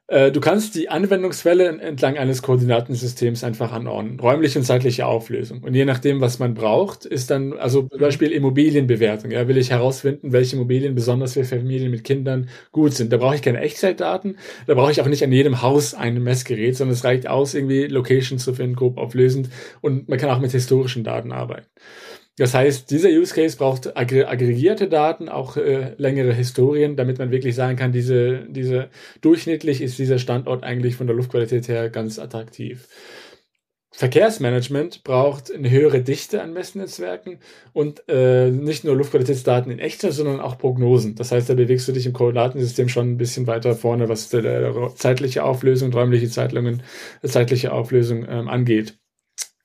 Äh, 0.10 0.32
du 0.32 0.42
kannst 0.42 0.74
die 0.74 0.90
Anwendungsfälle 0.90 1.68
entlang 1.68 2.18
eines 2.18 2.42
Koordinatensystems 2.42 3.44
einfach 3.44 3.72
anordnen. 3.72 4.20
Räumliche 4.20 4.58
und 4.58 4.66
zeitliche 4.66 5.06
Auflösung. 5.06 5.62
Und 5.62 5.76
je 5.76 5.86
nachdem, 5.86 6.20
was 6.20 6.40
man 6.40 6.56
braucht, 6.56 7.06
ist 7.06 7.30
dann, 7.30 7.54
also 7.54 7.84
zum 7.84 8.00
Beispiel 8.00 8.32
Immobilienbewertung. 8.32 9.30
Ja, 9.30 9.48
will 9.48 9.58
ich 9.58 9.70
herausfinden, 9.70 10.32
welche 10.32 10.56
Immobilien 10.56 10.96
besonders 10.96 11.34
für 11.34 11.44
Familien 11.44 11.92
mit 11.92 12.04
Kindern 12.04 12.50
gut 12.72 12.94
sind. 12.96 13.14
Da 13.14 13.18
brauche 13.18 13.36
ich 13.36 13.44
keine 13.44 13.60
Echtzeitdaten. 13.62 14.38
Da 14.66 14.74
brauche 14.74 14.92
ich 14.92 15.00
auch 15.00 15.08
nicht 15.08 15.24
an 15.24 15.32
jedem 15.32 15.62
Haus 15.62 15.94
ein 15.94 16.22
Messgerät, 16.24 16.76
sondern 16.76 16.96
es 16.96 17.04
reicht 17.04 17.28
aus, 17.28 17.54
irgendwie 17.54 17.86
Location 17.86 18.40
zu 18.40 18.56
finden, 18.56 18.76
grob 18.76 18.98
auflösend. 18.98 19.50
Und 19.82 20.10
man 20.10 20.18
kann 20.18 20.32
auch 20.32 20.40
mit 20.40 20.52
historischen 20.52 21.04
Daten 21.04 21.32
arbeiten. 21.32 21.68
Das 22.40 22.54
heißt, 22.54 22.90
dieser 22.90 23.10
Use 23.10 23.36
Case 23.36 23.58
braucht 23.58 23.98
aggregierte 23.98 24.88
Daten, 24.88 25.28
auch 25.28 25.58
äh, 25.58 25.94
längere 25.98 26.34
Historien, 26.34 26.96
damit 26.96 27.20
man 27.20 27.32
wirklich 27.32 27.54
sagen 27.54 27.76
kann, 27.76 27.92
diese, 27.92 28.46
diese 28.48 28.88
durchschnittlich 29.20 29.82
ist 29.82 30.00
dieser 30.00 30.20
Standort 30.20 30.64
eigentlich 30.64 30.96
von 30.96 31.06
der 31.06 31.18
Luftqualität 31.18 31.68
her 31.68 31.90
ganz 31.90 32.18
attraktiv. 32.18 32.88
Verkehrsmanagement 33.92 35.04
braucht 35.04 35.54
eine 35.54 35.70
höhere 35.70 36.02
Dichte 36.02 36.42
an 36.42 36.54
Messnetzwerken 36.54 37.40
und 37.74 38.08
äh, 38.08 38.50
nicht 38.50 38.86
nur 38.86 38.96
Luftqualitätsdaten 38.96 39.70
in 39.70 39.80
Echtzeit, 39.80 40.14
sondern 40.14 40.40
auch 40.40 40.58
Prognosen. 40.58 41.16
Das 41.16 41.34
heißt, 41.34 41.50
da 41.50 41.56
bewegst 41.56 41.90
du 41.90 41.92
dich 41.92 42.06
im 42.06 42.14
Koordinatensystem 42.14 42.88
schon 42.88 43.12
ein 43.12 43.18
bisschen 43.18 43.48
weiter 43.48 43.76
vorne, 43.76 44.08
was 44.08 44.30
die, 44.30 44.94
zeitliche 44.96 45.44
Auflösung, 45.44 45.92
räumliche 45.92 46.30
Zeitlungen, 46.30 46.84
zeitliche 47.22 47.74
Auflösung 47.74 48.26
ähm, 48.30 48.48
angeht. 48.48 48.99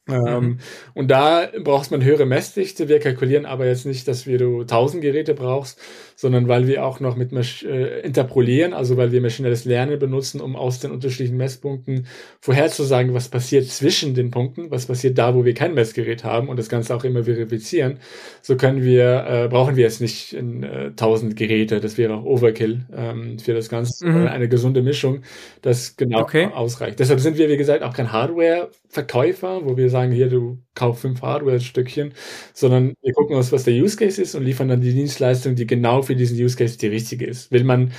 Ähm, 0.08 0.44
mhm. 0.44 0.58
Und 0.92 1.08
da 1.10 1.48
braucht 1.62 1.90
man 1.90 2.04
höhere 2.04 2.26
Messdichte. 2.26 2.88
Wir 2.88 3.00
kalkulieren 3.00 3.46
aber 3.46 3.66
jetzt 3.66 3.86
nicht, 3.86 4.06
dass 4.06 4.26
wir 4.26 4.38
du 4.38 4.60
1000 4.62 5.02
Geräte 5.02 5.34
brauchst, 5.34 5.80
sondern 6.16 6.48
weil 6.48 6.66
wir 6.66 6.84
auch 6.84 7.00
noch 7.00 7.16
mit 7.16 7.32
äh, 7.32 8.00
interpolieren, 8.00 8.72
also 8.72 8.96
weil 8.96 9.12
wir 9.12 9.20
maschinelles 9.20 9.64
Lernen 9.64 9.98
benutzen, 9.98 10.40
um 10.40 10.56
aus 10.56 10.80
den 10.80 10.90
unterschiedlichen 10.90 11.36
Messpunkten 11.36 12.06
vorherzusagen, 12.40 13.14
was 13.14 13.28
passiert 13.28 13.66
zwischen 13.66 14.14
den 14.14 14.30
Punkten, 14.30 14.70
was 14.70 14.86
passiert 14.86 15.18
da, 15.18 15.34
wo 15.34 15.44
wir 15.44 15.54
kein 15.54 15.74
Messgerät 15.74 16.24
haben 16.24 16.48
und 16.48 16.58
das 16.58 16.68
Ganze 16.68 16.94
auch 16.94 17.04
immer 17.04 17.24
verifizieren. 17.24 17.98
So 18.42 18.56
können 18.56 18.82
wir, 18.82 19.26
äh, 19.28 19.48
brauchen 19.48 19.76
wir 19.76 19.84
jetzt 19.84 20.00
nicht 20.00 20.32
in, 20.32 20.62
äh, 20.62 20.90
1000 20.96 21.36
Geräte. 21.36 21.80
Das 21.80 21.98
wäre 21.98 22.14
auch 22.14 22.24
Overkill 22.24 22.86
ähm, 22.94 23.38
für 23.38 23.54
das 23.54 23.68
Ganze. 23.68 24.06
Mhm. 24.06 24.26
Eine 24.26 24.48
gesunde 24.48 24.82
Mischung, 24.82 25.22
das 25.62 25.96
genau 25.96 26.20
okay. 26.20 26.46
ausreicht. 26.46 26.98
Deshalb 26.98 27.20
sind 27.20 27.38
wir, 27.38 27.48
wie 27.48 27.56
gesagt, 27.56 27.82
auch 27.82 27.94
kein 27.94 28.12
Hardware-Verkäufer, 28.12 29.64
wo 29.64 29.76
wir 29.76 29.90
sagen, 29.90 30.12
hier, 30.12 30.28
du 30.28 30.58
kauf 30.74 31.00
fünf 31.00 31.22
Hardware-Stückchen, 31.22 32.12
sondern 32.52 32.94
wir 33.02 33.12
gucken 33.12 33.36
uns, 33.36 33.52
was 33.52 33.64
der 33.64 33.74
Use 33.74 33.96
Case 33.96 34.20
ist 34.20 34.34
und 34.34 34.44
liefern 34.44 34.68
dann 34.68 34.80
die 34.80 34.94
Dienstleistung, 34.94 35.54
die 35.54 35.66
genau 35.66 36.02
für 36.02 36.16
diesen 36.16 36.38
Use 36.38 36.56
Case 36.56 36.78
die 36.78 36.88
richtige 36.88 37.26
ist. 37.26 37.50
Will 37.50 37.64
man. 37.64 37.92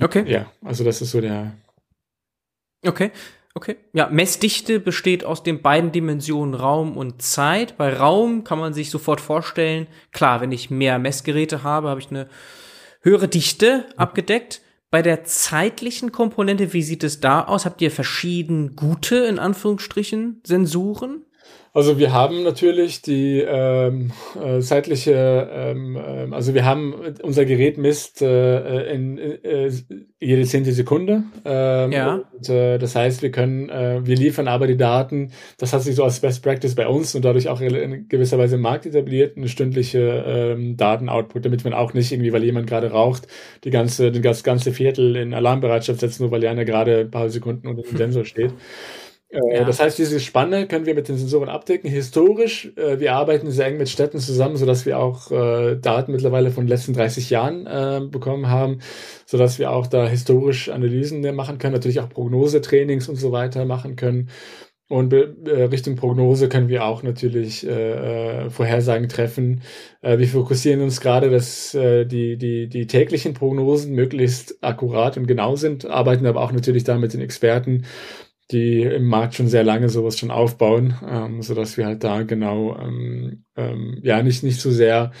Okay. 0.00 0.24
Ja, 0.26 0.50
also 0.64 0.84
das 0.84 1.02
ist 1.02 1.10
so 1.10 1.20
der. 1.20 1.52
Okay. 2.86 3.10
Okay. 3.52 3.76
Ja, 3.92 4.08
Messdichte 4.08 4.78
besteht 4.78 5.24
aus 5.24 5.42
den 5.42 5.60
beiden 5.60 5.90
Dimensionen 5.90 6.54
Raum 6.54 6.96
und 6.96 7.20
Zeit. 7.20 7.76
Bei 7.76 7.92
Raum 7.92 8.44
kann 8.44 8.60
man 8.60 8.74
sich 8.74 8.90
sofort 8.90 9.20
vorstellen, 9.20 9.88
klar, 10.12 10.40
wenn 10.40 10.52
ich 10.52 10.70
mehr 10.70 11.00
Messgeräte 11.00 11.64
habe, 11.64 11.88
habe 11.88 12.00
ich 12.00 12.10
eine 12.10 12.28
höhere 13.02 13.26
Dichte 13.26 13.86
abgedeckt. 13.96 14.62
Bei 14.90 15.02
der 15.02 15.24
zeitlichen 15.24 16.12
Komponente, 16.12 16.72
wie 16.72 16.82
sieht 16.82 17.02
es 17.02 17.20
da 17.20 17.44
aus? 17.44 17.64
Habt 17.64 17.82
ihr 17.82 17.90
verschieden 17.90 18.76
gute, 18.76 19.16
in 19.16 19.38
Anführungsstrichen, 19.38 20.40
Sensoren? 20.44 21.24
Also 21.72 21.98
wir 21.98 22.12
haben 22.12 22.42
natürlich 22.42 23.00
die 23.00 23.44
ähm, 23.46 24.10
äh, 24.42 24.58
zeitliche, 24.60 25.48
ähm, 25.52 25.96
äh, 25.96 26.34
also 26.34 26.52
wir 26.52 26.64
haben 26.64 26.94
unser 27.22 27.44
Gerät 27.44 27.78
misst 27.78 28.22
äh, 28.22 28.92
in, 28.92 29.18
äh, 29.18 29.70
jede 30.18 30.44
zehnte 30.46 30.72
Sekunde. 30.72 31.22
Ähm, 31.44 31.92
ja. 31.92 32.22
Und, 32.32 32.48
äh, 32.48 32.78
das 32.78 32.96
heißt, 32.96 33.22
wir 33.22 33.30
können, 33.30 33.68
äh, 33.68 34.00
wir 34.04 34.16
liefern 34.16 34.48
aber 34.48 34.66
die 34.66 34.76
Daten. 34.76 35.30
Das 35.58 35.72
hat 35.72 35.82
sich 35.82 35.94
so 35.94 36.02
als 36.02 36.18
Best 36.18 36.42
Practice 36.42 36.74
bei 36.74 36.88
uns 36.88 37.14
und 37.14 37.24
dadurch 37.24 37.48
auch 37.48 37.60
in 37.60 38.08
gewisser 38.08 38.36
Weise 38.36 38.56
im 38.56 38.62
Markt 38.62 38.86
etabliert, 38.86 39.36
eine 39.36 39.48
stündliche 39.48 40.24
ähm, 40.26 40.76
Datenoutput, 40.76 41.44
damit 41.44 41.62
man 41.62 41.72
auch 41.72 41.94
nicht 41.94 42.10
irgendwie, 42.10 42.32
weil 42.32 42.42
jemand 42.42 42.66
gerade 42.66 42.90
raucht, 42.90 43.28
die 43.62 43.70
ganze, 43.70 44.10
den 44.10 44.22
das 44.22 44.42
ganze 44.42 44.72
Viertel 44.72 45.14
in 45.14 45.34
Alarmbereitschaft 45.34 46.00
setzt, 46.00 46.20
nur 46.20 46.32
weil 46.32 46.44
einer 46.44 46.64
gerade 46.64 46.98
ein 46.98 47.12
paar 47.12 47.28
Sekunden 47.28 47.68
unter 47.68 47.82
dem 47.82 47.96
Sensor 47.96 48.24
steht. 48.24 48.52
Äh, 49.30 49.58
ja. 49.58 49.64
Das 49.64 49.80
heißt, 49.80 49.98
diese 49.98 50.18
Spanne 50.18 50.66
können 50.66 50.86
wir 50.86 50.94
mit 50.94 51.08
den 51.08 51.16
Sensoren 51.16 51.48
abdecken. 51.48 51.88
Historisch, 51.88 52.72
äh, 52.76 52.98
wir 52.98 53.14
arbeiten 53.14 53.50
sehr 53.50 53.66
eng 53.66 53.78
mit 53.78 53.88
Städten 53.88 54.18
zusammen, 54.18 54.56
sodass 54.56 54.86
wir 54.86 54.98
auch 54.98 55.30
äh, 55.30 55.76
Daten 55.76 56.12
mittlerweile 56.12 56.50
von 56.50 56.64
den 56.64 56.68
letzten 56.68 56.94
30 56.94 57.30
Jahren 57.30 57.66
äh, 57.66 58.00
bekommen 58.08 58.48
haben, 58.48 58.80
sodass 59.26 59.58
wir 59.58 59.70
auch 59.70 59.86
da 59.86 60.08
historisch 60.08 60.68
Analysen 60.68 61.20
machen 61.34 61.58
können, 61.58 61.74
natürlich 61.74 62.00
auch 62.00 62.08
Prognosetrainings 62.08 63.08
und 63.08 63.16
so 63.16 63.30
weiter 63.30 63.64
machen 63.64 63.96
können. 63.96 64.30
Und 64.90 65.12
äh, 65.12 65.62
Richtung 65.62 65.94
Prognose 65.94 66.48
können 66.48 66.68
wir 66.68 66.84
auch 66.84 67.04
natürlich 67.04 67.64
äh, 67.64 68.46
äh, 68.46 68.50
Vorhersagen 68.50 69.08
treffen. 69.08 69.62
Äh, 70.02 70.18
wir 70.18 70.26
fokussieren 70.26 70.80
uns 70.80 71.00
gerade, 71.00 71.30
dass 71.30 71.72
äh, 71.76 72.06
die, 72.06 72.36
die, 72.36 72.68
die 72.68 72.88
täglichen 72.88 73.32
Prognosen 73.32 73.94
möglichst 73.94 74.64
akkurat 74.64 75.16
und 75.16 75.28
genau 75.28 75.54
sind, 75.54 75.86
arbeiten 75.86 76.26
aber 76.26 76.40
auch 76.40 76.50
natürlich 76.50 76.82
da 76.82 76.98
mit 76.98 77.12
den 77.14 77.20
Experten 77.20 77.84
die 78.50 78.82
im 78.82 79.06
Markt 79.06 79.34
schon 79.34 79.48
sehr 79.48 79.64
lange 79.64 79.88
sowas 79.88 80.18
schon 80.18 80.30
aufbauen, 80.30 80.94
ähm, 81.08 81.42
so 81.42 81.54
dass 81.54 81.76
wir 81.76 81.86
halt 81.86 82.04
da 82.04 82.22
genau 82.22 82.76
ähm, 82.78 83.44
ähm, 83.56 83.98
ja 84.02 84.22
nicht 84.22 84.42
nicht 84.42 84.60
so 84.60 84.70
sehr 84.70 85.12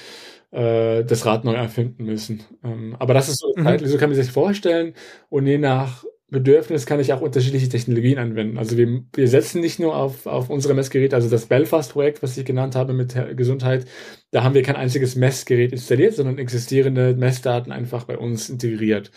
äh, 0.50 1.04
das 1.04 1.26
Rad 1.26 1.44
neu 1.44 1.54
erfinden 1.54 2.04
müssen. 2.04 2.42
Ähm, 2.64 2.96
aber 2.98 3.14
das 3.14 3.28
ist 3.28 3.38
so, 3.38 3.52
mhm. 3.56 3.78
so 3.84 3.98
kann 3.98 4.10
man 4.10 4.20
sich 4.20 4.30
vorstellen 4.30 4.94
und 5.28 5.46
je 5.46 5.58
nach 5.58 6.04
Bedürfnis 6.30 6.86
kann 6.86 7.00
ich 7.00 7.12
auch 7.12 7.20
unterschiedliche 7.20 7.68
Technologien 7.68 8.18
anwenden. 8.18 8.56
Also 8.56 8.76
wir, 8.76 9.02
wir 9.14 9.28
setzen 9.28 9.60
nicht 9.60 9.80
nur 9.80 9.96
auf, 9.96 10.26
auf 10.26 10.48
unsere 10.48 10.74
Messgeräte, 10.74 11.16
also 11.16 11.28
das 11.28 11.46
Belfast-Projekt, 11.46 12.22
was 12.22 12.38
ich 12.38 12.44
genannt 12.44 12.76
habe 12.76 12.92
mit 12.92 13.16
Gesundheit, 13.36 13.86
da 14.30 14.44
haben 14.44 14.54
wir 14.54 14.62
kein 14.62 14.76
einziges 14.76 15.16
Messgerät 15.16 15.72
installiert, 15.72 16.14
sondern 16.14 16.38
existierende 16.38 17.14
Messdaten 17.14 17.72
einfach 17.72 18.04
bei 18.04 18.16
uns 18.16 18.48
integriert. 18.48 19.10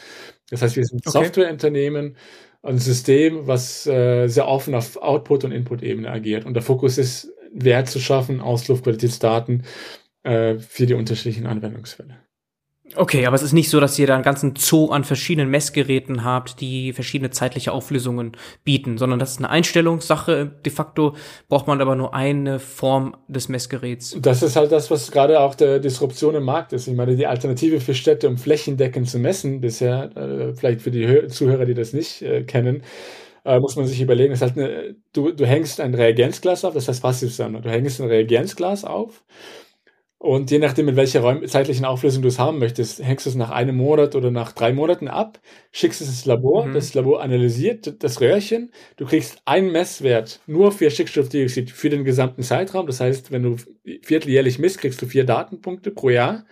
Das 0.49 0.63
heißt, 0.63 0.76
wir 0.76 0.86
sind 0.86 1.06
okay. 1.06 1.23
Softwareunternehmen, 1.23 2.17
ein 2.63 2.78
System, 2.80 3.45
was 3.45 3.86
äh, 3.86 4.28
sehr 4.28 4.47
offen 4.47 4.73
auf 4.73 4.97
Output- 4.97 5.43
und 5.43 5.52
Input-Ebene 5.52 6.10
agiert. 6.10 6.45
Und 6.45 6.54
der 6.54 6.63
Fokus 6.63 6.97
ist, 6.97 7.32
Wert 7.54 7.88
zu 7.88 7.99
schaffen 7.99 8.41
aus 8.41 8.67
Luftqualitätsdaten 8.67 9.63
äh, 10.23 10.56
für 10.56 10.88
die 10.88 10.95
unterschiedlichen 10.95 11.45
Anwendungsfälle. 11.45 12.23
Okay, 12.96 13.26
aber 13.26 13.36
es 13.36 13.43
ist 13.43 13.54
nicht 13.54 13.69
so, 13.69 13.80
dass 13.80 13.98
ihr 13.98 14.08
da 14.08 14.13
einen 14.13 14.24
ganzen 14.24 14.56
Zoo 14.58 14.89
an 14.89 15.06
verschiedenen 15.06 15.50
Messgeräten 15.50 16.26
habt, 16.26 16.60
die 16.60 16.91
verschiedene 16.91 17.30
zeitliche 17.32 17.72
Auflösungen 17.72 18.34
bieten, 18.65 18.98
sondern 18.98 19.19
das 19.19 19.32
ist 19.32 19.38
eine 19.38 19.50
Einstellungssache. 19.50 20.52
De 20.65 20.72
facto 20.72 21.15
braucht 21.48 21.65
man 21.65 21.80
aber 21.80 21.96
nur 21.96 22.13
eine 22.13 22.60
Form 22.60 23.15
des 23.30 23.48
Messgeräts. 23.48 24.17
Das 24.19 24.43
ist 24.43 24.58
halt 24.58 24.74
das, 24.74 24.91
was 24.91 25.12
gerade 25.12 25.39
auch 25.39 25.56
der 25.56 25.80
Disruption 25.80 26.36
im 26.36 26.43
Markt 26.43 26.74
ist. 26.74 26.88
Ich 26.88 26.93
meine, 26.93 27.15
die 27.15 27.26
Alternative 27.26 27.80
für 27.80 27.96
Städte, 27.96 28.28
um 28.28 28.38
flächendeckend 28.38 29.10
zu 29.10 29.17
messen, 29.17 29.62
bisher, 29.62 30.15
äh, 30.17 30.54
vielleicht 30.54 30.82
für 30.82 30.91
die 30.91 31.08
Hör 31.08 31.30
Zuhörer, 31.30 31.65
die 31.65 31.76
das 31.76 31.93
nicht 31.93 32.22
äh, 32.22 32.43
kennen, 32.43 32.84
äh, 33.46 33.60
muss 33.60 33.78
man 33.78 33.88
sich 33.88 34.02
überlegen, 34.02 34.34
ist 34.34 34.41
halt 34.41 34.58
eine, 34.58 34.96
du, 35.13 35.32
du 35.32 35.46
hängst 35.46 35.80
ein 35.80 35.93
Reagenzglas 35.93 36.65
auf, 36.65 36.74
das 36.74 36.89
heißt 36.89 37.02
passiv 37.02 37.34
sein. 37.34 37.54
Du 37.62 37.69
hängst 37.69 38.02
ein 38.02 38.08
Reagenzglas 38.08 38.84
auf 38.84 39.24
und 40.24 40.52
je 40.52 40.58
nachdem, 40.60 40.86
mit 40.86 40.96
welcher 40.96 41.20
Räum 41.20 41.46
zeitlichen 41.50 41.84
Auflösung 41.84 42.22
du 42.22 42.30
es 42.30 42.40
haben 42.40 42.58
möchtest, 42.58 43.04
hängst 43.04 43.26
du 43.26 43.30
es 43.30 43.36
nach 43.36 43.52
einem 43.52 43.76
Monat 43.76 44.16
oder 44.16 44.32
nach 44.32 44.54
drei 44.54 44.72
Monaten 44.72 45.10
ab, 45.10 45.38
schickst 45.74 46.00
es 46.00 46.08
ins 46.08 46.24
Labor, 46.24 46.66
mhm. 46.66 46.74
das 46.74 46.94
Labor 46.94 47.22
analysiert 47.22 48.02
das 48.02 48.22
Röhrchen, 48.22 48.72
du 48.96 49.06
kriegst 49.06 49.42
einen 49.44 49.74
Messwert 49.74 50.40
nur 50.48 50.72
für 50.72 50.90
Stickstoffdioxid 50.90 51.72
für 51.72 51.90
den 51.90 52.06
gesamten 52.06 52.42
Zeitraum. 52.42 52.88
Das 52.88 53.02
heißt, 53.02 53.34
wenn 53.34 53.44
du 53.44 53.58
vierteljährlich 54.02 54.60
misst, 54.60 54.78
kriegst 54.78 55.02
du 55.02 55.08
vier 55.08 55.26
Datenpunkte 55.26 55.92
pro 55.92 56.10
Jahr 56.10 56.46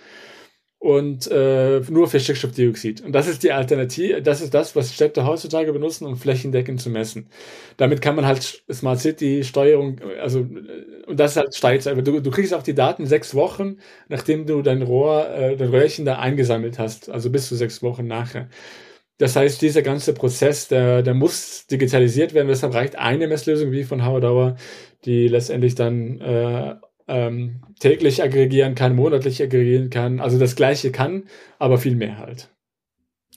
und 0.81 1.29
äh, 1.29 1.79
nur 1.91 2.07
für 2.07 2.19
Stickstoffdioxid. 2.19 3.01
Und 3.01 3.11
das 3.11 3.27
ist 3.27 3.43
die 3.43 3.51
Alternative, 3.51 4.19
das 4.23 4.41
ist 4.41 4.51
das, 4.55 4.75
was 4.75 4.91
Städte 4.91 5.27
heutzutage 5.27 5.71
benutzen, 5.71 6.07
um 6.07 6.17
flächendeckend 6.17 6.81
zu 6.81 6.89
messen. 6.89 7.29
Damit 7.77 8.01
kann 8.01 8.15
man 8.15 8.25
halt 8.25 8.63
Smart 8.71 8.99
City 8.99 9.43
Steuerung, 9.43 10.01
also 10.19 10.39
und 10.39 11.19
das 11.19 11.31
ist 11.31 11.37
halt 11.37 11.55
steigt. 11.55 11.85
Aber 11.85 12.01
du, 12.01 12.19
du 12.19 12.31
kriegst 12.31 12.51
auch 12.51 12.63
die 12.63 12.73
Daten 12.73 13.05
sechs 13.05 13.35
Wochen, 13.35 13.77
nachdem 14.09 14.47
du 14.47 14.63
dein 14.63 14.81
Rohr, 14.81 15.29
äh, 15.29 15.55
dein 15.55 15.69
Röhrchen 15.69 16.03
da 16.03 16.17
eingesammelt 16.17 16.79
hast, 16.79 17.11
also 17.11 17.29
bis 17.29 17.47
zu 17.47 17.55
sechs 17.55 17.83
Wochen 17.83 18.07
nachher. 18.07 18.49
Das 19.19 19.35
heißt, 19.35 19.61
dieser 19.61 19.83
ganze 19.83 20.15
Prozess, 20.15 20.67
der, 20.67 21.03
der 21.03 21.13
muss 21.13 21.67
digitalisiert 21.67 22.33
werden. 22.33 22.47
Deshalb 22.47 22.73
reicht 22.73 22.95
eine 22.95 23.27
Messlösung 23.27 23.71
wie 23.71 23.83
von 23.83 24.03
Howard 24.03 24.57
die 25.05 25.27
letztendlich 25.27 25.75
dann 25.75 26.19
äh, 26.21 26.75
ähm, 27.11 27.61
täglich 27.79 28.23
aggregieren 28.23 28.73
kann, 28.73 28.95
monatlich 28.95 29.43
aggregieren 29.43 29.89
kann. 29.89 30.19
Also 30.19 30.39
das 30.39 30.55
gleiche 30.55 30.91
kann, 30.91 31.25
aber 31.59 31.77
viel 31.77 31.95
mehr 31.95 32.17
halt. 32.17 32.49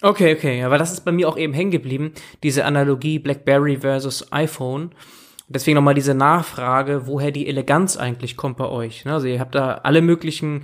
Okay, 0.01 0.35
okay, 0.35 0.63
aber 0.63 0.79
das 0.79 0.93
ist 0.93 1.05
bei 1.05 1.13
mir 1.13 1.29
auch 1.29 1.37
eben 1.37 1.53
hängen 1.53 1.71
geblieben, 1.71 2.13
diese 2.43 2.65
Analogie 2.65 3.19
BlackBerry 3.19 3.79
versus 3.79 4.33
iPhone. 4.33 4.91
Deswegen 5.49 5.75
nochmal 5.75 5.95
diese 5.95 6.15
Nachfrage, 6.15 7.07
woher 7.07 7.31
die 7.31 7.49
Eleganz 7.49 7.97
eigentlich 7.97 8.37
kommt 8.37 8.57
bei 8.57 8.69
euch. 8.69 9.05
Ne? 9.05 9.13
Also 9.13 9.27
ihr 9.27 9.41
habt 9.41 9.55
da 9.55 9.75
alle 9.83 10.03
möglichen 10.03 10.63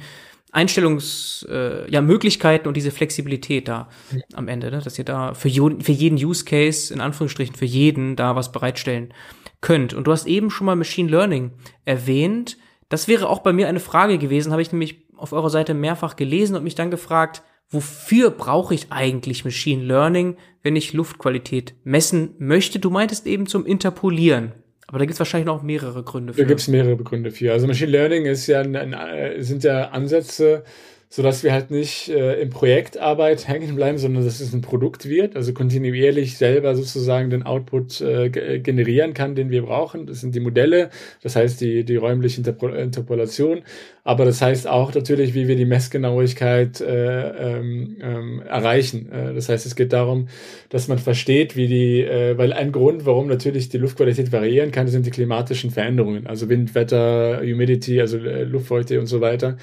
Einstellungs, 0.52 1.46
äh, 1.50 1.90
ja, 1.90 2.00
Möglichkeiten 2.00 2.66
und 2.66 2.76
diese 2.76 2.90
Flexibilität 2.90 3.68
da 3.68 3.88
am 4.34 4.48
Ende, 4.48 4.70
ne? 4.70 4.80
dass 4.82 4.98
ihr 4.98 5.04
da 5.04 5.34
für, 5.34 5.48
für 5.48 5.92
jeden 5.92 6.16
Use 6.16 6.44
Case, 6.44 6.92
in 6.92 7.00
Anführungsstrichen, 7.00 7.54
für 7.54 7.66
jeden 7.66 8.16
da 8.16 8.36
was 8.36 8.52
bereitstellen 8.52 9.12
könnt. 9.60 9.94
Und 9.94 10.06
du 10.06 10.12
hast 10.12 10.26
eben 10.26 10.50
schon 10.50 10.66
mal 10.66 10.76
Machine 10.76 11.10
Learning 11.10 11.52
erwähnt. 11.84 12.56
Das 12.90 13.08
wäre 13.08 13.28
auch 13.28 13.38
bei 13.38 13.54
mir 13.54 13.68
eine 13.68 13.80
Frage 13.80 14.18
gewesen, 14.18 14.52
habe 14.52 14.60
ich 14.60 14.72
nämlich 14.72 15.06
auf 15.16 15.32
eurer 15.32 15.48
Seite 15.48 15.72
mehrfach 15.74 16.16
gelesen 16.16 16.56
und 16.56 16.64
mich 16.64 16.74
dann 16.74 16.90
gefragt, 16.90 17.42
wofür 17.70 18.30
brauche 18.30 18.74
ich 18.74 18.90
eigentlich 18.90 19.44
Machine 19.44 19.84
Learning, 19.84 20.36
wenn 20.62 20.74
ich 20.76 20.92
Luftqualität 20.92 21.74
messen 21.84 22.34
möchte? 22.38 22.80
Du 22.80 22.90
meintest 22.90 23.26
eben 23.26 23.46
zum 23.46 23.64
Interpolieren 23.64 24.52
Aber 24.88 24.98
da 24.98 25.04
gibt 25.04 25.14
es 25.14 25.20
wahrscheinlich 25.20 25.46
noch 25.46 25.62
mehrere 25.62 26.02
Gründe 26.02 26.34
für. 26.34 26.42
Da 26.42 26.48
gibt 26.48 26.60
es 26.60 26.66
mehrere 26.68 26.96
Gründe 26.96 27.30
für. 27.30 27.52
Also 27.52 27.68
Machine 27.68 27.92
Learning 27.92 28.26
ist 28.26 28.48
ja 28.48 28.60
ein, 28.60 28.74
ein, 28.74 29.42
sind 29.42 29.62
ja 29.62 29.90
Ansätze, 29.90 30.64
so 31.12 31.24
dass 31.24 31.42
wir 31.42 31.52
halt 31.52 31.72
nicht 31.72 32.08
äh, 32.08 32.40
im 32.40 32.50
Projektarbeit 32.50 33.48
hängen 33.48 33.74
bleiben, 33.74 33.98
sondern 33.98 34.24
dass 34.24 34.38
es 34.38 34.54
ein 34.54 34.60
Produkt 34.60 35.08
wird, 35.08 35.34
also 35.34 35.52
kontinuierlich 35.52 36.38
selber 36.38 36.76
sozusagen 36.76 37.30
den 37.30 37.42
Output 37.42 38.00
äh, 38.00 38.30
generieren 38.60 39.12
kann, 39.12 39.34
den 39.34 39.50
wir 39.50 39.62
brauchen. 39.62 40.06
Das 40.06 40.20
sind 40.20 40.36
die 40.36 40.40
Modelle, 40.40 40.90
das 41.20 41.34
heißt 41.34 41.60
die, 41.60 41.84
die 41.84 41.96
räumliche 41.96 42.38
Interpol 42.38 42.76
Interpolation, 42.76 43.62
aber 44.04 44.24
das 44.24 44.40
heißt 44.40 44.68
auch 44.68 44.94
natürlich, 44.94 45.34
wie 45.34 45.48
wir 45.48 45.56
die 45.56 45.64
Messgenauigkeit 45.64 46.80
äh, 46.80 47.58
ähm, 47.58 47.96
ähm, 48.00 48.42
erreichen. 48.42 49.10
Äh, 49.10 49.34
das 49.34 49.48
heißt, 49.48 49.66
es 49.66 49.74
geht 49.74 49.92
darum, 49.92 50.28
dass 50.68 50.86
man 50.86 50.98
versteht, 50.98 51.56
wie 51.56 51.66
die, 51.66 52.02
äh, 52.02 52.38
weil 52.38 52.52
ein 52.52 52.70
Grund, 52.70 53.04
warum 53.04 53.26
natürlich 53.26 53.68
die 53.68 53.78
Luftqualität 53.78 54.30
variieren 54.30 54.70
kann, 54.70 54.86
sind 54.86 55.06
die 55.06 55.10
klimatischen 55.10 55.72
Veränderungen, 55.72 56.28
also 56.28 56.48
Wind, 56.48 56.76
Wetter, 56.76 57.40
Humidity, 57.40 58.00
also 58.00 58.18
äh, 58.18 58.44
Luftfeuchte 58.44 59.00
und 59.00 59.06
so 59.06 59.20
weiter 59.20 59.56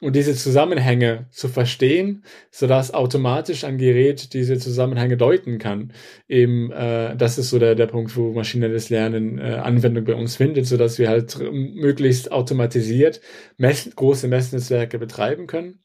und 0.00 0.16
diese 0.16 0.34
Zusammenhänge 0.34 1.26
zu 1.30 1.48
verstehen, 1.48 2.24
sodass 2.50 2.92
automatisch 2.92 3.64
ein 3.64 3.78
Gerät 3.78 4.34
diese 4.34 4.58
Zusammenhänge 4.58 5.16
deuten 5.16 5.58
kann. 5.58 5.92
Eben, 6.28 6.70
äh, 6.72 7.16
das 7.16 7.38
ist 7.38 7.50
so 7.50 7.58
der, 7.58 7.74
der 7.74 7.86
Punkt, 7.86 8.16
wo 8.16 8.32
maschinelles 8.32 8.90
Lernen 8.90 9.38
äh, 9.38 9.42
Anwendung 9.62 10.04
bei 10.04 10.14
uns 10.14 10.36
findet, 10.36 10.66
sodass 10.66 10.98
wir 10.98 11.08
halt 11.08 11.38
möglichst 11.50 12.32
automatisiert 12.32 13.20
mess 13.56 13.88
große 13.94 14.28
Messnetzwerke 14.28 14.98
betreiben 14.98 15.46
können, 15.46 15.78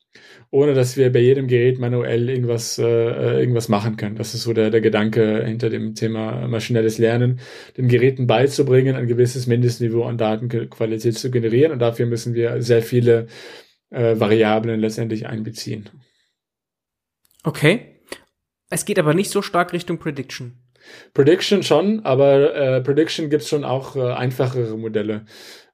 ohne 0.51 0.73
dass 0.73 0.97
wir 0.97 1.11
bei 1.13 1.19
jedem 1.19 1.47
Gerät 1.47 1.79
manuell 1.79 2.29
irgendwas, 2.29 2.79
äh, 2.79 2.83
äh, 2.83 3.39
irgendwas 3.39 3.69
machen 3.69 3.95
können. 3.95 4.15
Das 4.15 4.33
ist 4.33 4.43
so 4.43 4.53
der, 4.53 4.71
der 4.71 4.81
Gedanke 4.81 5.45
hinter 5.45 5.69
dem 5.69 5.93
Thema 5.93 6.47
maschinelles 6.47 6.97
Lernen, 6.97 7.39
den 7.77 7.87
Geräten 7.87 8.25
beizubringen, 8.25 8.95
ein 8.95 9.07
gewisses 9.07 9.45
Mindestniveau 9.45 10.03
an 10.03 10.17
Datenqualität 10.17 11.17
zu 11.17 11.29
generieren. 11.29 11.71
Und 11.71 11.79
dafür 11.79 12.07
müssen 12.07 12.33
wir 12.33 12.61
sehr 12.61 12.81
viele 12.81 13.27
äh, 13.89 14.19
Variablen 14.19 14.79
letztendlich 14.79 15.27
einbeziehen. 15.27 15.89
Okay. 17.43 18.01
Es 18.69 18.85
geht 18.85 18.99
aber 18.99 19.13
nicht 19.13 19.31
so 19.31 19.41
stark 19.41 19.73
Richtung 19.73 19.97
Prediction. 19.97 20.57
Prediction 21.13 21.63
schon, 21.63 22.05
aber 22.05 22.55
äh, 22.55 22.81
Prediction 22.81 23.29
gibt 23.29 23.43
es 23.43 23.49
schon 23.49 23.63
auch 23.63 23.95
äh, 23.95 24.13
einfachere 24.13 24.77
Modelle. 24.77 25.25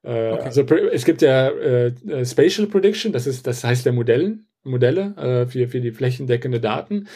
Äh, 0.03 0.31
okay. 0.31 0.43
Also 0.43 0.61
es 0.61 1.05
gibt 1.05 1.21
ja 1.21 1.49
äh, 1.49 1.87
äh, 1.87 2.25
Spatial 2.25 2.67
Prediction, 2.67 3.11
das 3.11 3.27
ist, 3.27 3.47
das 3.47 3.63
heißt 3.63 3.85
der 3.85 3.93
Modellen, 3.93 4.47
Modelle 4.63 5.15
äh, 5.17 5.47
für, 5.47 5.67
für 5.67 5.81
die 5.81 5.91
flächendeckende 5.91 6.59
Daten. 6.59 7.07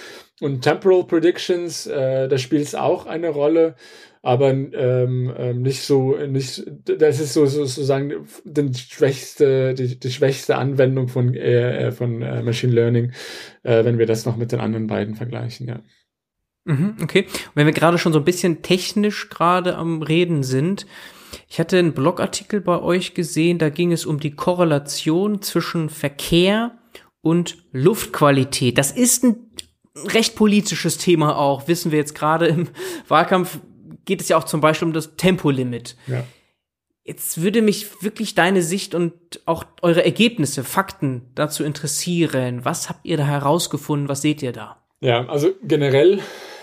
Und 0.41 0.61
Temporal 0.61 1.03
Predictions, 1.05 1.83
da 1.83 2.37
spielt 2.37 2.63
es 2.63 2.75
auch 2.75 3.05
eine 3.05 3.27
Rolle 3.27 3.75
aber 4.21 4.49
ähm, 4.49 5.33
ähm, 5.37 5.61
nicht 5.61 5.83
so, 5.83 6.17
nicht, 6.17 6.63
das 6.85 7.19
ist 7.19 7.33
so 7.33 7.45
sozusagen 7.45 8.27
die 8.43 8.77
schwächste, 8.77 9.73
die, 9.73 9.97
die 9.97 10.11
schwächste 10.11 10.57
Anwendung 10.57 11.07
von, 11.07 11.33
äh, 11.33 11.87
äh, 11.87 11.91
von 11.91 12.21
äh, 12.21 12.43
Machine 12.43 12.73
Learning, 12.73 13.11
äh, 13.63 13.85
wenn 13.85 13.97
wir 13.97 14.05
das 14.05 14.25
noch 14.25 14.35
mit 14.35 14.51
den 14.51 14.59
anderen 14.59 14.87
beiden 14.87 15.15
vergleichen, 15.15 15.67
ja. 15.67 15.79
Mhm, 16.65 16.97
okay. 17.01 17.25
Und 17.25 17.55
wenn 17.55 17.65
wir 17.65 17.73
gerade 17.73 17.97
schon 17.97 18.11
so 18.11 18.19
ein 18.19 18.25
bisschen 18.25 18.61
technisch 18.61 19.29
gerade 19.29 19.75
am 19.77 20.01
Reden 20.01 20.43
sind, 20.43 20.85
ich 21.47 21.59
hatte 21.59 21.79
einen 21.79 21.93
Blogartikel 21.93 22.59
bei 22.59 22.81
euch 22.81 23.13
gesehen, 23.13 23.57
da 23.57 23.69
ging 23.69 23.91
es 23.91 24.05
um 24.05 24.19
die 24.19 24.31
Korrelation 24.31 25.41
zwischen 25.41 25.89
Verkehr 25.89 26.77
und 27.21 27.57
Luftqualität. 27.71 28.77
Das 28.77 28.91
ist 28.91 29.23
ein 29.23 29.49
recht 29.95 30.35
politisches 30.35 30.97
Thema 30.97 31.37
auch, 31.37 31.67
wissen 31.67 31.91
wir 31.91 31.99
jetzt 31.99 32.15
gerade 32.15 32.47
im 32.47 32.67
Wahlkampf 33.07 33.59
geht 34.09 34.21
es 34.21 34.29
ja 34.29 34.37
auch 34.37 34.43
zum 34.43 34.59
Beispiel 34.59 34.87
um 34.87 34.93
das 34.93 35.15
Tempolimit. 35.17 35.95
Ja. 36.07 36.23
Jetzt 37.03 37.41
würde 37.43 37.61
mich 37.61 38.03
wirklich 38.03 38.33
deine 38.33 38.63
Sicht 38.63 38.95
und 38.95 39.13
auch 39.45 39.63
eure 39.83 40.03
Ergebnisse, 40.03 40.63
Fakten 40.63 41.27
dazu 41.35 41.63
interessieren. 41.63 42.65
Was 42.65 42.89
habt 42.89 43.05
ihr 43.05 43.17
da 43.17 43.25
herausgefunden? 43.25 44.09
Was 44.09 44.23
seht 44.23 44.41
ihr 44.41 44.51
da? 44.51 44.81
Ja, 44.99 45.27
also 45.27 45.51
generell 45.63 46.21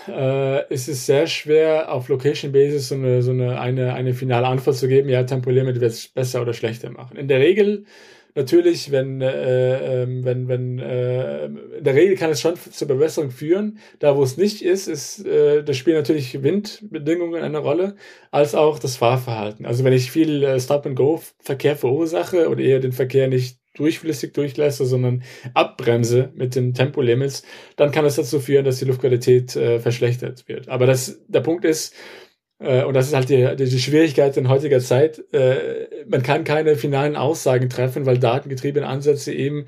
äh, 0.09 0.73
ist 0.73 0.89
es 0.89 1.05
sehr 1.05 1.25
schwer, 1.27 1.89
auf 1.91 2.09
Location 2.09 2.51
Basis 2.51 2.89
so 2.89 2.95
eine, 2.95 3.21
so 3.21 3.31
eine, 3.31 3.61
eine, 3.61 3.93
eine 3.93 4.13
finale 4.13 4.47
Antwort 4.47 4.75
zu 4.75 4.89
geben, 4.89 5.07
ja, 5.07 5.23
Tempolimit 5.23 5.79
wird 5.79 5.91
es 5.91 6.09
besser 6.09 6.41
oder 6.41 6.53
schlechter 6.53 6.89
machen. 6.91 7.15
In 7.15 7.29
der 7.29 7.39
Regel 7.39 7.85
natürlich, 8.37 8.91
wenn, 8.91 9.19
äh, 9.19 10.03
ähm, 10.03 10.23
wenn, 10.23 10.47
wenn, 10.47 10.79
äh, 10.79 11.45
in 11.45 11.83
der 11.83 11.95
Regel 11.95 12.15
kann 12.15 12.29
es 12.29 12.39
schon 12.39 12.53
zur 12.55 12.87
Bewässerung 12.87 13.31
führen. 13.31 13.79
Da, 13.99 14.15
wo 14.15 14.23
es 14.23 14.37
nicht 14.37 14.61
ist, 14.61 14.87
ist, 14.87 15.25
äh, 15.25 15.63
da 15.63 15.73
spielen 15.73 15.97
natürlich 15.97 16.41
Windbedingungen 16.41 17.43
eine 17.43 17.57
Rolle, 17.57 17.95
als 18.31 18.55
auch 18.55 18.79
das 18.79 18.95
Fahrverhalten. 18.95 19.65
Also 19.65 19.83
wenn 19.83 19.93
ich 19.93 20.11
viel 20.11 20.43
äh, 20.43 20.59
Stop-and-Go-Verkehr 20.59 21.75
verursache 21.75 22.47
oder 22.49 22.61
eher 22.61 22.79
den 22.79 22.93
Verkehr 22.93 23.27
nicht 23.27 23.59
durchflüssig 23.75 24.33
durchlasse, 24.33 24.85
sondern 24.85 25.23
abbremse 25.53 26.31
mit 26.35 26.55
den 26.55 26.73
Tempolimits, 26.73 27.43
dann 27.75 27.91
kann 27.91 28.05
es 28.05 28.15
dazu 28.15 28.39
führen, 28.39 28.65
dass 28.65 28.79
die 28.79 28.85
Luftqualität 28.85 29.55
äh, 29.55 29.79
verschlechtert 29.79 30.47
wird. 30.47 30.69
Aber 30.69 30.85
das, 30.85 31.19
der 31.27 31.41
Punkt 31.41 31.65
ist, 31.65 31.93
äh, 32.59 32.83
und 32.83 32.93
das 32.95 33.07
ist 33.07 33.13
halt 33.13 33.29
die, 33.29 33.55
die 33.55 33.79
Schwierigkeit 33.79 34.35
in 34.37 34.49
heutiger 34.49 34.79
Zeit. 34.79 35.23
Äh, 35.33 35.87
man 36.07 36.23
kann 36.23 36.43
keine 36.43 36.75
finalen 36.75 37.15
Aussagen 37.15 37.69
treffen, 37.69 38.05
weil 38.05 38.17
datengetriebene 38.17 38.87
Ansätze 38.87 39.33
eben 39.33 39.65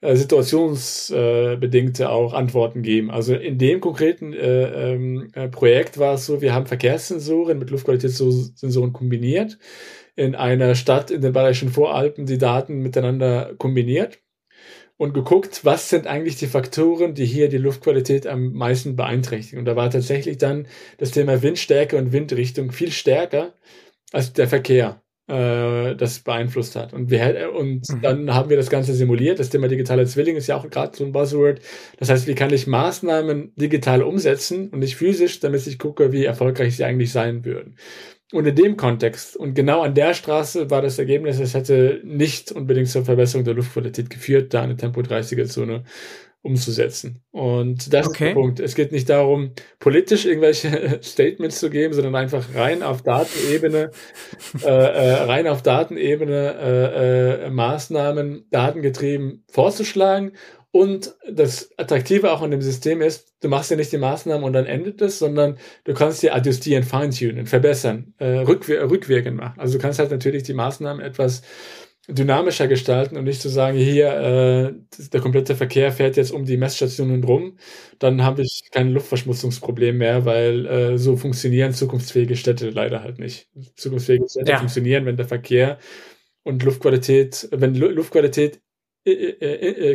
äh, 0.00 0.14
situationsbedingte 0.14 2.10
auch 2.10 2.32
Antworten 2.32 2.82
geben. 2.82 3.10
Also 3.10 3.34
in 3.34 3.58
dem 3.58 3.80
konkreten 3.80 4.32
äh, 4.32 4.92
ähm, 4.92 5.30
äh, 5.34 5.48
Projekt 5.48 5.98
war 5.98 6.14
es 6.14 6.26
so, 6.26 6.40
wir 6.40 6.54
haben 6.54 6.66
Verkehrssensoren 6.66 7.58
mit 7.58 7.70
Luftqualitätssensoren 7.70 8.92
kombiniert, 8.92 9.58
in 10.14 10.34
einer 10.36 10.74
Stadt 10.76 11.10
in 11.10 11.20
den 11.20 11.32
Bayerischen 11.32 11.70
Voralpen 11.70 12.26
die 12.26 12.38
Daten 12.38 12.80
miteinander 12.80 13.54
kombiniert 13.58 14.20
und 14.98 15.14
geguckt, 15.14 15.64
was 15.64 15.88
sind 15.88 16.06
eigentlich 16.06 16.36
die 16.36 16.48
Faktoren, 16.48 17.14
die 17.14 17.24
hier 17.24 17.48
die 17.48 17.56
Luftqualität 17.56 18.26
am 18.26 18.52
meisten 18.52 18.96
beeinträchtigen. 18.96 19.60
Und 19.60 19.64
da 19.64 19.76
war 19.76 19.88
tatsächlich 19.88 20.38
dann 20.38 20.66
das 20.98 21.12
Thema 21.12 21.40
Windstärke 21.40 21.96
und 21.96 22.12
Windrichtung 22.12 22.72
viel 22.72 22.90
stärker 22.90 23.54
als 24.12 24.32
der 24.32 24.48
Verkehr 24.48 25.00
äh, 25.28 25.94
das 25.94 26.18
beeinflusst 26.20 26.74
hat. 26.74 26.92
Und, 26.92 27.10
wir, 27.10 27.52
und 27.54 27.88
mhm. 27.88 28.02
dann 28.02 28.34
haben 28.34 28.50
wir 28.50 28.56
das 28.56 28.70
Ganze 28.70 28.92
simuliert. 28.92 29.38
Das 29.38 29.50
Thema 29.50 29.68
digitale 29.68 30.04
Zwilling 30.04 30.36
ist 30.36 30.48
ja 30.48 30.56
auch 30.56 30.68
gerade 30.68 30.96
so 30.96 31.04
ein 31.04 31.12
Buzzword. 31.12 31.60
Das 31.98 32.10
heißt, 32.10 32.26
wie 32.26 32.34
kann 32.34 32.52
ich 32.52 32.66
Maßnahmen 32.66 33.52
digital 33.54 34.02
umsetzen 34.02 34.68
und 34.70 34.80
nicht 34.80 34.96
physisch, 34.96 35.38
damit 35.38 35.64
ich 35.66 35.78
gucke, 35.78 36.12
wie 36.12 36.24
erfolgreich 36.24 36.76
sie 36.76 36.84
eigentlich 36.84 37.12
sein 37.12 37.44
würden. 37.44 37.76
Und 38.30 38.46
in 38.46 38.54
dem 38.54 38.76
Kontext 38.76 39.36
und 39.36 39.54
genau 39.54 39.80
an 39.80 39.94
der 39.94 40.12
Straße 40.12 40.70
war 40.70 40.82
das 40.82 40.98
Ergebnis, 40.98 41.40
es 41.40 41.54
hätte 41.54 42.02
nicht 42.04 42.52
unbedingt 42.52 42.88
zur 42.88 43.04
Verbesserung 43.04 43.44
der 43.44 43.54
Luftqualität 43.54 44.10
geführt, 44.10 44.52
da 44.52 44.62
eine 44.62 44.76
Tempo-30er-Zone 44.76 45.84
umzusetzen. 46.42 47.22
Und 47.30 47.92
das 47.92 48.06
okay. 48.06 48.12
ist 48.12 48.28
der 48.28 48.34
Punkt. 48.34 48.60
Es 48.60 48.74
geht 48.74 48.92
nicht 48.92 49.08
darum, 49.08 49.52
politisch 49.78 50.24
irgendwelche 50.24 50.98
Statements 51.02 51.58
zu 51.58 51.68
geben, 51.68 51.94
sondern 51.94 52.14
einfach 52.14 52.54
rein 52.54 52.82
auf 52.82 53.02
Datenebene, 53.02 53.90
äh, 54.62 54.68
äh, 54.68 55.14
rein 55.22 55.48
auf 55.48 55.62
Datenebene 55.62 56.54
äh, 56.60 57.46
äh, 57.46 57.50
Maßnahmen 57.50 58.46
datengetrieben 58.50 59.44
vorzuschlagen 59.48 60.32
und 60.70 61.16
das 61.30 61.70
Attraktive 61.78 62.30
auch 62.30 62.42
an 62.42 62.50
dem 62.50 62.60
System 62.60 63.00
ist, 63.00 63.32
du 63.40 63.48
machst 63.48 63.70
ja 63.70 63.76
nicht 63.76 63.92
die 63.92 63.98
Maßnahmen 63.98 64.44
und 64.44 64.52
dann 64.52 64.66
endet 64.66 65.00
es, 65.00 65.18
sondern 65.18 65.58
du 65.84 65.94
kannst 65.94 66.22
ja 66.22 66.34
adjustieren, 66.34 66.84
feintunen, 66.84 67.46
verbessern, 67.46 68.14
äh, 68.18 68.38
rückwir 68.40 68.90
rückwirkend 68.90 69.38
machen. 69.38 69.58
Also 69.58 69.78
du 69.78 69.82
kannst 69.82 69.98
halt 69.98 70.10
natürlich 70.10 70.42
die 70.42 70.54
Maßnahmen 70.54 71.02
etwas 71.02 71.42
dynamischer 72.06 72.68
gestalten 72.68 73.16
und 73.16 73.24
nicht 73.24 73.40
zu 73.40 73.48
sagen, 73.48 73.76
hier, 73.78 74.08
äh, 74.08 74.74
der 75.12 75.20
komplette 75.20 75.54
Verkehr 75.54 75.92
fährt 75.92 76.16
jetzt 76.16 76.32
um 76.32 76.44
die 76.44 76.56
Messstationen 76.56 77.22
rum, 77.24 77.58
dann 77.98 78.22
habe 78.22 78.42
ich 78.42 78.62
kein 78.70 78.92
Luftverschmutzungsproblem 78.92 79.96
mehr, 79.98 80.24
weil 80.24 80.66
äh, 80.66 80.98
so 80.98 81.16
funktionieren 81.16 81.72
zukunftsfähige 81.74 82.36
Städte 82.36 82.70
leider 82.70 83.02
halt 83.02 83.18
nicht. 83.18 83.48
Zukunftsfähige 83.76 84.26
Städte 84.28 84.52
ja. 84.52 84.58
funktionieren, 84.58 85.04
wenn 85.06 85.16
der 85.16 85.28
Verkehr 85.28 85.78
und 86.44 86.62
Luftqualität, 86.62 87.48
wenn 87.52 87.74
Luftqualität 87.74 88.56
äh, 88.56 88.58
äh, 88.58 88.67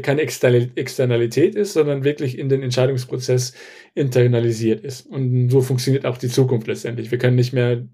keine 0.02 0.22
Externalität 0.22 1.56
ist, 1.56 1.74
sondern 1.74 2.04
wirklich 2.04 2.38
in 2.38 2.50
den 2.50 2.64
Entscheidungsprozess 2.64 3.54
internalisiert 3.96 4.82
ist. 4.82 5.06
Und 5.06 5.50
so 5.50 5.62
funktioniert 5.62 6.06
auch 6.06 6.18
die 6.18 6.30
Zukunft 6.30 6.68
letztendlich. 6.68 7.12
Wir 7.12 7.18
können 7.18 7.36
nicht 7.36 7.54
mehr 7.54 7.88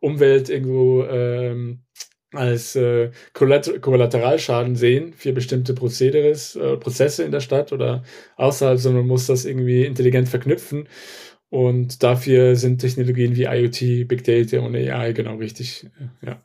Umwelt 0.00 0.48
irgendwo 0.48 1.04
ähm, 1.04 1.84
als 2.32 2.76
äh, 2.76 3.10
Kollateralschaden 3.32 4.76
sehen 4.76 5.14
für 5.14 5.32
bestimmte 5.32 5.74
Prozederes, 5.74 6.56
äh, 6.56 6.76
Prozesse 6.76 7.24
in 7.24 7.32
der 7.32 7.40
Stadt 7.40 7.72
oder 7.72 8.02
außerhalb, 8.36 8.78
sondern 8.78 9.02
man 9.02 9.08
muss 9.08 9.26
das 9.26 9.44
irgendwie 9.44 9.84
intelligent 9.84 10.28
verknüpfen. 10.28 10.88
Und 11.50 12.02
dafür 12.02 12.56
sind 12.56 12.78
Technologien 12.80 13.34
wie 13.34 13.44
IoT, 13.44 14.06
Big 14.06 14.24
Data 14.24 14.60
und 14.60 14.76
AI 14.76 15.12
genau 15.12 15.36
richtig. 15.36 15.86
Ja. 16.20 16.44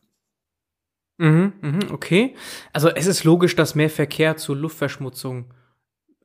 Mhm, 1.18 1.54
mhm, 1.62 1.80
okay. 1.92 2.36
Also 2.74 2.90
es 2.90 3.06
ist 3.06 3.24
logisch, 3.24 3.56
dass 3.56 3.76
mehr 3.76 3.90
Verkehr 3.90 4.38
zur 4.38 4.56
Luftverschmutzung 4.56 5.54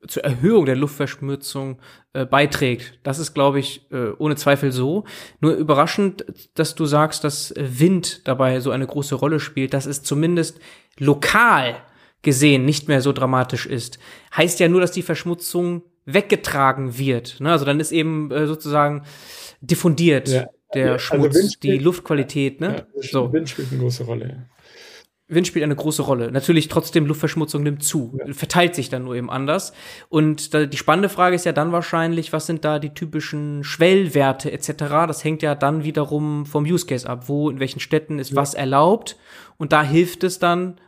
zur 0.07 0.23
Erhöhung 0.23 0.65
der 0.65 0.75
Luftverschmutzung 0.75 1.79
äh, 2.13 2.25
beiträgt. 2.25 2.99
Das 3.03 3.19
ist, 3.19 3.33
glaube 3.33 3.59
ich, 3.59 3.91
äh, 3.91 4.11
ohne 4.17 4.35
Zweifel 4.35 4.71
so. 4.71 5.05
Nur 5.41 5.53
überraschend, 5.53 6.25
dass 6.53 6.75
du 6.75 6.85
sagst, 6.85 7.23
dass 7.23 7.53
Wind 7.57 8.27
dabei 8.27 8.59
so 8.59 8.71
eine 8.71 8.87
große 8.87 9.15
Rolle 9.15 9.39
spielt. 9.39 9.73
dass 9.73 9.85
es 9.85 10.03
zumindest 10.03 10.59
lokal 10.97 11.75
gesehen 12.21 12.65
nicht 12.65 12.87
mehr 12.87 13.01
so 13.01 13.13
dramatisch 13.13 13.65
ist. 13.65 13.99
Heißt 14.35 14.59
ja 14.59 14.67
nur, 14.67 14.81
dass 14.81 14.91
die 14.91 15.01
Verschmutzung 15.01 15.83
weggetragen 16.05 16.97
wird. 16.97 17.39
Ne? 17.39 17.51
Also 17.51 17.65
dann 17.65 17.79
ist 17.79 17.91
eben 17.91 18.31
äh, 18.31 18.47
sozusagen 18.47 19.03
diffundiert 19.61 20.29
ja. 20.29 20.47
der 20.73 20.93
also 20.93 20.99
Schmutz, 20.99 21.35
also 21.35 21.59
die 21.61 21.77
Luftqualität. 21.77 22.61
Ne? 22.61 22.85
Ja, 22.95 23.01
so. 23.03 23.31
Wind 23.31 23.49
spielt 23.49 23.71
eine 23.71 23.81
große 23.81 24.03
Rolle. 24.03 24.47
Wind 25.29 25.47
spielt 25.47 25.63
eine 25.63 25.75
große 25.75 26.01
Rolle. 26.01 26.31
Natürlich 26.31 26.67
trotzdem 26.67 27.05
Luftverschmutzung 27.05 27.61
nimmt 27.61 27.83
zu, 27.83 28.17
ja. 28.17 28.33
verteilt 28.33 28.73
sich 28.73 28.89
dann 28.89 29.03
nur 29.03 29.15
eben 29.15 29.29
anders. 29.29 29.73
Und 30.09 30.53
da, 30.53 30.65
die 30.65 30.77
spannende 30.77 31.07
Frage 31.07 31.35
ist 31.35 31.45
ja 31.45 31.51
dann 31.51 31.71
wahrscheinlich, 31.71 32.33
was 32.33 32.47
sind 32.47 32.65
da 32.65 32.79
die 32.79 32.93
typischen 32.93 33.63
Schwellwerte 33.63 34.51
etc. 34.51 34.73
Das 35.07 35.23
hängt 35.23 35.43
ja 35.43 35.53
dann 35.53 35.83
wiederum 35.83 36.47
vom 36.47 36.63
Use 36.63 36.87
Case 36.87 37.07
ab, 37.07 37.29
wo 37.29 37.49
in 37.49 37.59
welchen 37.59 37.79
Städten 37.79 38.17
ist 38.17 38.31
ja. 38.31 38.37
was 38.37 38.55
erlaubt. 38.55 39.17
Und 39.57 39.71
da 39.71 39.83
hilft 39.83 40.23
es 40.23 40.39
dann, 40.39 40.79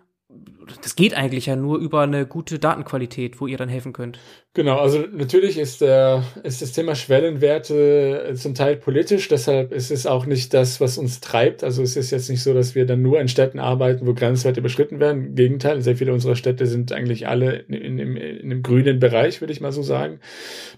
das 0.82 0.95
geht 0.95 1.13
eigentlich 1.13 1.47
ja 1.47 1.55
nur 1.55 1.78
über 1.78 2.01
eine 2.01 2.26
gute 2.26 2.59
Datenqualität, 2.59 3.39
wo 3.41 3.47
ihr 3.47 3.57
dann 3.57 3.69
helfen 3.69 3.93
könnt. 3.93 4.19
Genau, 4.53 4.80
also 4.80 4.99
natürlich 5.13 5.57
ist, 5.57 5.80
der, 5.80 6.26
ist 6.43 6.61
das 6.61 6.74
Thema 6.74 6.93
Schwellenwerte 6.93 8.34
zum 8.36 8.53
Teil 8.53 8.76
politisch, 8.76 9.30
deshalb 9.30 9.72
ist 9.72 9.91
es 9.91 10.05
auch 10.05 10.26
nicht 10.26 10.53
das, 10.53 10.82
was 10.82 10.97
uns 10.97 11.22
treibt. 11.22 11.63
Also 11.63 11.82
es 11.84 11.95
ist 11.95 12.11
jetzt 12.11 12.30
nicht 12.30 12.43
so, 12.43 12.53
dass 12.53 12.76
wir 12.76 12.86
dann 12.86 13.01
nur 13.01 13.22
in 13.22 13.30
Städten 13.30 13.59
arbeiten, 13.59 14.05
wo 14.05 14.13
Grenzwerte 14.13 14.59
überschritten 14.59 14.99
werden. 14.99 15.28
Im 15.28 15.36
Gegenteil, 15.36 15.82
sehr 15.82 15.95
viele 15.95 16.11
unserer 16.11 16.36
Städte 16.36 16.65
sind 16.65 16.91
eigentlich 16.91 17.30
alle 17.30 17.59
in, 17.69 17.74
in, 17.74 17.99
in, 17.99 18.17
in 18.17 18.49
dem 18.49 18.61
grünen 18.61 18.99
Bereich, 18.99 19.39
würde 19.39 19.53
ich 19.53 19.61
mal 19.61 19.72
so 19.72 19.84
sagen. 19.84 20.19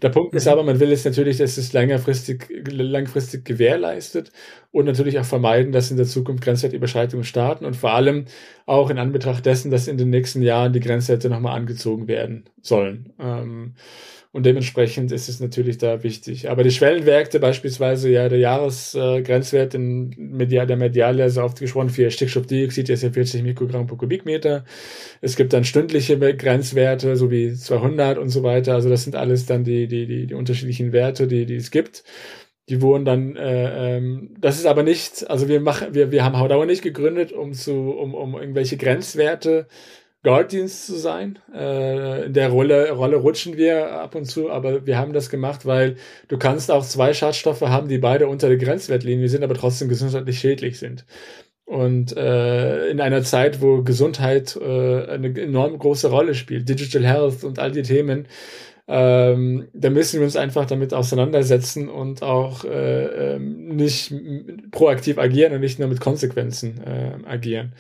Der 0.04 0.10
Punkt 0.10 0.36
ist 0.36 0.48
aber, 0.48 0.64
man 0.64 0.80
will 0.80 0.92
es 0.92 1.04
natürlich, 1.04 1.38
dass 1.38 1.58
es 1.58 1.74
längerfristig, 1.74 2.46
langfristig 2.68 3.44
gewährleistet 3.44 4.32
und 4.72 4.86
natürlich 4.86 5.20
auch 5.20 5.26
vermeiden, 5.26 5.72
dass 5.72 5.90
in 5.90 5.98
der 5.98 6.06
Zukunft 6.06 6.44
Grenzwertüberschreitungen 6.44 7.24
starten 7.24 7.66
und 7.66 7.76
vor 7.76 7.94
allem 7.94 8.26
auch 8.66 8.90
in 8.90 8.98
Anbetracht 8.98 9.46
dessen, 9.46 9.72
dass 9.72 9.83
in 9.88 9.98
den 9.98 10.10
nächsten 10.10 10.42
Jahren 10.42 10.74
die 10.74 10.80
Grenzwerte 10.80 11.30
nochmal 11.30 11.58
angezogen 11.58 12.08
werden 12.08 12.46
sollen. 12.62 13.14
Ähm, 13.20 13.74
und 14.34 14.48
dementsprechend 14.48 15.12
ist 15.12 15.30
es 15.30 15.40
natürlich 15.40 15.78
da 15.78 16.02
wichtig. 16.02 16.50
Aber 16.50 16.64
die 16.64 16.72
Schwellenwerte, 16.72 17.40
beispielsweise 17.40 18.10
ja 18.10 18.28
der 18.30 18.40
Jahresgrenzwert 18.40 19.76
äh, 19.76 19.78
in 19.78 20.10
Media, 20.18 20.66
der 20.66 20.76
Mediale, 20.76 21.32
oft 21.44 21.60
gesprochen 21.60 21.90
für 21.90 22.10
Stickstoffdioxid, 22.10 22.90
ist 22.90 23.04
ja 23.04 23.12
40 23.12 23.44
Mikrogramm 23.44 23.86
pro 23.86 23.96
Kubikmeter. 23.96 24.66
Es 25.22 25.36
gibt 25.36 25.54
dann 25.54 25.64
stündliche 25.66 26.18
Grenzwerte, 26.18 27.16
so 27.16 27.30
wie 27.30 27.54
200 27.54 28.18
und 28.18 28.30
so 28.30 28.42
weiter. 28.42 28.74
Also 28.74 28.90
das 28.90 29.04
sind 29.04 29.16
alles 29.16 29.46
dann 29.46 29.64
die, 29.64 29.88
die, 29.88 30.08
die, 30.08 30.26
die 30.26 30.34
unterschiedlichen 30.34 30.94
Werte, 30.94 31.28
die, 31.28 31.46
die 31.46 31.58
es 31.58 31.70
gibt. 31.70 32.04
Die 32.70 32.82
wurden 32.82 33.04
dann, 33.04 33.36
äh, 33.36 33.98
ähm, 33.98 34.36
das 34.40 34.58
ist 34.58 34.66
aber 34.66 34.84
nicht, 34.84 35.30
also 35.30 35.50
wir 35.50 35.60
machen, 35.60 35.94
wir, 35.94 36.12
wir 36.12 36.24
haben 36.24 36.40
Haudauer 36.40 36.66
nicht 36.66 36.82
gegründet, 36.82 37.34
um 37.34 37.54
zu, 37.54 37.92
um, 37.92 38.14
um 38.16 38.36
irgendwelche 38.36 38.78
Grenzwerte 38.78 39.68
Guardians 40.24 40.86
zu 40.86 40.98
sein. 40.98 41.40
Äh, 41.54 42.28
in 42.28 42.34
der 42.34 42.50
Rolle, 42.50 42.92
Rolle 42.92 43.18
rutschen 43.18 43.58
wir 43.58 43.92
ab 43.92 44.16
und 44.16 44.26
zu, 44.26 44.50
aber 44.50 44.86
wir 44.86 44.98
haben 44.98 45.12
das 45.12 45.30
gemacht, 45.30 45.66
weil 45.66 45.98
du 46.30 46.38
kannst 46.38 46.72
auch 46.72 46.86
zwei 46.86 47.14
Schadstoffe 47.14 47.62
haben, 47.62 47.90
die 47.90 47.98
beide 47.98 48.28
unter 48.28 48.48
der 48.48 48.58
Grenzwertlinie 48.58 49.28
sind, 49.28 49.44
aber 49.44 49.56
trotzdem 49.56 49.90
gesundheitlich 49.90 50.40
schädlich 50.40 50.80
sind. 50.80 51.06
Und 51.66 52.16
äh, 52.16 52.90
in 52.90 53.02
einer 53.02 53.24
Zeit, 53.24 53.62
wo 53.62 53.84
Gesundheit 53.84 54.56
äh, 54.56 55.06
eine 55.08 55.28
enorm 55.42 55.78
große 55.78 56.10
Rolle 56.10 56.36
spielt, 56.36 56.70
Digital 56.70 57.06
Health 57.06 57.44
und 57.44 57.60
all 57.60 57.72
die 57.72 57.84
Themen, 57.84 58.28
ähm, 58.88 59.70
da 59.74 59.90
müssen 59.90 60.20
wir 60.20 60.26
uns 60.26 60.36
einfach 60.36 60.66
damit 60.66 60.94
auseinandersetzen 60.94 61.88
und 61.90 62.22
auch 62.22 62.66
äh, 62.66 63.36
ähm, 63.36 63.76
nicht 63.76 64.14
proaktiv 64.72 65.18
agieren 65.18 65.54
und 65.54 65.62
nicht 65.62 65.80
nur 65.80 65.88
mit 65.88 66.02
Konsequenzen 66.02 66.82
äh, 66.84 67.18
agieren. 67.26 67.74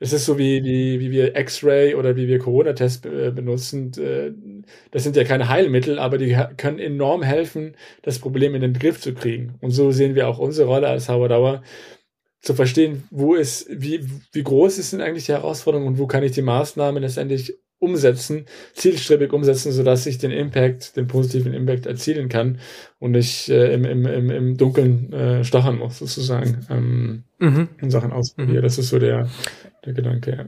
Es 0.00 0.12
ist 0.12 0.26
so 0.26 0.38
wie, 0.38 0.62
wie, 0.64 1.00
wie 1.00 1.10
wir 1.10 1.36
X-Ray 1.36 1.94
oder 1.94 2.16
wie 2.16 2.28
wir 2.28 2.38
Corona-Tests 2.38 3.06
äh, 3.06 3.32
benutzen. 3.32 3.92
Äh, 3.98 4.32
das 4.90 5.04
sind 5.04 5.16
ja 5.16 5.24
keine 5.24 5.48
Heilmittel, 5.48 5.98
aber 5.98 6.18
die 6.18 6.36
können 6.56 6.78
enorm 6.78 7.22
helfen, 7.22 7.76
das 8.02 8.18
Problem 8.18 8.54
in 8.54 8.60
den 8.60 8.74
Griff 8.74 9.00
zu 9.00 9.14
kriegen. 9.14 9.54
Und 9.60 9.70
so 9.70 9.90
sehen 9.92 10.14
wir 10.14 10.28
auch 10.28 10.38
unsere 10.38 10.68
Rolle 10.68 10.88
als 10.88 11.08
Hauerdauer, 11.08 11.62
zu 12.40 12.54
verstehen, 12.54 13.04
wo 13.10 13.34
ist, 13.34 13.66
wie, 13.68 14.04
wie 14.32 14.42
groß 14.42 14.78
ist 14.78 14.92
denn 14.92 15.00
eigentlich 15.00 15.26
die 15.26 15.32
Herausforderung 15.32 15.86
und 15.88 15.98
wo 15.98 16.06
kann 16.06 16.22
ich 16.22 16.32
die 16.32 16.42
Maßnahmen 16.42 17.02
letztendlich 17.02 17.58
umsetzen, 17.78 18.46
zielstrebig 18.74 19.32
umsetzen, 19.32 19.72
sodass 19.72 20.06
ich 20.06 20.18
den 20.18 20.30
Impact, 20.30 20.96
den 20.96 21.06
positiven 21.06 21.52
Impact 21.54 21.86
erzielen 21.86 22.28
kann 22.28 22.58
und 22.98 23.12
nicht 23.12 23.48
äh, 23.48 23.72
im, 23.72 23.84
im, 23.84 24.06
im, 24.06 24.30
im 24.30 24.56
Dunkeln 24.56 25.12
äh, 25.12 25.44
stochern 25.44 25.78
muss, 25.78 25.98
sozusagen, 25.98 26.66
ähm, 26.70 27.24
mhm. 27.38 27.68
in 27.80 27.90
Sachen 27.90 28.12
ausprobieren. 28.12 28.58
Mhm. 28.58 28.62
Das 28.62 28.78
ist 28.78 28.88
so 28.88 28.98
der, 28.98 29.28
der 29.84 29.92
Gedanke, 29.92 30.30
ja. 30.30 30.44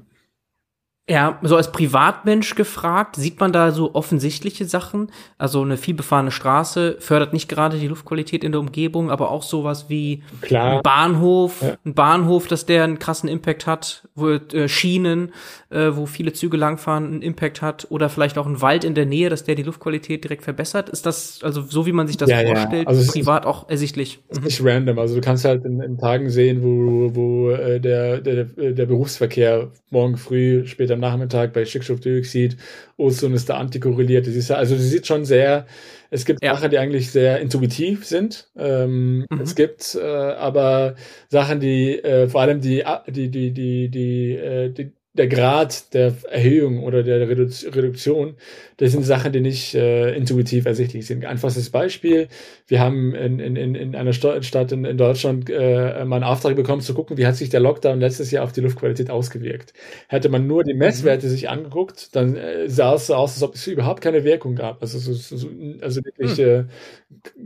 Ja, 1.10 1.40
so 1.42 1.56
als 1.56 1.72
Privatmensch 1.72 2.54
gefragt, 2.54 3.16
sieht 3.16 3.40
man 3.40 3.52
da 3.52 3.72
so 3.72 3.96
offensichtliche 3.96 4.64
Sachen? 4.64 5.10
Also 5.38 5.60
eine 5.60 5.76
vielbefahrene 5.76 6.30
Straße 6.30 6.98
fördert 7.00 7.32
nicht 7.32 7.48
gerade 7.48 7.78
die 7.78 7.88
Luftqualität 7.88 8.44
in 8.44 8.52
der 8.52 8.60
Umgebung, 8.60 9.10
aber 9.10 9.32
auch 9.32 9.42
sowas 9.42 9.86
wie 9.88 10.22
Klar. 10.40 10.76
ein 10.76 10.82
Bahnhof, 10.84 11.62
ja. 11.62 11.74
ein 11.84 11.94
Bahnhof, 11.94 12.46
dass 12.46 12.64
der 12.64 12.84
einen 12.84 13.00
krassen 13.00 13.28
Impact 13.28 13.66
hat, 13.66 14.08
wo 14.14 14.28
äh, 14.30 14.68
Schienen, 14.68 15.32
äh, 15.70 15.88
wo 15.94 16.06
viele 16.06 16.32
Züge 16.32 16.56
langfahren, 16.56 17.06
einen 17.06 17.22
Impact 17.22 17.60
hat, 17.60 17.88
oder 17.90 18.08
vielleicht 18.08 18.38
auch 18.38 18.46
ein 18.46 18.62
Wald 18.62 18.84
in 18.84 18.94
der 18.94 19.06
Nähe, 19.06 19.30
dass 19.30 19.42
der 19.42 19.56
die 19.56 19.64
Luftqualität 19.64 20.22
direkt 20.22 20.44
verbessert. 20.44 20.90
Ist 20.90 21.06
das 21.06 21.40
also 21.42 21.62
so, 21.62 21.86
wie 21.86 21.92
man 21.92 22.06
sich 22.06 22.18
das 22.18 22.30
ja, 22.30 22.40
vorstellt, 22.42 22.84
ja. 22.84 22.88
Also 22.88 23.10
privat 23.10 23.46
auch 23.46 23.68
ersichtlich? 23.68 24.20
Ist 24.28 24.44
nicht 24.44 24.64
random. 24.64 25.00
Also 25.00 25.16
du 25.16 25.20
kannst 25.22 25.44
halt 25.44 25.64
in, 25.64 25.80
in 25.80 25.98
Tagen 25.98 26.30
sehen, 26.30 26.62
wo, 26.62 27.16
wo 27.16 27.50
äh, 27.50 27.80
der, 27.80 28.20
der, 28.20 28.44
der 28.44 28.86
Berufsverkehr 28.86 29.72
morgen 29.90 30.16
früh, 30.16 30.64
später 30.66 30.99
Nachmittag 31.00 31.52
bei 31.52 31.64
Stickstoffdioxid, 31.64 32.56
Ozon 32.96 33.34
ist 33.34 33.48
da 33.48 33.56
antikorreliert. 33.56 34.26
Das 34.26 34.34
ist, 34.34 34.50
also 34.50 34.76
sie 34.76 34.88
sieht 34.88 35.06
schon 35.06 35.24
sehr, 35.24 35.66
es 36.10 36.24
gibt 36.24 36.42
ja. 36.42 36.54
Sachen, 36.54 36.70
die 36.70 36.78
eigentlich 36.78 37.10
sehr 37.10 37.40
intuitiv 37.40 38.04
sind. 38.04 38.50
Ähm, 38.56 39.26
mhm. 39.30 39.40
Es 39.40 39.54
gibt 39.54 39.94
äh, 39.94 40.04
aber 40.04 40.94
Sachen, 41.28 41.60
die 41.60 41.98
äh, 41.98 42.28
vor 42.28 42.42
allem 42.42 42.60
die, 42.60 42.84
die, 43.08 43.30
die, 43.30 43.52
die, 43.52 43.88
die, 43.88 44.34
äh, 44.34 44.70
die 44.70 44.92
der 45.20 45.28
Grad 45.28 45.92
der 45.92 46.14
Erhöhung 46.30 46.82
oder 46.82 47.02
der 47.02 47.28
Reduktion, 47.28 48.36
das 48.78 48.92
sind 48.92 49.02
Sachen, 49.02 49.32
die 49.32 49.42
nicht 49.42 49.74
äh, 49.74 50.14
intuitiv 50.14 50.64
ersichtlich 50.64 51.06
sind. 51.06 51.26
Einfachstes 51.26 51.68
Beispiel, 51.68 52.28
wir 52.68 52.80
haben 52.80 53.14
in, 53.14 53.38
in, 53.38 53.74
in 53.74 53.94
einer 53.94 54.14
Stadt 54.14 54.72
in, 54.72 54.86
in 54.86 54.96
Deutschland 54.96 55.50
äh, 55.50 56.06
mal 56.06 56.16
einen 56.16 56.24
Auftrag 56.24 56.56
bekommen 56.56 56.80
zu 56.80 56.94
gucken, 56.94 57.18
wie 57.18 57.26
hat 57.26 57.36
sich 57.36 57.50
der 57.50 57.60
Lockdown 57.60 58.00
letztes 58.00 58.30
Jahr 58.30 58.44
auf 58.44 58.52
die 58.52 58.62
Luftqualität 58.62 59.10
ausgewirkt. 59.10 59.74
Hätte 60.08 60.30
man 60.30 60.46
nur 60.46 60.64
die 60.64 60.72
Messwerte 60.72 61.26
mhm. 61.26 61.30
sich 61.30 61.50
angeguckt, 61.50 62.16
dann 62.16 62.36
äh, 62.36 62.70
sah 62.70 62.94
es 62.94 63.08
so 63.08 63.14
aus, 63.14 63.34
als 63.34 63.42
ob 63.42 63.56
es 63.56 63.66
überhaupt 63.66 64.00
keine 64.00 64.24
Wirkung 64.24 64.54
gab. 64.54 64.80
Also, 64.80 64.98
so, 64.98 65.12
so, 65.12 65.48
also 65.82 66.02
wirklich 66.02 66.38
mhm. 66.38 66.44
äh, 66.44 66.64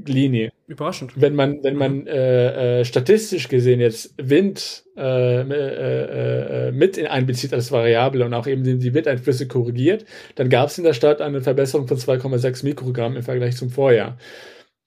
Linie. 0.07 0.53
Überraschend. 0.67 1.13
Wenn 1.17 1.35
man, 1.35 1.63
wenn 1.63 1.77
man 1.77 2.01
mhm. 2.01 2.07
äh, 2.07 2.81
äh, 2.81 2.85
statistisch 2.85 3.49
gesehen 3.49 3.81
jetzt 3.81 4.15
Wind 4.17 4.85
äh, 4.97 5.41
äh, 5.41 6.69
äh, 6.69 6.73
mit 6.73 6.97
in 6.97 7.07
einbezieht 7.07 7.53
als 7.53 7.71
Variable 7.71 8.25
und 8.25 8.33
auch 8.33 8.47
eben 8.47 8.65
die, 8.65 8.79
die 8.79 8.95
Windeinflüsse 8.95 9.47
korrigiert, 9.47 10.07
dann 10.37 10.49
gab 10.49 10.69
es 10.69 10.79
in 10.79 10.85
der 10.85 10.95
Stadt 10.95 11.21
eine 11.21 11.43
Verbesserung 11.43 11.87
von 11.87 11.99
2,6 11.99 12.65
Mikrogramm 12.65 13.17
im 13.17 13.23
Vergleich 13.23 13.57
zum 13.57 13.69
Vorjahr. 13.69 14.17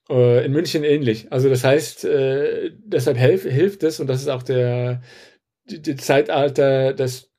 Äh, 0.10 0.46
in 0.46 0.52
München 0.52 0.84
ähnlich. 0.84 1.32
Also 1.32 1.50
das 1.50 1.64
heißt, 1.64 2.06
äh, 2.06 2.72
deshalb 2.84 3.18
helf, 3.18 3.44
hilft 3.44 3.84
es 3.84 4.00
und 4.00 4.08
das 4.08 4.22
ist 4.22 4.30
auch 4.30 4.44
der 4.44 5.02
die, 5.70 5.82
die 5.82 5.96
Zeitalter 5.96 6.94
des 6.94 7.32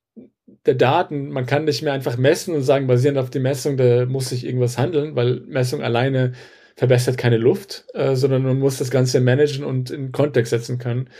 der 0.66 0.74
Daten, 0.74 1.30
man 1.30 1.47
kann 1.47 1.64
nicht 1.64 1.82
mehr 1.82 1.93
einfach 1.93 2.16
messen 2.16 2.55
und 2.55 2.62
sagen, 2.62 2.86
basierend 2.86 3.18
auf 3.18 3.30
die 3.30 3.39
Messung, 3.39 3.76
da 3.76 4.07
muss 4.07 4.30
sich 4.30 4.45
irgendwas 4.45 4.78
handeln, 4.78 5.16
weil 5.16 5.41
Messung 5.41 5.82
alleine 5.82 6.32
verbessert 6.78 7.18
keine 7.18 7.38
Luft, 7.38 7.86
äh, 7.94 8.14
sondern 8.14 8.44
man 8.44 8.60
muss 8.60 8.78
das 8.78 8.92
Ganze 8.92 9.20
managen 9.20 9.64
und 9.64 9.90
in 9.90 10.12
Kontext 10.12 10.50
setzen 10.50 10.78
können. 10.78 11.10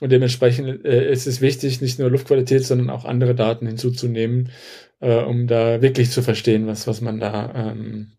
Und 0.00 0.10
dementsprechend 0.10 0.84
äh, 0.84 1.08
ist 1.08 1.28
es 1.28 1.40
wichtig, 1.40 1.80
nicht 1.80 2.00
nur 2.00 2.10
Luftqualität, 2.10 2.66
sondern 2.66 2.90
auch 2.90 3.04
andere 3.04 3.36
Daten 3.36 3.68
hinzuzunehmen, 3.68 4.50
äh, 4.98 5.22
um 5.22 5.46
da 5.46 5.80
wirklich 5.80 6.10
zu 6.10 6.20
verstehen, 6.20 6.66
was, 6.66 6.88
was 6.88 7.00
man 7.00 7.20
da 7.20 7.52
ähm, 7.54 8.10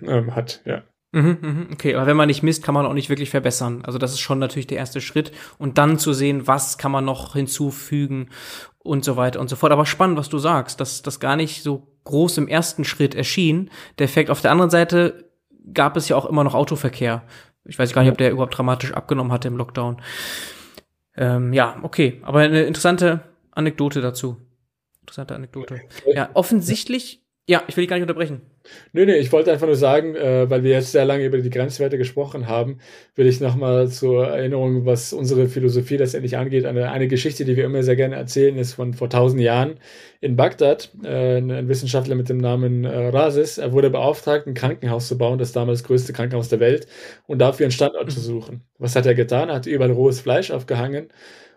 ähm, 0.00 0.34
hat. 0.34 0.62
Ja. 0.64 0.84
Mhm, 1.12 1.38
mhm, 1.42 1.66
okay, 1.70 1.94
aber 1.94 2.06
wenn 2.06 2.16
man 2.16 2.28
nicht 2.28 2.42
misst, 2.42 2.64
kann 2.64 2.72
man 2.72 2.86
auch 2.86 2.94
nicht 2.94 3.10
wirklich 3.10 3.28
verbessern. 3.28 3.82
Also 3.84 3.98
das 3.98 4.12
ist 4.12 4.20
schon 4.20 4.38
natürlich 4.38 4.66
der 4.66 4.78
erste 4.78 5.02
Schritt. 5.02 5.32
Und 5.58 5.76
dann 5.76 5.98
zu 5.98 6.14
sehen, 6.14 6.46
was 6.46 6.78
kann 6.78 6.92
man 6.92 7.04
noch 7.04 7.34
hinzufügen 7.34 8.30
und 8.78 9.04
so 9.04 9.18
weiter 9.18 9.38
und 9.38 9.50
so 9.50 9.56
fort. 9.56 9.72
Aber 9.72 9.84
spannend, 9.84 10.16
was 10.16 10.30
du 10.30 10.38
sagst, 10.38 10.80
dass 10.80 11.02
das 11.02 11.20
gar 11.20 11.36
nicht 11.36 11.62
so 11.62 11.88
groß 12.04 12.38
im 12.38 12.48
ersten 12.48 12.84
Schritt 12.84 13.14
erschien. 13.14 13.68
Der 13.98 14.06
Effekt 14.06 14.30
auf 14.30 14.40
der 14.40 14.50
anderen 14.50 14.70
Seite 14.70 15.30
gab 15.72 15.96
es 15.96 16.08
ja 16.08 16.16
auch 16.16 16.26
immer 16.26 16.44
noch 16.44 16.54
Autoverkehr. 16.54 17.22
Ich 17.64 17.78
weiß 17.78 17.92
gar 17.92 18.02
nicht, 18.02 18.10
ob 18.10 18.18
der 18.18 18.30
überhaupt 18.30 18.56
dramatisch 18.56 18.92
abgenommen 18.92 19.32
hatte 19.32 19.48
im 19.48 19.56
Lockdown. 19.56 20.02
Ähm, 21.16 21.52
ja, 21.52 21.76
okay, 21.82 22.20
aber 22.22 22.40
eine 22.40 22.62
interessante 22.62 23.20
Anekdote 23.50 24.00
dazu. 24.00 24.38
Interessante 25.00 25.34
Anekdote. 25.34 25.80
Ja, 26.06 26.30
offensichtlich 26.34 27.21
Ja, 27.48 27.64
ich 27.66 27.76
will 27.76 27.82
dich 27.82 27.88
gar 27.88 27.96
nicht 27.96 28.04
unterbrechen. 28.04 28.40
Nö, 28.92 29.04
nö, 29.04 29.14
ich 29.14 29.32
wollte 29.32 29.50
einfach 29.50 29.66
nur 29.66 29.74
sagen, 29.74 30.14
äh, 30.14 30.48
weil 30.48 30.62
wir 30.62 30.70
jetzt 30.70 30.92
sehr 30.92 31.04
lange 31.04 31.24
über 31.24 31.38
die 31.38 31.50
Grenzwerte 31.50 31.98
gesprochen 31.98 32.46
haben, 32.46 32.78
will 33.16 33.26
ich 33.26 33.40
nochmal 33.40 33.88
zur 33.88 34.28
Erinnerung, 34.28 34.86
was 34.86 35.12
unsere 35.12 35.48
Philosophie 35.48 35.96
letztendlich 35.96 36.36
angeht. 36.36 36.64
Eine, 36.64 36.92
eine 36.92 37.08
Geschichte, 37.08 37.44
die 37.44 37.56
wir 37.56 37.64
immer 37.64 37.82
sehr 37.82 37.96
gerne 37.96 38.14
erzählen, 38.14 38.56
ist 38.56 38.74
von 38.74 38.94
vor 38.94 39.10
tausend 39.10 39.42
Jahren 39.42 39.80
in 40.20 40.36
Bagdad. 40.36 40.92
Äh, 41.02 41.38
ein 41.38 41.68
Wissenschaftler 41.68 42.14
mit 42.14 42.28
dem 42.28 42.38
Namen 42.38 42.84
äh, 42.84 43.08
Rasis, 43.08 43.58
er 43.58 43.72
wurde 43.72 43.90
beauftragt, 43.90 44.46
ein 44.46 44.54
Krankenhaus 44.54 45.08
zu 45.08 45.18
bauen, 45.18 45.38
das 45.40 45.50
damals 45.50 45.82
größte 45.82 46.12
Krankenhaus 46.12 46.48
der 46.48 46.60
Welt, 46.60 46.86
und 47.26 47.40
dafür 47.40 47.64
einen 47.66 47.72
Standort 47.72 48.12
zu 48.12 48.20
suchen. 48.20 48.62
Was 48.78 48.94
hat 48.94 49.06
er 49.06 49.16
getan? 49.16 49.48
Er 49.48 49.56
hat 49.56 49.66
überall 49.66 49.90
rohes 49.90 50.20
Fleisch 50.20 50.52
aufgehangen 50.52 51.08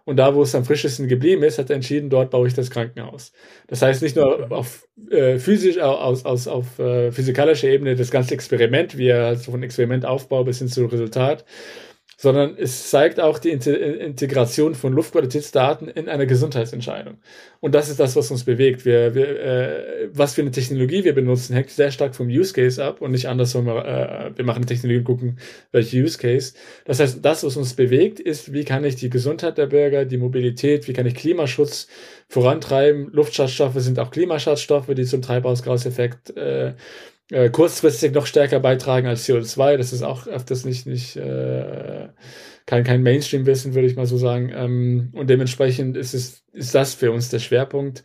und 0.05 0.17
da, 0.17 0.35
wo 0.35 0.43
es 0.43 0.53
am 0.53 0.63
frischesten 0.63 1.07
geblieben 1.07 1.43
ist, 1.43 1.57
hat 1.57 1.69
er 1.69 1.75
entschieden, 1.75 2.09
dort 2.09 2.29
baue 2.29 2.47
ich 2.47 2.53
das 2.53 2.69
Krankenhaus. 2.69 3.33
Das 3.67 3.81
heißt, 3.81 4.03
nicht 4.03 4.15
nur 4.15 4.51
auf 4.51 4.87
äh, 5.09 5.39
physisch, 5.39 5.79
aus, 5.79 6.25
aus, 6.25 6.47
auf 6.47 6.77
äh, 6.77 7.11
physikalischer 7.11 7.67
Ebene 7.67 7.95
das 7.95 8.11
ganze 8.11 8.35
Experiment, 8.35 8.97
wie 8.97 9.07
er 9.07 9.25
also 9.25 9.51
von 9.51 9.63
Experimentaufbau 9.63 10.43
bis 10.43 10.59
hin 10.59 10.67
zum 10.67 10.85
Resultat, 10.85 11.43
sondern 12.25 12.57
es 12.57 12.89
zeigt 12.89 13.19
auch 13.19 13.37
die 13.37 13.51
Integration 13.51 14.73
von 14.73 14.93
Luftqualitätsdaten 14.93 15.87
in 15.87 16.09
eine 16.09 16.25
Gesundheitsentscheidung. 16.25 17.17
Und 17.59 17.75
das 17.75 17.87
ist 17.87 17.99
das, 17.99 18.15
was 18.15 18.31
uns 18.31 18.45
bewegt. 18.45 18.83
Wir, 18.83 19.13
wir, 19.13 19.39
äh, 19.39 20.09
was 20.11 20.33
für 20.33 20.41
eine 20.41 20.49
Technologie 20.49 21.03
wir 21.03 21.13
benutzen, 21.13 21.53
hängt 21.53 21.69
sehr 21.69 21.91
stark 21.91 22.15
vom 22.15 22.25
Use 22.25 22.51
Case 22.51 22.83
ab 22.83 22.99
und 23.01 23.11
nicht 23.11 23.27
andersrum. 23.27 23.67
Äh, 23.67 24.35
wir 24.35 24.43
machen 24.43 24.57
eine 24.57 24.65
Technologie 24.65 24.97
und 24.97 25.03
gucken, 25.03 25.37
welche 25.71 26.01
Use 26.01 26.17
Case. 26.17 26.55
Das 26.85 26.99
heißt, 26.99 27.23
das, 27.23 27.43
was 27.43 27.57
uns 27.57 27.75
bewegt, 27.75 28.19
ist, 28.19 28.51
wie 28.51 28.63
kann 28.63 28.83
ich 28.85 28.95
die 28.95 29.11
Gesundheit 29.11 29.59
der 29.59 29.67
Bürger, 29.67 30.03
die 30.03 30.17
Mobilität, 30.17 30.87
wie 30.87 30.93
kann 30.93 31.05
ich 31.05 31.13
Klimaschutz 31.13 31.87
vorantreiben. 32.27 33.11
Luftschadstoffe 33.11 33.75
sind 33.75 33.99
auch 33.99 34.09
Klimaschadstoffe, 34.09 34.89
die 34.95 35.05
zum 35.05 35.21
Treibhausgaseffekt 35.21 36.35
äh, 36.35 36.73
äh, 37.31 37.49
kurzfristig 37.49 38.13
noch 38.13 38.25
stärker 38.25 38.59
beitragen 38.59 39.07
als 39.07 39.27
CO2. 39.27 39.77
Das 39.77 39.93
ist 39.93 40.03
auch 40.03 40.27
öfters 40.27 40.65
nicht, 40.65 40.85
nicht 40.85 41.15
äh, 41.15 42.09
kein, 42.65 42.83
kein 42.83 43.03
Mainstream-Wissen, 43.03 43.75
würde 43.75 43.87
ich 43.87 43.95
mal 43.95 44.05
so 44.05 44.17
sagen. 44.17 44.51
Ähm, 44.53 45.09
und 45.13 45.29
dementsprechend 45.29 45.97
ist 45.97 46.13
es, 46.13 46.43
ist 46.51 46.75
das 46.75 46.93
für 46.93 47.11
uns 47.11 47.29
der 47.29 47.39
Schwerpunkt, 47.39 48.03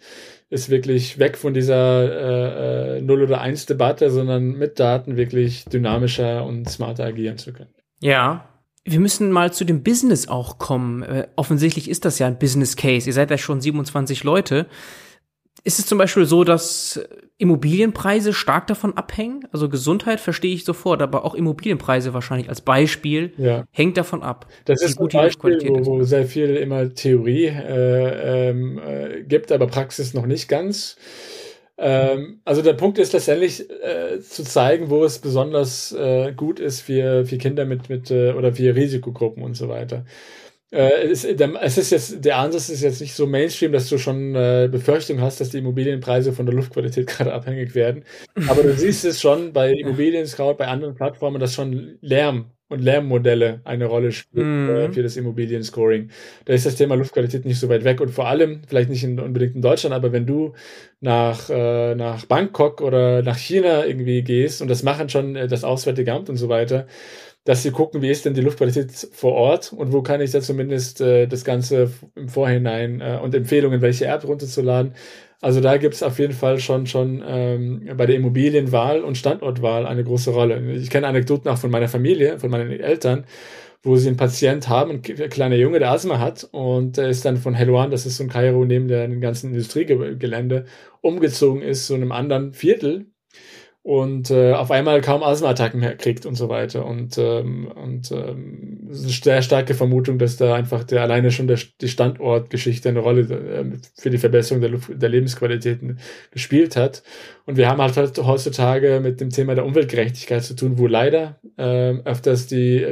ist 0.49 0.69
wirklich 0.69 1.19
weg 1.19 1.37
von 1.37 1.55
dieser 1.55 2.97
äh, 2.97 2.99
äh, 2.99 3.01
Null- 3.03 3.23
oder 3.23 3.41
Eins-Debatte, 3.41 4.11
sondern 4.11 4.53
mit 4.53 4.81
Daten 4.81 5.17
wirklich 5.17 5.65
dynamischer 5.67 6.45
und 6.45 6.69
smarter 6.69 7.05
agieren 7.05 7.39
zu 7.39 7.53
können. 7.53 7.71
Ja, 8.01 8.49
wir 8.85 9.01
müssen 9.01 9.31
mal 9.31 9.53
zu 9.53 9.65
dem 9.65 9.83
Business 9.83 10.29
auch 10.29 10.59
kommen. 10.59 11.03
Äh, 11.03 11.29
offensichtlich 11.37 11.89
ist 11.89 12.05
das 12.05 12.19
ja 12.19 12.27
ein 12.27 12.39
Business 12.39 12.77
Case. 12.77 13.07
Ihr 13.07 13.13
seid 13.13 13.31
ja 13.31 13.39
schon 13.39 13.61
27 13.61 14.25
Leute. 14.25 14.67
Ist 15.63 15.79
es 15.79 15.87
zum 15.87 15.99
Beispiel 15.99 16.25
so, 16.25 16.43
dass 16.43 17.01
Immobilienpreise 17.37 18.33
stark 18.33 18.67
davon 18.67 18.97
abhängen? 18.97 19.47
Also 19.53 19.69
Gesundheit 19.69 20.19
verstehe 20.19 20.55
ich 20.55 20.65
sofort, 20.65 21.03
aber 21.03 21.25
auch 21.25 21.35
Immobilienpreise 21.35 22.15
wahrscheinlich 22.15 22.49
als 22.49 22.63
Beispiel 22.63 23.33
ja. 23.37 23.65
hängt 23.71 23.97
davon 23.99 24.23
ab. 24.23 24.47
Das 24.65 24.83
ist 24.83 24.99
ein 24.99 25.09
Beispiel, 25.09 25.59
wo, 25.69 25.85
wo 25.85 26.03
sehr 26.05 26.25
viel 26.25 26.57
immer 26.57 26.95
Theorie 26.95 27.47
äh, 27.47 28.49
ähm, 28.51 28.79
äh, 28.79 29.23
gibt, 29.23 29.53
aber 29.53 29.67
Praxis 29.67 30.15
noch 30.15 30.27
nicht 30.27 30.49
ganz. 30.49 30.97
Ähm, 31.77 32.41
also 32.45 32.61
der 32.63 32.75
Punkt 32.75 32.99
ist 32.99 33.13
letztendlich 33.13 33.69
äh, 33.71 34.21
zu 34.21 34.45
zeigen, 34.45 34.91
wo 34.91 35.03
es 35.05 35.19
besonders 35.19 35.93
äh, 35.93 36.33
gut 36.33 36.61
ist 36.61 36.81
für, 36.83 37.25
für 37.25 37.39
Kinder 37.39 37.65
mit, 37.65 37.89
mit 37.89 38.11
äh, 38.11 38.33
oder 38.33 38.53
für 38.53 38.75
Risikogruppen 38.75 39.43
und 39.43 39.55
so 39.55 39.69
weiter. 39.69 40.05
Äh, 40.71 41.09
es, 41.09 41.25
es, 41.25 41.79
ist 41.79 41.91
jetzt, 41.91 42.25
der 42.25 42.39
Ansatz 42.39 42.69
ist 42.69 42.83
jetzt 42.83 43.01
nicht 43.01 43.15
so 43.15 43.27
Mainstream, 43.27 43.73
dass 43.73 43.89
du 43.89 43.99
schon 43.99 44.35
äh, 44.35 44.69
Befürchtung 44.71 45.21
hast, 45.21 45.41
dass 45.41 45.51
die 45.51 45.59
Immobilienpreise 45.59 46.33
von 46.33 46.47
der 46.47 46.55
Luftqualität 46.55 47.07
gerade 47.09 47.33
abhängig 47.33 47.75
werden. 47.75 48.05
Aber 48.49 48.63
du 48.63 48.73
siehst 48.75 49.05
es 49.05 49.21
schon 49.21 49.53
bei 49.53 49.73
Immobilien 49.73 50.27
Scout, 50.27 50.55
bei 50.55 50.69
anderen 50.69 50.95
Plattformen, 50.95 51.41
dass 51.41 51.55
schon 51.55 51.99
Lärm 52.01 52.53
und 52.71 52.81
Lärmmodelle 52.81 53.61
eine 53.65 53.87
Rolle 53.87 54.13
spielen 54.13 54.67
mm. 54.67 54.71
äh, 54.71 54.93
für 54.93 55.03
das 55.03 55.17
Immobilien-Scoring. 55.17 56.11
Da 56.45 56.53
ist 56.53 56.67
das 56.67 56.77
Thema 56.77 56.95
Luftqualität 56.95 57.45
nicht 57.45 57.59
so 57.59 57.69
weit 57.69 57.83
weg 57.83 58.01
und 58.01 58.11
vor 58.11 58.29
allem, 58.29 58.63
vielleicht 58.67 58.91
nicht 58.91 59.03
in, 59.03 59.19
unbedingt 59.19 59.57
in 59.57 59.63
Deutschland, 59.63 59.93
aber 59.93 60.13
wenn 60.13 60.25
du 60.25 60.55
nach, 61.01 61.51
äh, 61.51 61.97
nach 61.97 62.27
Bangkok 62.27 62.81
oder 62.81 63.23
nach 63.23 63.37
China 63.37 63.85
irgendwie 63.85 64.23
gehst 64.23 64.63
und 64.63 64.69
das 64.69 64.85
machen 64.85 65.09
schon 65.09 65.35
äh, 65.35 65.49
das 65.49 65.65
Auswärtige 65.65 66.13
Amt 66.13 66.31
und 66.31 66.37
so 66.37 66.49
weiter, 66.49 66.87
dass 67.45 67.63
sie 67.63 67.71
gucken, 67.71 68.03
wie 68.03 68.11
ist 68.11 68.25
denn 68.25 68.35
die 68.35 68.43
Luftqualität 68.43 68.93
vor 69.13 69.33
Ort 69.33 69.73
und 69.73 69.93
wo 69.93 70.03
kann 70.03 70.21
ich 70.21 70.31
da 70.31 70.41
zumindest 70.41 71.01
äh, 71.01 71.27
das 71.27 71.45
Ganze 71.45 71.91
im 72.15 72.29
Vorhinein 72.29 73.01
äh, 73.01 73.19
und 73.23 73.35
Empfehlungen, 73.35 73.81
welche 73.81 74.07
App 74.07 74.27
runterzuladen. 74.27 74.95
Also 75.41 75.61
da 75.61 75.79
gibt 75.79 75.95
es 75.95 76.03
auf 76.03 76.19
jeden 76.19 76.35
Fall 76.35 76.59
schon 76.61 76.87
schon 76.87 77.23
ähm, 77.27 77.89
bei 77.97 78.05
der 78.05 78.17
Immobilienwahl 78.17 79.03
und 79.03 79.17
Standortwahl 79.17 79.87
eine 79.87 80.05
große 80.05 80.31
Rolle. 80.31 80.61
Ich 80.75 80.91
kenne 80.91 81.07
Anekdoten 81.07 81.51
auch 81.51 81.57
von 81.59 81.71
meiner 81.71 81.89
Familie, 81.89 82.39
von 82.39 82.51
meinen 82.51 82.71
Eltern, 82.79 83.25
wo 83.83 83.97
sie 83.97 84.09
einen 84.09 84.19
Patient 84.19 84.69
haben, 84.69 84.91
ein 84.91 85.03
kleiner 85.03 85.57
Junge, 85.57 85.79
der 85.79 85.93
Asthma 85.93 86.19
hat 86.19 86.45
und 86.53 86.99
der 86.99 87.09
ist 87.09 87.25
dann 87.25 87.39
von 87.39 87.55
Helwan, 87.55 87.91
das 87.91 88.05
ist 88.07 88.19
so 88.19 88.25
ein 88.25 88.29
Kairo 88.29 88.67
neben 88.67 88.89
der 88.89 89.09
ganzen 89.09 89.53
Industriegelände, 89.53 90.67
umgezogen 91.01 91.63
ist 91.63 91.87
zu 91.87 91.95
einem 91.95 92.13
anderen 92.13 92.53
Viertel 92.53 93.07
und 93.83 94.31
äh, 94.31 94.53
auf 94.53 94.71
einmal 94.71 95.01
kaum 95.01 95.23
Asthma-Attacken 95.23 95.81
mehr 95.81 95.97
kriegt 95.97 96.27
und 96.27 96.35
so 96.35 96.51
weiter. 96.51 96.85
Und, 96.85 97.17
ähm, 97.17 97.67
und 97.67 98.13
ähm, 98.13 98.89
es 98.91 99.01
ist 99.01 99.07
eine 99.07 99.37
sehr 99.37 99.43
starke 99.43 99.75
Vermutung, 99.75 100.19
dass 100.19 100.37
da 100.37 100.55
einfach 100.55 100.85
der 100.85 101.01
alleine 101.01 101.31
schon 101.31 101.47
der, 101.47 101.59
die 101.81 101.89
Standortgeschichte 101.89 102.91
eine 102.91 102.99
Rolle 102.99 103.23
äh, 103.23 103.65
für 103.97 104.11
die 104.11 104.19
Verbesserung 104.19 104.61
der, 104.61 104.73
der 104.73 105.09
Lebensqualitäten 105.09 105.99
gespielt 106.31 106.77
hat. 106.77 107.03
Und 107.47 107.57
wir 107.57 107.69
haben 107.69 107.81
halt 107.81 107.97
heutzutage 107.97 109.01
mit 109.03 109.21
dem 109.21 109.31
Thema 109.31 109.55
der 109.55 109.65
Umweltgerechtigkeit 109.65 110.45
zu 110.45 110.55
tun, 110.55 110.79
wo 110.79 110.87
leider 110.87 111.41
äh, 111.57 111.95
öfters 112.05 112.49
die 112.49 112.85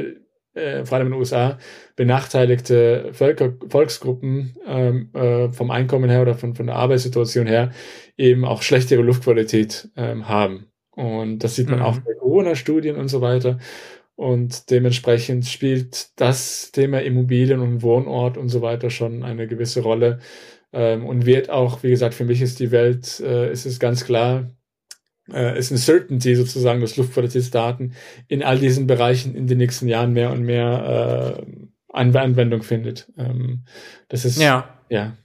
äh, 0.55 0.85
vor 0.85 0.97
allem 0.97 1.07
in 1.07 1.13
den 1.13 1.19
USA 1.19 1.59
benachteiligte 1.95 3.09
Völker, 3.13 3.53
Volksgruppen 3.69 4.55
ähm, 4.65 5.11
äh, 5.13 5.49
vom 5.49 5.69
Einkommen 5.69 6.09
her 6.09 6.23
oder 6.23 6.33
von, 6.33 6.55
von 6.55 6.65
der 6.65 6.77
Arbeitssituation 6.77 7.45
her 7.45 7.71
eben 8.17 8.43
auch 8.43 8.63
schlechtere 8.63 9.03
Luftqualität 9.03 9.89
ähm, 9.95 10.27
haben. 10.27 10.68
Und 10.99 11.45
das 11.45 11.55
sieht 11.55 11.69
man 11.69 11.79
mhm. 11.79 11.85
auch 11.85 11.97
bei 11.99 12.13
Corona-Studien 12.13 12.97
und 12.97 13.07
so 13.07 13.21
weiter. 13.21 13.57
Und 14.17 14.69
dementsprechend 14.69 15.45
spielt 15.45 16.19
das 16.19 16.73
Thema 16.73 17.01
Immobilien 17.01 17.61
und 17.61 17.81
Wohnort 17.83 18.37
und 18.37 18.49
so 18.49 18.61
weiter 18.61 18.89
schon 18.89 19.23
eine 19.23 19.47
gewisse 19.47 19.81
Rolle. 19.81 20.19
Ähm, 20.73 21.05
und 21.05 21.25
wird 21.25 21.49
auch, 21.49 21.83
wie 21.83 21.89
gesagt, 21.89 22.15
für 22.15 22.25
mich 22.25 22.41
ist 22.41 22.59
die 22.59 22.71
Welt, 22.71 23.21
äh, 23.21 23.49
ist 23.49 23.65
es 23.65 23.79
ganz 23.79 24.03
klar, 24.03 24.49
äh, 25.31 25.57
ist 25.57 25.71
eine 25.71 25.79
Certainty 25.79 26.35
sozusagen, 26.35 26.81
dass 26.81 26.97
Luftqualitätsdaten 26.97 27.93
in 28.27 28.43
all 28.43 28.59
diesen 28.59 28.85
Bereichen 28.85 29.35
in 29.35 29.47
den 29.47 29.57
nächsten 29.57 29.87
Jahren 29.87 30.11
mehr 30.11 30.31
und 30.31 30.43
mehr 30.43 31.39
äh, 31.39 31.97
Anwendung 31.97 32.61
findet. 32.61 33.09
Ähm, 33.17 33.63
das 34.09 34.25
ist, 34.25 34.37
ja. 34.37 34.77
ja. 34.89 35.15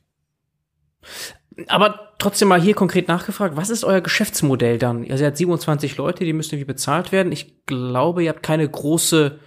Aber 1.67 2.04
trotzdem 2.19 2.49
mal 2.49 2.61
hier 2.61 2.75
konkret 2.75 3.09
nachgefragt, 3.09 3.57
was 3.57 3.71
ist 3.71 3.85
euer 3.85 4.01
Geschäftsmodell 4.01 4.79
dann? 4.79 5.05
Ihr 5.05 5.19
seid 5.19 5.37
27 5.37 5.97
Leute, 5.97 6.25
die 6.25 6.33
müssen 6.33 6.55
irgendwie 6.55 6.73
bezahlt 6.73 7.13
werden. 7.13 7.33
Ich 7.33 7.67
glaube, 7.67 8.25
ihr 8.25 8.31
habt 8.31 8.43
keine 8.43 8.69
große 8.69 9.39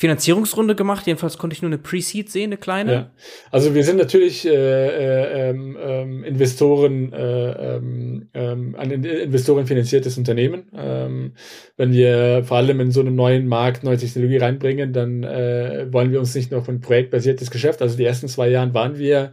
Finanzierungsrunde 0.00 0.74
gemacht. 0.74 1.06
Jedenfalls 1.06 1.36
konnte 1.36 1.52
ich 1.52 1.60
nur 1.60 1.68
eine 1.68 1.76
Pre-Seed 1.76 2.30
sehen, 2.30 2.44
eine 2.44 2.56
kleine. 2.56 2.92
Ja. 2.92 3.10
Also 3.50 3.74
wir 3.74 3.84
sind 3.84 3.98
natürlich 3.98 4.46
äh, 4.46 4.50
äh, 4.50 5.50
ähm, 5.50 5.76
ähm 5.78 6.24
Investoren, 6.24 7.12
äh, 7.12 7.76
ähm, 7.76 8.28
ähm, 8.32 8.76
ein 8.78 8.90
Investoren 8.92 9.66
finanziertes 9.66 10.16
Unternehmen. 10.16 10.62
Ähm, 10.74 11.32
wenn 11.76 11.92
wir 11.92 12.44
vor 12.44 12.56
allem 12.56 12.80
in 12.80 12.92
so 12.92 13.00
einem 13.00 13.14
neuen 13.14 13.46
Markt 13.46 13.84
neue 13.84 13.98
Technologie 13.98 14.38
reinbringen, 14.38 14.94
dann 14.94 15.22
äh, 15.22 15.86
wollen 15.90 16.12
wir 16.12 16.20
uns 16.20 16.34
nicht 16.34 16.50
nur 16.50 16.64
von 16.64 16.80
projektbasiertes 16.80 17.50
Geschäft. 17.50 17.82
Also 17.82 17.98
die 17.98 18.04
ersten 18.06 18.28
zwei 18.28 18.48
Jahren 18.48 18.72
waren 18.72 18.98
wir 18.98 19.32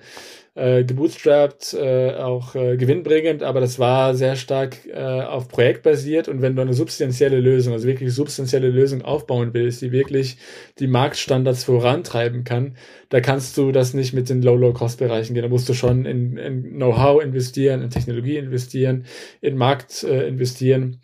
äh, 0.57 0.83
gebootstrapped, 0.83 1.75
äh, 1.75 2.15
auch 2.15 2.55
äh, 2.55 2.77
gewinnbringend, 2.77 3.43
aber 3.43 3.61
das 3.61 3.77
war 3.77 4.15
sehr 4.15 4.35
stark 4.35 4.87
äh, 4.87 4.99
auf 4.99 5.47
Projekt 5.49 5.83
basiert 5.83 6.27
und 6.27 6.41
wenn 6.41 6.55
du 6.55 6.63
eine 6.63 6.73
substanzielle 6.73 7.39
Lösung, 7.39 7.73
also 7.73 7.87
wirklich 7.87 8.11
substanzielle 8.11 8.69
Lösung 8.69 9.03
aufbauen 9.03 9.53
willst, 9.53 9.83
die 9.83 9.91
wirklich 9.91 10.37
die 10.79 10.87
Marktstandards 10.87 11.63
vorantreiben 11.63 12.43
kann, 12.43 12.75
da 13.09 13.21
kannst 13.21 13.55
du 13.57 13.71
das 13.71 13.93
nicht 13.93 14.13
mit 14.13 14.29
den 14.29 14.41
Low-Low-Cost-Bereichen 14.41 15.35
gehen. 15.35 15.43
Da 15.43 15.49
musst 15.49 15.69
du 15.69 15.73
schon 15.73 16.05
in, 16.05 16.37
in 16.37 16.63
Know-how 16.73 17.23
investieren, 17.23 17.83
in 17.83 17.91
Technologie 17.91 18.37
investieren, 18.37 19.05
in 19.41 19.57
Markt 19.57 20.03
äh, 20.03 20.27
investieren. 20.27 20.99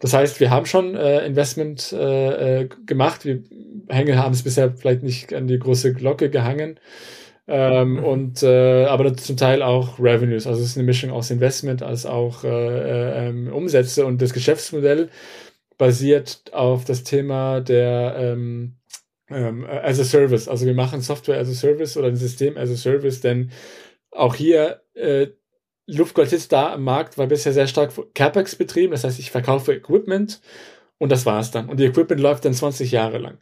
Das 0.00 0.12
heißt, 0.12 0.38
wir 0.38 0.50
haben 0.50 0.66
schon 0.66 0.94
äh, 0.94 1.26
Investment 1.26 1.92
äh, 1.92 2.60
äh 2.60 2.68
gemacht. 2.86 3.24
Wir 3.24 3.42
hängen 3.88 4.18
haben 4.18 4.34
es 4.34 4.42
bisher 4.42 4.70
vielleicht 4.70 5.02
nicht 5.02 5.32
an 5.32 5.46
die 5.46 5.58
große 5.58 5.94
Glocke 5.94 6.28
gehangen. 6.28 6.78
Ähm, 7.50 7.94
mhm. 7.94 8.04
und 8.04 8.42
äh, 8.42 8.84
aber 8.84 9.16
zum 9.16 9.38
Teil 9.38 9.62
auch 9.62 9.98
Revenues. 9.98 10.46
Also 10.46 10.60
es 10.60 10.68
ist 10.68 10.76
eine 10.76 10.84
Mischung 10.84 11.10
aus 11.10 11.30
Investment 11.30 11.82
als 11.82 12.04
auch 12.04 12.44
äh, 12.44 12.48
äh, 12.48 13.28
ähm, 13.28 13.50
Umsätze 13.50 14.04
und 14.04 14.20
das 14.20 14.34
Geschäftsmodell 14.34 15.08
basiert 15.78 16.42
auf 16.52 16.84
das 16.84 17.04
Thema 17.04 17.62
der 17.62 18.16
ähm, 18.18 18.74
ähm, 19.30 19.64
as 19.64 19.98
a 19.98 20.04
Service. 20.04 20.46
Also 20.46 20.66
wir 20.66 20.74
machen 20.74 21.00
Software 21.00 21.38
as 21.40 21.48
a 21.48 21.54
Service 21.54 21.96
oder 21.96 22.08
ein 22.08 22.16
System 22.16 22.58
as 22.58 22.70
a 22.70 22.76
Service, 22.76 23.22
denn 23.22 23.50
auch 24.10 24.34
hier 24.34 24.82
äh, 24.92 25.28
Luftqualitätsmarkt 25.86 27.16
war 27.16 27.28
bisher 27.28 27.54
sehr 27.54 27.66
stark 27.66 27.92
CapEx 28.14 28.56
betrieben, 28.56 28.92
das 28.92 29.04
heißt, 29.04 29.18
ich 29.18 29.30
verkaufe 29.30 29.72
Equipment 29.72 30.42
und 30.98 31.10
das 31.10 31.24
war's 31.24 31.50
dann. 31.50 31.70
Und 31.70 31.80
die 31.80 31.86
Equipment 31.86 32.20
läuft 32.20 32.44
dann 32.44 32.52
20 32.52 32.90
Jahre 32.92 33.16
lang. 33.16 33.38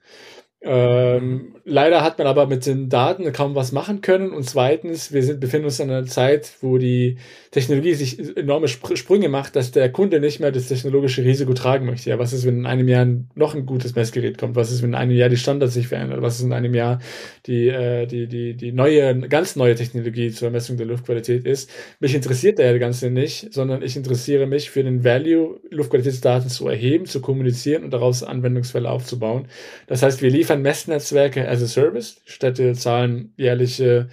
Ähm, 0.63 1.55
leider 1.65 2.03
hat 2.03 2.19
man 2.19 2.27
aber 2.27 2.47
mit 2.47 2.65
den 2.65 2.89
Daten 2.89 3.31
kaum 3.33 3.55
was 3.55 3.73
machen 3.73 4.01
können. 4.01 4.31
Und 4.31 4.45
zweitens, 4.45 5.13
wir 5.13 5.23
sind, 5.23 5.39
befinden 5.39 5.67
uns 5.67 5.79
in 5.81 5.91
einer 5.91 6.07
Zeit, 6.07 6.55
wo 6.61 6.79
die 6.79 7.19
Technologie 7.51 7.95
sich 7.95 8.37
enorme 8.37 8.67
Sprünge 8.67 9.29
macht, 9.29 9.55
dass 9.55 9.71
der 9.71 9.93
Kunde 9.93 10.19
nicht 10.19 10.41
mehr 10.41 10.53
das 10.53 10.69
technologische 10.69 11.23
Risiko 11.25 11.53
tragen 11.53 11.85
möchte. 11.85 12.09
Ja, 12.11 12.19
was 12.19 12.33
ist, 12.33 12.47
wenn 12.47 12.59
in 12.59 12.67
einem 12.67 12.89
Jahr 12.89 13.07
noch 13.35 13.55
ein 13.55 13.67
gutes 13.67 13.95
Messgerät 13.95 14.39
kommt? 14.39 14.57
Was 14.57 14.73
ist, 14.73 14.83
wenn 14.83 14.91
in 14.91 14.95
einem 14.95 15.13
Jahr 15.13 15.29
die 15.29 15.37
Standards 15.37 15.75
sich 15.75 15.89
verändern? 15.89 16.23
Was 16.23 16.39
ist 16.39 16.45
in 16.45 16.53
einem 16.53 16.75
Jahr 16.75 17.01
die, 17.47 17.69
äh, 17.69 18.07
die, 18.07 18.27
die, 18.27 18.55
die 18.55 18.73
neue, 18.73 19.29
ganz 19.29 19.57
neue 19.57 19.75
Technologie 19.75 20.31
zur 20.31 20.51
Messung 20.51 20.79
der 20.79 20.87
Luftqualität 20.87 21.45
ist? 21.45 21.71
Mich 22.01 22.15
interessiert 22.15 22.59
der 22.59 22.79
Ganze 22.79 23.11
nicht, 23.11 23.53
sondern 23.53 23.83
ich 23.83 23.95
interessiere 23.97 24.47
mich 24.47 24.71
für 24.71 24.83
den 24.83 25.05
Value, 25.05 25.61
Luftqualitätsdaten 25.71 26.49
zu 26.49 26.67
erheben, 26.67 27.05
zu 27.05 27.21
kommunizieren 27.21 27.85
und 27.85 27.93
daraus 27.93 28.23
Anwendungsfälle 28.23 28.91
aufzubauen. 28.91 29.49
Das 29.87 30.03
heißt, 30.03 30.23
wir 30.23 30.31
liefern 30.31 30.46
Messnetzwerke 30.55 31.49
as 31.49 31.63
a 31.63 31.67
Service. 31.67 32.21
Städte 32.25 32.75
zahlen 32.75 33.33
jährliche 33.37 34.09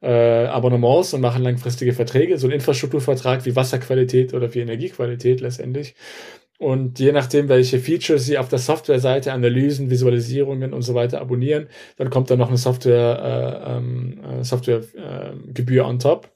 äh, 0.00 0.46
Abonnements 0.46 1.12
und 1.14 1.20
machen 1.20 1.42
langfristige 1.42 1.92
Verträge, 1.92 2.38
so 2.38 2.46
ein 2.46 2.52
Infrastrukturvertrag 2.52 3.44
wie 3.44 3.56
Wasserqualität 3.56 4.34
oder 4.34 4.54
wie 4.54 4.60
Energiequalität 4.60 5.40
letztendlich. 5.40 5.94
Und 6.58 7.00
je 7.00 7.12
nachdem, 7.12 7.48
welche 7.48 7.78
Features 7.80 8.24
Sie 8.24 8.38
auf 8.38 8.48
der 8.48 8.58
Softwareseite, 8.58 9.32
Analysen, 9.32 9.90
Visualisierungen 9.90 10.72
und 10.72 10.82
so 10.82 10.94
weiter 10.94 11.20
abonnieren, 11.20 11.68
dann 11.96 12.10
kommt 12.10 12.30
dann 12.30 12.38
noch 12.38 12.48
eine 12.48 12.58
Software, 12.58 13.64
äh, 13.66 13.76
ähm, 13.76 14.20
äh, 14.22 14.44
Softwaregebühr 14.44 15.82
äh, 15.82 15.86
on 15.86 15.98
top. 15.98 16.30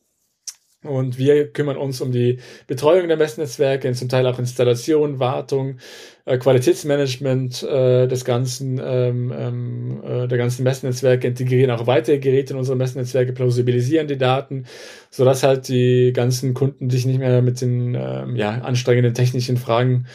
Und 0.85 1.19
wir 1.19 1.53
kümmern 1.53 1.77
uns 1.77 2.01
um 2.01 2.13
die 2.13 2.39
Betreuung 2.69 3.09
der 3.09 3.17
Messnetzwerke, 3.17 3.93
zum 3.93 4.09
Teil 4.09 4.27
auch 4.27 4.39
Installation, 4.39 5.19
Wartung, 5.19 5.79
Qualitätsmanagement 6.37 7.63
äh, 7.63 8.07
des 8.07 8.25
ganzen, 8.25 8.81
ähm, 8.85 9.33
ähm, 9.35 10.03
äh, 10.05 10.29
der 10.29 10.37
ganzen 10.37 10.63
Messnetzwerke, 10.63 11.27
integrieren 11.27 11.71
auch 11.71 11.87
weitere 11.87 12.19
Geräte 12.19 12.53
in 12.53 12.59
unsere 12.59 12.77
Messnetzwerke, 12.77 13.33
plausibilisieren 13.33 14.09
die 14.09 14.19
Daten, 14.19 14.67
sodass 15.11 15.43
halt 15.43 15.69
die 15.69 16.13
ganzen 16.13 16.53
Kunden 16.53 16.91
sich 16.91 17.07
nicht 17.07 17.19
mehr 17.19 17.41
mit 17.41 17.61
den 17.61 17.95
ähm, 17.95 18.37
ja, 18.37 18.51
anstrengenden 18.51 19.15
technischen 19.15 19.57
Fragen 19.57 20.07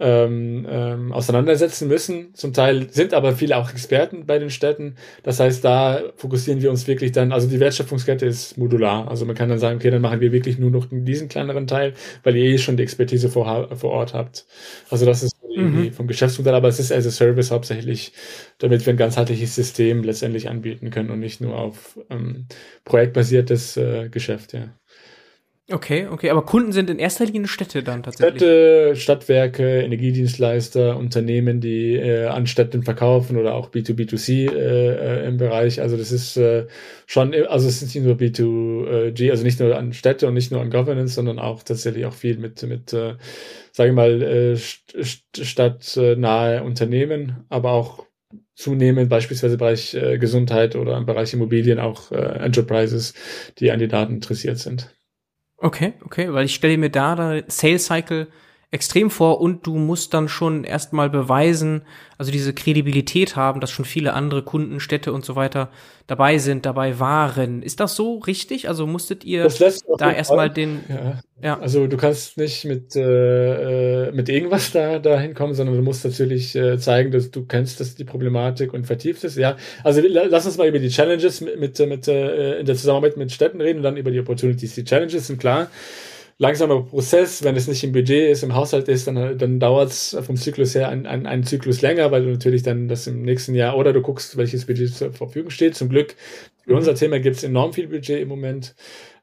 ähm, 0.00 0.66
ähm, 0.68 1.12
auseinandersetzen 1.12 1.88
müssen. 1.88 2.34
Zum 2.34 2.52
Teil 2.52 2.88
sind 2.90 3.14
aber 3.14 3.32
viele 3.32 3.56
auch 3.56 3.70
Experten 3.70 4.26
bei 4.26 4.38
den 4.38 4.50
Städten. 4.50 4.96
Das 5.22 5.38
heißt, 5.38 5.64
da 5.64 6.02
fokussieren 6.16 6.62
wir 6.62 6.70
uns 6.70 6.86
wirklich 6.88 7.12
dann, 7.12 7.32
also 7.32 7.48
die 7.48 7.60
Wertschöpfungskette 7.60 8.26
ist 8.26 8.58
modular. 8.58 9.08
Also 9.08 9.24
man 9.24 9.36
kann 9.36 9.48
dann 9.48 9.60
sagen, 9.60 9.76
okay, 9.76 9.90
dann 9.90 10.02
machen 10.02 10.20
wir 10.20 10.32
wirklich 10.32 10.58
nur 10.58 10.70
noch 10.70 10.86
diesen 10.90 11.28
kleineren 11.28 11.66
Teil, 11.66 11.94
weil 12.24 12.36
ihr 12.36 12.44
eh 12.44 12.58
schon 12.58 12.76
die 12.76 12.82
Expertise 12.82 13.28
vor, 13.28 13.68
vor 13.76 13.90
Ort 13.90 14.14
habt. 14.14 14.46
Also 14.90 15.06
das 15.06 15.22
ist 15.22 15.36
mhm. 15.56 15.92
vom 15.92 16.06
Geschäftsmodell, 16.06 16.54
aber 16.54 16.68
es 16.68 16.80
ist 16.80 16.92
as 16.92 17.06
a 17.06 17.10
Service 17.10 17.50
hauptsächlich, 17.50 18.12
damit 18.58 18.84
wir 18.86 18.92
ein 18.92 18.98
ganzheitliches 18.98 19.54
System 19.54 20.02
letztendlich 20.02 20.48
anbieten 20.48 20.90
können 20.90 21.10
und 21.10 21.20
nicht 21.20 21.40
nur 21.40 21.56
auf 21.56 21.98
ähm, 22.10 22.46
projektbasiertes 22.84 23.76
äh, 23.76 24.08
Geschäft, 24.08 24.52
ja. 24.52 24.74
Okay, 25.70 26.08
okay, 26.08 26.28
aber 26.28 26.44
Kunden 26.44 26.72
sind 26.72 26.90
in 26.90 26.98
erster 26.98 27.24
Linie 27.24 27.48
Städte 27.48 27.82
dann 27.82 28.02
tatsächlich. 28.02 28.36
Städte, 28.36 28.96
Stadtwerke, 28.96 29.80
Energiedienstleister, 29.80 30.98
Unternehmen, 30.98 31.62
die 31.62 31.94
äh, 31.94 32.26
an 32.26 32.46
Städten 32.46 32.82
verkaufen 32.82 33.38
oder 33.38 33.54
auch 33.54 33.70
B2B2C 33.70 34.52
äh, 34.52 35.22
äh, 35.22 35.26
im 35.26 35.38
Bereich. 35.38 35.80
Also 35.80 35.96
das 35.96 36.12
ist 36.12 36.36
äh, 36.36 36.66
schon, 37.06 37.32
also 37.32 37.66
es 37.66 37.80
ist 37.80 37.94
nicht 37.94 38.04
nur 38.04 38.16
B2G, 38.16 39.30
also 39.30 39.42
nicht 39.42 39.58
nur 39.58 39.74
an 39.74 39.94
Städte 39.94 40.28
und 40.28 40.34
nicht 40.34 40.52
nur 40.52 40.60
an 40.60 40.68
Governance, 40.68 41.14
sondern 41.14 41.38
auch 41.38 41.62
tatsächlich 41.62 42.04
auch 42.04 42.12
viel 42.12 42.36
mit, 42.36 42.62
mit 42.64 42.92
äh, 42.92 43.14
sage 43.72 43.88
ich 43.88 43.96
mal, 43.96 44.20
äh, 44.20 44.56
stadtnahe 45.02 46.62
Unternehmen, 46.62 47.46
aber 47.48 47.72
auch 47.72 48.04
zunehmend 48.54 49.08
beispielsweise 49.08 49.54
im 49.54 49.60
Bereich 49.60 49.94
äh, 49.94 50.18
Gesundheit 50.18 50.76
oder 50.76 50.98
im 50.98 51.06
Bereich 51.06 51.32
Immobilien 51.32 51.78
auch 51.78 52.12
äh, 52.12 52.16
Enterprises, 52.16 53.14
die 53.58 53.70
an 53.70 53.78
die 53.78 53.88
Daten 53.88 54.14
interessiert 54.14 54.58
sind. 54.58 54.93
Okay, 55.64 55.94
okay, 56.04 56.30
weil 56.30 56.44
ich 56.44 56.54
stelle 56.54 56.76
mir 56.76 56.90
da, 56.90 57.14
da 57.14 57.40
Sales 57.46 57.86
Cycle 57.86 58.26
extrem 58.74 59.08
vor 59.08 59.40
und 59.40 59.66
du 59.68 59.76
musst 59.76 60.12
dann 60.14 60.28
schon 60.28 60.64
erstmal 60.64 61.08
beweisen, 61.08 61.82
also 62.18 62.32
diese 62.32 62.52
Kredibilität 62.52 63.36
haben, 63.36 63.60
dass 63.60 63.70
schon 63.70 63.84
viele 63.84 64.14
andere 64.14 64.42
Kunden, 64.42 64.80
Städte 64.80 65.12
und 65.12 65.24
so 65.24 65.36
weiter 65.36 65.70
dabei 66.08 66.38
sind, 66.38 66.66
dabei 66.66 66.98
waren. 66.98 67.62
Ist 67.62 67.78
das 67.78 67.94
so 67.94 68.18
richtig? 68.18 68.68
Also 68.68 68.88
musstet 68.88 69.24
ihr 69.24 69.48
da 69.96 70.10
erstmal 70.10 70.50
den. 70.50 70.80
Ja. 70.88 71.20
ja. 71.40 71.60
Also 71.60 71.86
du 71.86 71.96
kannst 71.96 72.36
nicht 72.36 72.64
mit, 72.64 72.96
äh, 72.96 74.08
äh, 74.08 74.12
mit 74.12 74.28
irgendwas 74.28 74.72
da, 74.72 74.98
da 74.98 75.20
hinkommen, 75.20 75.54
sondern 75.54 75.76
du 75.76 75.82
musst 75.82 76.04
natürlich 76.04 76.56
äh, 76.56 76.76
zeigen, 76.76 77.12
dass 77.12 77.30
du 77.30 77.46
kennst, 77.46 77.78
dass 77.78 77.94
die 77.94 78.04
Problematik 78.04 78.74
und 78.74 78.88
vertieft 78.88 79.22
ist. 79.22 79.36
Ja, 79.36 79.56
also 79.84 80.02
lass 80.04 80.46
uns 80.46 80.58
mal 80.58 80.66
über 80.66 80.80
die 80.80 80.88
Challenges 80.88 81.40
mit, 81.40 81.60
mit, 81.60 81.78
mit 81.78 82.08
äh, 82.08 82.58
in 82.58 82.66
der 82.66 82.74
Zusammenarbeit 82.74 83.16
mit 83.16 83.30
Städten 83.30 83.60
reden 83.60 83.78
und 83.78 83.84
dann 83.84 83.96
über 83.96 84.10
die 84.10 84.18
Opportunities. 84.18 84.74
Die 84.74 84.84
Challenges 84.84 85.28
sind 85.28 85.38
klar 85.38 85.68
langsamer 86.38 86.82
Prozess. 86.82 87.42
Wenn 87.44 87.56
es 87.56 87.68
nicht 87.68 87.84
im 87.84 87.92
Budget 87.92 88.30
ist, 88.30 88.42
im 88.42 88.54
Haushalt 88.54 88.88
ist, 88.88 89.06
dann, 89.06 89.38
dann 89.38 89.60
dauert 89.60 89.90
es 89.90 90.16
vom 90.22 90.36
Zyklus 90.36 90.74
her 90.74 90.88
einen, 90.88 91.06
einen, 91.06 91.26
einen 91.26 91.44
Zyklus 91.44 91.82
länger, 91.82 92.10
weil 92.10 92.24
du 92.24 92.30
natürlich 92.30 92.62
dann 92.62 92.88
das 92.88 93.06
im 93.06 93.22
nächsten 93.22 93.54
Jahr 93.54 93.76
oder 93.76 93.92
du 93.92 94.02
guckst, 94.02 94.36
welches 94.36 94.66
Budget 94.66 94.94
zur 94.94 95.12
Verfügung 95.12 95.50
steht. 95.50 95.74
Zum 95.76 95.88
Glück 95.88 96.16
für 96.64 96.72
mhm. 96.72 96.78
unser 96.78 96.94
Thema 96.94 97.20
gibt 97.20 97.36
es 97.36 97.44
enorm 97.44 97.72
viel 97.72 97.88
Budget 97.88 98.20
im 98.20 98.28
Moment. 98.28 98.74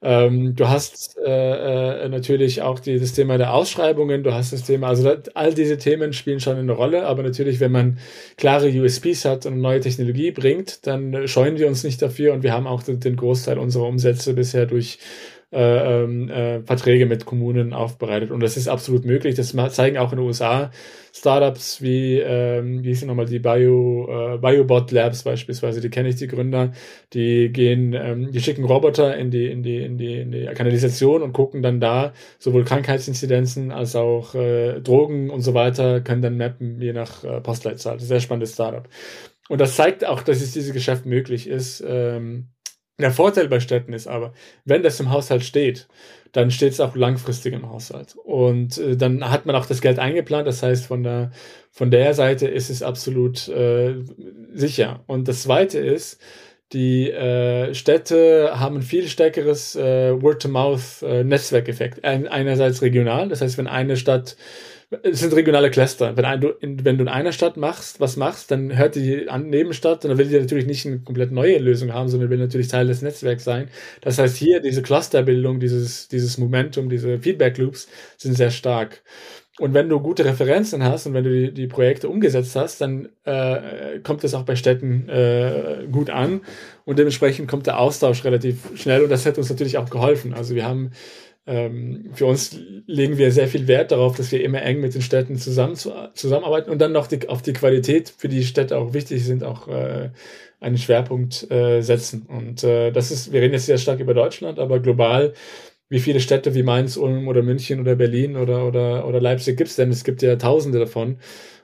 Ähm, 0.04 0.56
du 0.56 0.68
hast 0.68 1.18
äh, 1.24 2.06
äh, 2.06 2.10
natürlich 2.10 2.62
auch 2.62 2.80
die, 2.80 3.00
das 3.00 3.14
Thema 3.14 3.38
der 3.38 3.54
Ausschreibungen, 3.54 4.24
du 4.24 4.34
hast 4.34 4.52
das 4.52 4.64
Thema, 4.64 4.88
also 4.88 5.04
da, 5.04 5.22
all 5.36 5.54
diese 5.54 5.78
Themen 5.78 6.12
spielen 6.14 6.40
schon 6.40 6.58
eine 6.58 6.72
Rolle, 6.72 7.06
aber 7.06 7.22
natürlich, 7.22 7.60
wenn 7.60 7.72
man 7.72 8.00
klare 8.38 8.70
USPs 8.70 9.26
hat 9.26 9.46
und 9.46 9.62
neue 9.62 9.80
Technologie 9.80 10.32
bringt, 10.32 10.88
dann 10.88 11.28
scheuen 11.28 11.60
wir 11.60 11.68
uns 11.68 11.84
nicht 11.84 12.02
dafür 12.02 12.34
und 12.34 12.42
wir 12.42 12.52
haben 12.52 12.66
auch 12.66 12.82
den, 12.82 13.00
den 13.00 13.16
Großteil 13.16 13.60
unserer 13.60 13.88
Umsätze 13.88 14.34
bisher 14.34 14.66
durch 14.66 14.98
äh, 15.52 16.04
ähm, 16.04 16.30
äh, 16.30 16.62
Verträge 16.62 17.06
mit 17.06 17.26
Kommunen 17.26 17.74
aufbereitet. 17.74 18.32
Und 18.32 18.42
das 18.42 18.56
ist 18.56 18.68
absolut 18.68 19.06
möglich. 19.06 19.36
Das 19.36 19.56
zeigen 19.74 19.98
auch 19.98 20.12
in 20.12 20.18
den 20.18 20.26
USA 20.26 20.72
Startups 21.14 21.82
wie, 21.82 22.20
ähm, 22.20 22.84
wie 22.84 22.90
hießen 22.90 23.08
nochmal 23.08 23.26
die 23.26 23.40
Bio, 23.40 24.08
äh, 24.10 24.38
Biobot 24.38 24.92
Labs 24.92 25.24
beispielsweise, 25.24 25.82
die 25.82 25.90
kenne 25.90 26.10
ich, 26.10 26.16
die 26.16 26.28
Gründer, 26.28 26.72
die 27.14 27.50
gehen, 27.52 27.94
ähm, 27.94 28.32
die 28.32 28.40
schicken 28.40 28.64
Roboter 28.64 29.18
in 29.18 29.30
die, 29.30 29.48
in 29.48 29.62
die, 29.62 29.84
in 29.84 29.98
die, 29.98 30.22
in 30.22 30.32
die 30.32 30.46
Kanalisation 30.46 31.22
und 31.22 31.34
gucken 31.34 31.62
dann 31.62 31.82
da 31.82 32.14
sowohl 32.40 32.64
Krankheitsinzidenzen 32.64 33.72
als 33.72 33.96
auch 33.98 34.36
äh, 34.36 34.80
Drogen 34.80 35.30
und 35.30 35.42
so 35.42 35.54
weiter, 35.54 36.00
können 36.00 36.22
dann 36.22 36.38
mappen, 36.38 36.80
je 36.80 36.94
nach 36.94 37.26
äh, 37.26 37.42
Postleitzahl. 37.42 38.00
Sehr 38.00 38.22
spannendes 38.22 38.54
Startup. 38.54 38.88
Und 39.50 39.60
das 39.60 39.76
zeigt 39.76 40.06
auch, 40.06 40.22
dass 40.22 40.42
es 40.42 40.54
dieses 40.54 40.72
Geschäft 40.72 41.06
möglich 41.06 41.48
ist. 41.48 41.84
Ähm, 41.86 42.48
der 43.02 43.12
Vorteil 43.12 43.48
bei 43.48 43.60
Städten 43.60 43.94
ist 43.94 44.08
aber, 44.08 44.34
wenn 44.66 44.84
das 44.84 45.00
im 45.00 45.12
Haushalt 45.12 45.44
steht, 45.44 45.88
dann 46.32 46.52
steht 46.52 46.74
es 46.74 46.80
auch 46.80 46.96
langfristig 46.96 47.54
im 47.54 47.70
Haushalt. 47.70 48.16
Und 48.24 48.78
äh, 48.78 48.96
dann 48.96 49.30
hat 49.30 49.46
man 49.46 49.56
auch 49.56 49.66
das 49.66 49.82
Geld 49.82 50.00
eingeplant. 50.00 50.48
Das 50.48 50.64
heißt, 50.64 50.86
von 50.86 51.04
der, 51.04 51.32
von 51.72 51.92
der 51.92 52.14
Seite 52.14 52.48
ist 52.48 52.70
es 52.70 52.84
absolut 52.84 53.48
äh, 53.50 53.96
sicher. 54.54 55.04
Und 55.08 55.28
das 55.28 55.44
Zweite 55.44 55.80
ist, 55.80 56.22
die 56.74 57.12
äh, 57.12 57.74
Städte 57.74 58.52
haben 58.58 58.78
ein 58.78 58.82
viel 58.82 59.08
stärkeres 59.10 59.76
äh, 59.76 60.22
Word-to-Mouth-Netzwerkeffekt. 60.22 62.00
Äh, 62.04 62.28
einerseits 62.30 62.82
regional, 62.82 63.28
das 63.28 63.42
heißt, 63.42 63.58
wenn 63.58 63.68
eine 63.68 63.98
Stadt 63.98 64.38
es 65.04 65.22
sind 65.22 65.34
regionale 65.34 65.72
Cluster. 65.72 66.18
Wenn, 66.18 66.26
ein, 66.26 66.42
du, 66.42 66.50
in, 66.50 66.84
wenn 66.84 66.98
du 66.98 67.04
in 67.04 67.08
einer 67.08 67.32
Stadt 67.32 67.56
machst, 67.56 68.02
was 68.02 68.18
machst, 68.18 68.52
dann 68.52 68.78
hört 68.78 68.96
die 68.96 69.30
an, 69.30 69.50
Nebenstadt 69.50 70.04
und 70.04 70.10
dann 70.10 70.18
will 70.18 70.28
die 70.28 70.38
natürlich 70.38 70.66
nicht 70.66 70.86
eine 70.86 71.00
komplett 71.00 71.32
neue 71.32 71.60
Lösung 71.60 71.94
haben, 71.94 72.10
sondern 72.10 72.30
will 72.30 72.38
natürlich 72.38 72.68
Teil 72.68 72.88
des 72.88 73.02
Netzwerks 73.02 73.46
sein. 73.46 73.70
Das 74.02 74.18
heißt, 74.18 74.36
hier 74.36 74.60
diese 74.60 74.82
Clusterbildung, 74.82 75.62
dieses, 75.62 76.10
dieses 76.10 76.38
Momentum, 76.38 76.90
diese 76.90 77.20
Feedback 77.20 77.58
Loops 77.58 77.88
sind 78.18 78.36
sehr 78.36 78.52
stark. 78.52 79.02
Und 79.60 79.74
wenn 79.74 79.88
du 79.88 80.00
gute 80.00 80.26
Referenzen 80.26 80.84
hast 80.84 81.06
und 81.06 81.14
wenn 81.14 81.24
du 81.24 81.30
die, 81.30 81.54
die 81.54 81.68
Projekte 81.68 82.10
umgesetzt 82.10 82.56
hast, 82.56 82.82
dann 82.82 83.10
äh, 83.24 84.00
kommt 84.04 84.24
es 84.24 84.34
auch 84.34 84.44
bei 84.44 84.56
Städten 84.56 85.08
äh, 85.08 85.86
gut 85.90 86.10
an 86.10 86.42
und 86.84 87.00
dementsprechend 87.00 87.48
kommt 87.48 87.68
der 87.68 87.80
Austausch 87.80 88.24
relativ 88.26 88.58
schnell 88.76 89.04
und 89.04 89.10
das 89.10 89.26
hat 89.26 89.38
uns 89.38 89.50
natürlich 89.50 89.78
auch 89.78 89.90
geholfen. 89.90 90.34
Also 90.34 90.56
wir 90.56 90.66
haben 90.66 90.92
ähm, 91.48 92.12
für 92.14 92.28
uns 92.28 92.58
legen 92.86 93.18
wir 93.18 93.32
sehr 93.32 93.48
viel 93.48 93.68
Wert 93.68 93.92
darauf, 93.92 94.16
dass 94.16 94.32
wir 94.32 94.44
immer 94.44 94.62
eng 94.62 94.80
mit 94.80 94.94
den 94.94 95.02
Städten 95.02 95.38
zusammen, 95.38 95.76
zusammenarbeiten 95.76 96.70
und 96.70 96.80
dann 96.80 96.92
noch 96.92 97.08
die, 97.08 97.28
auf 97.30 97.42
die 97.42 97.54
Qualität, 97.54 98.14
für 98.16 98.30
die 98.30 98.44
Städte 98.44 98.78
auch 98.78 98.94
wichtig 98.94 99.26
sind, 99.26 99.44
auch 99.44 99.68
äh, 99.68 100.12
einen 100.60 100.78
Schwerpunkt 100.78 101.50
äh, 101.50 101.82
setzen. 101.82 102.28
Und 102.28 102.64
äh, 102.64 102.92
das 102.92 103.12
ist, 103.12 103.34
wir 103.34 103.42
reden 103.42 103.54
jetzt 103.54 103.66
sehr 103.66 103.80
stark 103.80 104.00
über 104.00 104.14
Deutschland, 104.14 104.60
aber 104.60 104.80
global, 104.80 105.34
wie 105.90 106.00
viele 106.00 106.20
Städte 106.20 106.54
wie 106.54 106.64
Mainz, 106.64 106.96
Ulm 106.96 107.28
oder 107.28 107.42
München 107.42 107.80
oder 107.80 107.96
Berlin 107.96 108.38
oder, 108.38 108.66
oder, 108.68 109.08
oder 109.08 109.20
Leipzig 109.20 109.58
gibt 109.58 109.70
es 109.70 109.76
denn? 109.76 109.90
Es 109.90 110.04
gibt 110.04 110.22
ja 110.22 110.36
tausende 110.36 110.80
davon. 110.80 111.18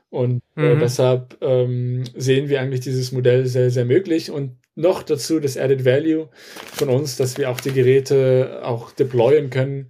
Und 0.10 0.42
äh, 0.56 0.76
mhm. 0.76 0.80
deshalb 0.80 1.38
ähm, 1.42 2.04
sehen 2.16 2.50
wir 2.50 2.62
eigentlich 2.62 2.82
dieses 2.82 3.12
Modell 3.12 3.46
sehr, 3.46 3.70
sehr 3.70 3.86
möglich. 3.86 4.32
Und 4.32 4.58
noch 4.78 5.04
dazu 5.04 5.40
das 5.40 5.58
Added 5.58 5.84
Value 5.86 6.30
von 6.74 6.90
uns, 6.90 7.18
dass 7.18 7.38
wir 7.38 7.50
auch 7.50 7.60
die 7.60 7.72
Geräte 7.72 8.62
auch 8.64 8.92
deployen 8.92 9.50
können, 9.50 9.90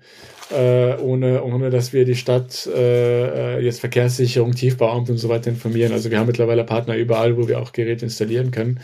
äh, 0.49 0.95
ohne, 0.95 1.43
ohne 1.43 1.69
dass 1.69 1.91
wir 1.91 2.05
die 2.05 2.15
Stadt 2.15 2.65
äh, 2.67 3.57
äh 3.57 3.63
jetzt 3.63 3.81
Verkehrssicherung, 3.81 4.53
Tiefbauamt 4.53 5.09
und 5.09 5.17
so 5.17 5.27
weiter 5.27 5.49
informieren. 5.49 5.91
Also 5.91 6.09
wir 6.09 6.19
haben 6.19 6.27
mittlerweile 6.27 6.63
Partner 6.63 6.95
überall, 6.95 7.37
wo 7.37 7.47
wir 7.49 7.59
auch 7.59 7.73
Geräte 7.73 8.05
installieren 8.05 8.51
können. 8.51 8.79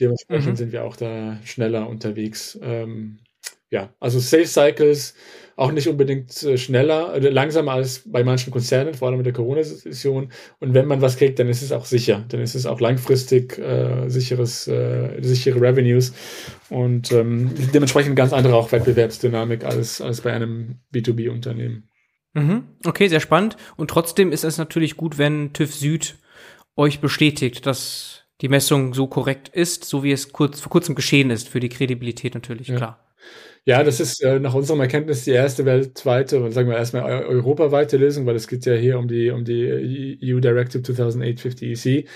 Dementsprechend 0.00 0.52
mhm. 0.52 0.56
sind 0.56 0.72
wir 0.72 0.84
auch 0.84 0.96
da 0.96 1.38
schneller 1.44 1.88
unterwegs. 1.88 2.58
Ähm, 2.62 3.18
ja, 3.70 3.94
also 4.00 4.18
Sales 4.18 4.52
Cycles 4.52 5.14
auch 5.58 5.72
nicht 5.72 5.88
unbedingt 5.88 6.40
äh, 6.44 6.56
schneller, 6.56 7.14
äh, 7.14 7.30
langsamer 7.30 7.72
als 7.72 8.02
bei 8.06 8.22
manchen 8.22 8.52
Konzernen, 8.52 8.94
vor 8.94 9.08
allem 9.08 9.16
mit 9.16 9.26
der 9.26 9.32
Corona-Situation. 9.32 10.30
Und 10.60 10.74
wenn 10.74 10.86
man 10.86 11.02
was 11.02 11.16
kriegt, 11.16 11.40
dann 11.40 11.48
ist 11.48 11.62
es 11.62 11.72
auch 11.72 11.84
sicher. 11.84 12.24
Dann 12.28 12.40
ist 12.40 12.54
es 12.54 12.64
auch 12.64 12.80
langfristig 12.80 13.58
äh, 13.58 14.08
sicheres, 14.08 14.68
äh, 14.68 15.20
sichere 15.20 15.60
Revenues 15.60 16.14
und 16.70 17.10
ähm, 17.10 17.50
dementsprechend 17.74 18.14
ganz 18.14 18.32
andere 18.32 18.54
auch 18.54 18.70
Wettbewerbsdynamik 18.70 19.64
als, 19.64 20.00
als 20.00 20.20
bei 20.20 20.32
einem 20.32 20.76
B2B-Unternehmen. 20.94 21.88
Mhm. 22.34 22.62
Okay, 22.86 23.08
sehr 23.08 23.20
spannend. 23.20 23.56
Und 23.76 23.90
trotzdem 23.90 24.30
ist 24.30 24.44
es 24.44 24.58
natürlich 24.58 24.96
gut, 24.96 25.18
wenn 25.18 25.52
TÜV 25.54 25.74
Süd 25.74 26.18
euch 26.76 27.00
bestätigt, 27.00 27.66
dass 27.66 28.22
die 28.42 28.48
Messung 28.48 28.94
so 28.94 29.08
korrekt 29.08 29.48
ist, 29.48 29.84
so 29.84 30.04
wie 30.04 30.12
es 30.12 30.32
kurz, 30.32 30.60
vor 30.60 30.70
kurzem 30.70 30.94
geschehen 30.94 31.30
ist, 31.30 31.48
für 31.48 31.58
die 31.58 31.68
Kredibilität 31.68 32.34
natürlich, 32.34 32.68
ja. 32.68 32.76
klar. 32.76 33.04
Ja, 33.68 33.84
das 33.84 34.00
ist 34.00 34.22
äh, 34.24 34.40
nach 34.40 34.54
unserem 34.54 34.80
Erkenntnis 34.80 35.24
die 35.24 35.32
erste 35.32 35.66
weltweite 35.66 36.42
und 36.42 36.52
sagen 36.52 36.70
wir 36.70 36.78
erstmal 36.78 37.02
europaweite 37.26 37.98
Lösung, 37.98 38.24
weil 38.24 38.34
es 38.34 38.48
geht 38.48 38.64
ja 38.64 38.72
hier 38.72 38.98
um 38.98 39.08
die 39.08 39.28
um 39.28 39.44
die 39.44 40.18
EU 40.24 40.40
Directive 40.40 40.82
2008-50 40.82 42.00
EC, 42.00 42.08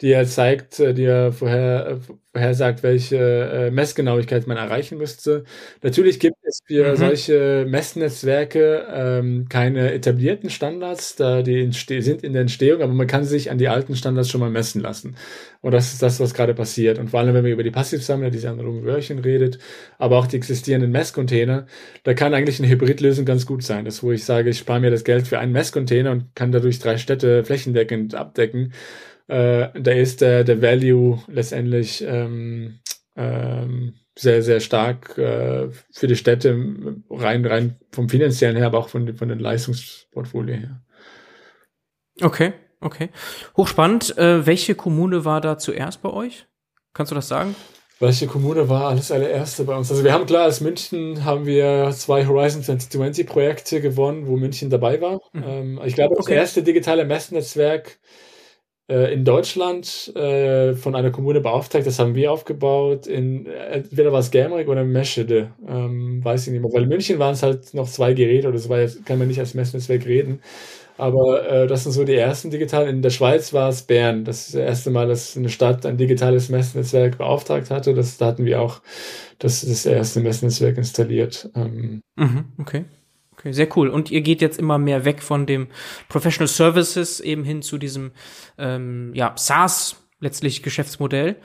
die 0.00 0.08
ja 0.08 0.24
zeigt, 0.24 0.80
äh, 0.80 0.94
die 0.94 1.02
ja 1.02 1.30
vorher 1.30 1.86
äh, 1.88 2.12
vorhersagt, 2.32 2.84
welche 2.84 3.16
äh, 3.16 3.70
Messgenauigkeit 3.72 4.46
man 4.46 4.56
erreichen 4.56 4.98
müsste. 4.98 5.42
Natürlich 5.82 6.20
gibt 6.20 6.36
es 6.42 6.60
für 6.64 6.92
mhm. 6.92 6.96
solche 6.96 7.66
Messnetzwerke 7.68 8.86
ähm, 8.88 9.46
keine 9.48 9.92
etablierten 9.92 10.48
Standards, 10.48 11.16
da 11.16 11.42
die 11.42 11.72
sind 11.72 12.22
in 12.22 12.32
der 12.32 12.42
Entstehung, 12.42 12.82
aber 12.82 12.92
man 12.92 13.08
kann 13.08 13.24
sich 13.24 13.50
an 13.50 13.58
die 13.58 13.66
alten 13.66 13.96
Standards 13.96 14.28
schon 14.30 14.40
mal 14.40 14.50
messen 14.50 14.80
lassen. 14.80 15.16
Und 15.60 15.72
das 15.72 15.92
ist 15.92 16.02
das, 16.02 16.20
was 16.20 16.32
gerade 16.32 16.54
passiert. 16.54 17.00
Und 17.00 17.10
vor 17.10 17.18
allem, 17.18 17.34
wenn 17.34 17.42
man 17.42 17.52
über 17.52 17.64
die 17.64 17.72
Passivsammler, 17.72 18.30
diese 18.30 18.48
analogen 18.48 18.84
Röhrchen 18.84 19.18
redet, 19.18 19.58
aber 19.98 20.16
auch 20.16 20.26
die 20.28 20.36
existierenden 20.36 20.92
Messcontainer, 20.92 21.66
da 22.04 22.14
kann 22.14 22.32
eigentlich 22.32 22.60
eine 22.60 22.68
Hybridlösung 22.68 23.24
ganz 23.24 23.44
gut 23.44 23.64
sein. 23.64 23.84
Das, 23.84 24.04
wo 24.04 24.12
ich 24.12 24.24
sage, 24.24 24.50
ich 24.50 24.58
spare 24.58 24.78
mir 24.78 24.90
das 24.90 25.02
Geld 25.02 25.26
für 25.26 25.40
einen 25.40 25.52
Messcontainer 25.52 26.12
und 26.12 26.34
kann 26.36 26.52
dadurch 26.52 26.78
drei 26.78 26.96
Städte 26.96 27.44
flächendeckend 27.44 28.14
abdecken 28.14 28.72
äh, 29.30 29.70
da 29.80 29.92
ist 29.92 30.20
der, 30.20 30.42
der 30.42 30.60
Value 30.60 31.22
letztendlich 31.28 32.04
ähm, 32.06 32.80
ähm, 33.16 33.94
sehr, 34.18 34.42
sehr 34.42 34.58
stark 34.58 35.16
äh, 35.18 35.68
für 35.92 36.06
die 36.08 36.16
Städte 36.16 36.56
rein, 37.08 37.46
rein 37.46 37.76
vom 37.92 38.08
finanziellen 38.08 38.56
her, 38.56 38.66
aber 38.66 38.78
auch 38.78 38.88
von, 38.88 39.16
von 39.16 39.28
den 39.28 39.38
Leistungsportfolio 39.38 40.56
her. 40.56 40.82
Okay, 42.20 42.52
okay. 42.80 43.10
Hochspannend. 43.56 44.18
Äh, 44.18 44.46
welche 44.46 44.74
Kommune 44.74 45.24
war 45.24 45.40
da 45.40 45.58
zuerst 45.58 46.02
bei 46.02 46.10
euch? 46.10 46.46
Kannst 46.92 47.12
du 47.12 47.14
das 47.14 47.28
sagen? 47.28 47.54
Welche 48.00 48.26
Kommune 48.26 48.68
war 48.68 48.88
alles 48.88 49.12
allererste 49.12 49.62
bei 49.64 49.76
uns? 49.76 49.90
Also 49.90 50.02
wir 50.02 50.12
haben 50.12 50.26
klar, 50.26 50.44
als 50.44 50.60
München 50.60 51.24
haben 51.24 51.46
wir 51.46 51.92
zwei 51.92 52.26
Horizon 52.26 52.62
2020 52.62 53.26
Projekte 53.26 53.80
gewonnen, 53.80 54.26
wo 54.26 54.36
München 54.36 54.70
dabei 54.70 55.00
war. 55.00 55.20
Mhm. 55.32 55.44
Ähm, 55.46 55.80
ich 55.84 55.94
glaube, 55.94 56.16
das 56.16 56.26
okay. 56.26 56.34
erste 56.34 56.62
digitale 56.62 57.04
Messnetzwerk 57.04 58.00
in 58.90 59.24
Deutschland 59.24 60.14
äh, 60.16 60.74
von 60.74 60.94
einer 60.94 61.10
Kommune 61.10 61.40
beauftragt, 61.40 61.86
das 61.86 61.98
haben 61.98 62.14
wir 62.14 62.32
aufgebaut, 62.32 63.06
in 63.06 63.46
entweder 63.46 64.12
war 64.12 64.20
es 64.20 64.30
Germering 64.30 64.68
oder 64.68 64.84
Meschede, 64.84 65.52
ähm, 65.68 66.24
weiß 66.24 66.46
ich 66.46 66.52
nicht 66.52 66.62
mehr, 66.62 66.72
weil 66.72 66.82
in 66.84 66.88
München 66.88 67.18
waren 67.18 67.34
es 67.34 67.42
halt 67.42 67.72
noch 67.74 67.88
zwei 67.88 68.14
Geräte 68.14 68.48
oder 68.48 68.56
das 68.56 68.68
war 68.68 68.80
jetzt, 68.80 69.06
kann 69.06 69.18
man 69.18 69.28
nicht 69.28 69.38
als 69.38 69.54
Messnetzwerk 69.54 70.06
reden, 70.06 70.40
aber 70.98 71.48
äh, 71.48 71.66
das 71.66 71.84
sind 71.84 71.92
so 71.92 72.04
die 72.04 72.14
ersten 72.16 72.50
digitalen. 72.50 72.88
In 72.88 73.02
der 73.02 73.10
Schweiz 73.10 73.52
war 73.52 73.68
es 73.68 73.82
Bern, 73.82 74.24
das 74.24 74.40
ist 74.40 74.54
das 74.54 74.60
erste 74.62 74.90
Mal, 74.90 75.08
dass 75.08 75.36
eine 75.36 75.48
Stadt 75.48 75.86
ein 75.86 75.96
digitales 75.96 76.48
Messnetzwerk 76.48 77.18
beauftragt 77.18 77.70
hatte, 77.70 77.94
das, 77.94 78.18
da 78.18 78.26
hatten 78.26 78.44
wir 78.44 78.60
auch 78.60 78.82
das, 79.38 79.62
das 79.62 79.86
erste 79.86 80.20
Messnetzwerk 80.20 80.76
installiert. 80.76 81.48
Ähm, 81.54 82.02
mhm, 82.16 82.44
okay. 82.58 82.84
Okay, 83.40 83.52
sehr 83.52 83.68
cool. 83.76 83.88
Und 83.88 84.10
ihr 84.10 84.20
geht 84.20 84.42
jetzt 84.42 84.58
immer 84.58 84.76
mehr 84.76 85.06
weg 85.06 85.22
von 85.22 85.46
dem 85.46 85.68
Professional 86.08 86.48
Services 86.48 87.20
eben 87.20 87.42
hin 87.42 87.62
zu 87.62 87.78
diesem 87.78 88.12
ähm, 88.58 89.12
ja, 89.14 89.32
SaaS 89.36 89.96
letztlich 90.20 90.62
Geschäftsmodell. 90.62 91.36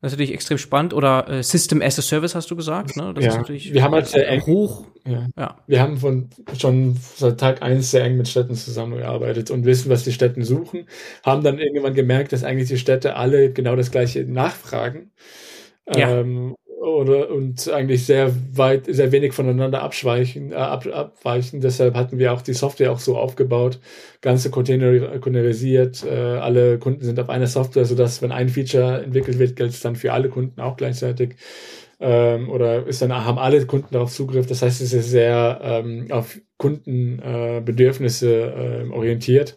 Das 0.00 0.12
ist 0.12 0.16
natürlich 0.16 0.34
extrem 0.34 0.58
spannend. 0.58 0.94
Oder 0.94 1.28
äh, 1.28 1.42
System 1.42 1.80
as 1.80 1.98
a 1.98 2.02
Service 2.02 2.34
hast 2.34 2.50
du 2.50 2.56
gesagt. 2.56 2.96
Ne? 2.96 3.14
Das 3.14 3.24
ja, 3.24 3.30
ist 3.30 3.36
natürlich 3.36 3.72
wir 3.72 3.82
haben 3.84 3.94
halt 3.94 4.06
sehr 4.06 4.28
eng, 4.28 4.46
hoch. 4.46 4.86
Ja. 5.06 5.26
ja. 5.36 5.58
Wir 5.68 5.80
haben 5.80 5.96
von 5.96 6.28
schon 6.56 6.96
seit 7.16 7.38
Tag 7.38 7.62
eins 7.62 7.92
sehr 7.92 8.04
eng 8.04 8.16
mit 8.16 8.26
Städten 8.26 8.54
zusammengearbeitet 8.54 9.50
und 9.52 9.64
wissen, 9.64 9.90
was 9.90 10.02
die 10.02 10.12
Städten 10.12 10.42
suchen. 10.42 10.86
Haben 11.24 11.44
dann 11.44 11.58
irgendwann 11.58 11.94
gemerkt, 11.94 12.32
dass 12.32 12.42
eigentlich 12.42 12.68
die 12.68 12.78
Städte 12.78 13.14
alle 13.14 13.52
genau 13.52 13.76
das 13.76 13.92
gleiche 13.92 14.24
nachfragen. 14.24 15.12
Ja. 15.92 16.18
Ähm, 16.18 16.54
oder 16.96 17.30
und 17.30 17.68
eigentlich 17.70 18.06
sehr 18.06 18.34
weit, 18.52 18.86
sehr 18.86 19.12
wenig 19.12 19.32
voneinander 19.32 19.82
abschweichen, 19.82 20.52
äh, 20.52 20.56
ab, 20.56 20.86
abweichen. 20.86 21.60
Deshalb 21.60 21.94
hatten 21.94 22.18
wir 22.18 22.32
auch 22.32 22.42
die 22.42 22.54
Software 22.54 22.92
auch 22.92 23.00
so 23.00 23.16
aufgebaut, 23.16 23.78
ganze 24.20 24.50
Container, 24.50 25.18
containerisiert, 25.18 26.04
äh, 26.04 26.10
alle 26.10 26.78
Kunden 26.78 27.04
sind 27.04 27.20
auf 27.20 27.28
einer 27.28 27.46
Software, 27.46 27.84
sodass 27.84 28.22
wenn 28.22 28.32
ein 28.32 28.48
Feature 28.48 29.02
entwickelt 29.02 29.38
wird, 29.38 29.56
gilt 29.56 29.70
es 29.70 29.80
dann 29.80 29.96
für 29.96 30.12
alle 30.12 30.28
Kunden 30.28 30.60
auch 30.60 30.76
gleichzeitig. 30.76 31.36
Ähm, 32.00 32.48
oder 32.48 32.86
ist 32.86 33.02
dann 33.02 33.12
haben 33.12 33.38
alle 33.38 33.66
Kunden 33.66 33.88
darauf 33.90 34.12
Zugriff. 34.12 34.46
Das 34.46 34.62
heißt, 34.62 34.80
es 34.80 34.92
ist 34.92 35.10
sehr 35.10 35.60
ähm, 35.62 36.06
auf 36.10 36.38
Kundenbedürfnisse 36.56 38.84
äh, 38.86 38.92
orientiert. 38.92 39.56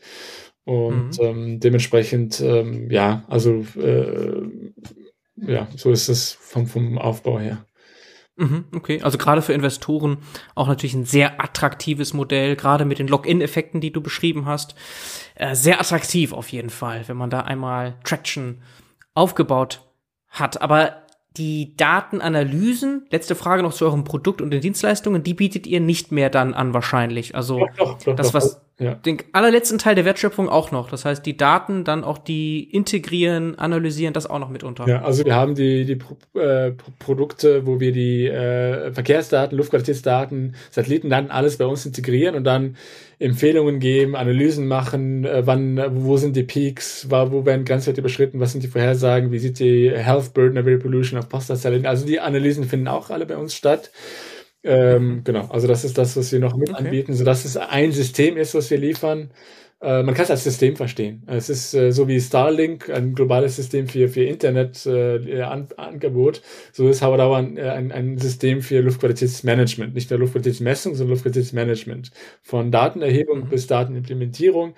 Und 0.64 1.20
mhm. 1.20 1.26
ähm, 1.26 1.60
dementsprechend, 1.60 2.40
ähm, 2.40 2.92
ja, 2.92 3.26
also 3.28 3.66
äh, 3.80 4.61
ja, 5.42 5.68
so 5.76 5.92
ist 5.92 6.08
es 6.10 6.32
vom, 6.32 6.68
vom 6.68 6.98
Aufbau 6.98 7.40
her. 7.40 7.66
Mhm, 8.38 8.66
okay, 8.76 9.02
also 9.02 9.18
gerade 9.18 9.42
für 9.42 9.54
Investoren 9.54 10.18
auch 10.56 10.68
natürlich 10.68 10.94
ein 10.94 11.06
sehr 11.06 11.42
attraktives 11.42 12.14
Modell, 12.14 12.56
gerade 12.56 12.86
mit 12.86 13.00
den 13.00 13.08
Login-Effekten, 13.08 13.82
die 13.82 13.92
du 13.92 14.02
beschrieben 14.02 14.46
hast. 14.46 14.76
Äh, 15.36 15.56
sehr 15.56 15.80
attraktiv 15.80 16.34
auf 16.34 16.50
jeden 16.50 16.70
Fall, 16.70 17.08
wenn 17.08 17.18
man 17.18 17.30
da 17.30 17.42
einmal 17.42 18.00
Traction 18.04 18.62
aufgebaut 19.14 19.82
hat. 20.30 20.62
Aber 20.62 21.04
die 21.38 21.76
Datenanalysen, 21.78 23.06
letzte 23.10 23.36
Frage 23.36 23.64
noch 23.64 23.74
zu 23.74 23.86
eurem 23.86 24.04
Produkt 24.04 24.42
und 24.42 24.52
den 24.52 24.62
Dienstleistungen, 24.62 25.24
die 25.24 25.34
bietet 25.34 25.68
ihr 25.68 25.80
nicht 25.80 26.12
mehr 26.12 26.30
dann 26.30 26.54
an 26.54 26.74
wahrscheinlich. 26.74 27.36
Also 27.36 27.60
doch, 27.60 27.76
doch, 27.78 28.04
doch, 28.04 28.16
das, 28.16 28.34
was 28.34 28.62
ja. 28.82 28.96
den 28.96 29.18
allerletzten 29.32 29.78
Teil 29.78 29.96
der 29.96 30.06
Wertschöpfung 30.06 30.50
auch 30.50 30.72
noch. 30.72 30.90
Das 30.90 31.06
heißt, 31.06 31.26
die 31.26 31.38
Daten 31.38 31.84
dann 31.84 32.04
auch 32.04 32.18
die 32.18 32.64
integrieren, 32.64 33.58
analysieren, 33.58 34.14
das 34.14 34.26
auch 34.26 34.40
noch 34.40 34.50
mitunter. 34.50 34.88
Ja, 34.88 35.04
also 35.04 35.24
wir 35.24 35.36
haben 35.36 35.56
die, 35.56 35.86
die 35.86 35.96
Pro 35.96 36.18
äh, 36.40 36.72
Produkte, 37.00 37.66
wo 37.66 37.80
wir 37.80 37.92
die 37.92 38.28
äh, 38.28 38.92
Verkehrsdaten, 38.92 39.58
Luftqualitätsdaten, 39.58 40.56
Satellitendaten, 40.72 41.32
alles 41.32 41.58
bei 41.58 41.66
uns 41.66 41.86
integrieren 41.86 42.36
und 42.36 42.44
dann 42.44 42.76
Empfehlungen 43.20 43.80
geben, 43.80 44.16
Analysen 44.16 44.68
machen, 44.68 45.26
äh, 45.26 45.46
wann, 45.46 45.80
wo 46.04 46.18
sind 46.18 46.36
die 46.36 46.44
Peaks, 46.44 47.10
war, 47.12 47.32
wo 47.32 47.46
werden 47.46 47.66
Grenzwerte 47.66 48.02
überschritten, 48.02 48.40
was 48.40 48.52
sind 48.52 48.64
die 48.64 48.68
Vorhersagen, 48.68 49.32
wie 49.32 49.38
sieht 49.40 49.60
die 49.60 49.92
Health 49.92 50.34
Burden 50.34 50.58
of 50.58 50.82
Pollution 50.82 51.20
auf 51.20 51.30
Postleitzahlen. 51.30 51.86
Also 51.86 52.06
die 52.06 52.20
Analysen 52.20 52.64
finden 52.64 52.88
auch 52.88 53.12
alle 53.12 53.28
bei 53.28 53.38
uns 53.38 53.54
statt. 53.54 53.92
Ähm, 54.64 55.24
genau, 55.24 55.48
also 55.48 55.68
das 55.68 55.84
ist 55.84 55.98
das, 55.98 56.16
was 56.16 56.32
wir 56.32 56.40
noch 56.40 56.56
mit 56.56 56.70
okay. 56.70 56.84
anbieten, 56.84 57.14
sodass 57.14 57.46
es 57.46 57.58
ein 57.58 57.92
System 57.92 58.38
ist, 58.38 58.54
was 58.54 58.70
wir 58.70 58.78
liefern. 58.78 59.32
Äh, 59.82 60.04
man 60.04 60.14
kann 60.14 60.26
es 60.26 60.32
als 60.32 60.44
System 60.44 60.76
verstehen. 60.76 61.24
Es 61.26 61.50
ist 61.50 61.74
äh, 61.74 61.92
so 61.92 62.08
wie 62.08 62.22
Starlink, 62.22 62.92
ein 62.92 63.16
globales 63.16 63.56
System 63.56 63.88
für, 63.88 64.08
für 64.10 64.24
Internetangebot. 64.24 66.38
Äh, 66.38 66.42
so 66.72 66.88
ist 66.88 67.02
Howard 67.02 67.22
ein, 67.22 67.58
ein, 67.58 67.92
ein 67.92 68.20
System 68.20 68.62
für 68.62 68.82
Luftqualitätsmanagement. 68.82 69.96
Nicht 69.96 70.12
nur 70.12 70.20
Luftqualitätsmessung, 70.20 70.94
sondern 70.94 71.14
Luftqualitätsmanagement. 71.14 72.12
Von 72.44 72.72
Datenerhebung 72.72 73.46
mhm. 73.46 73.50
bis 73.50 73.66
Datenimplementierung. 73.66 74.76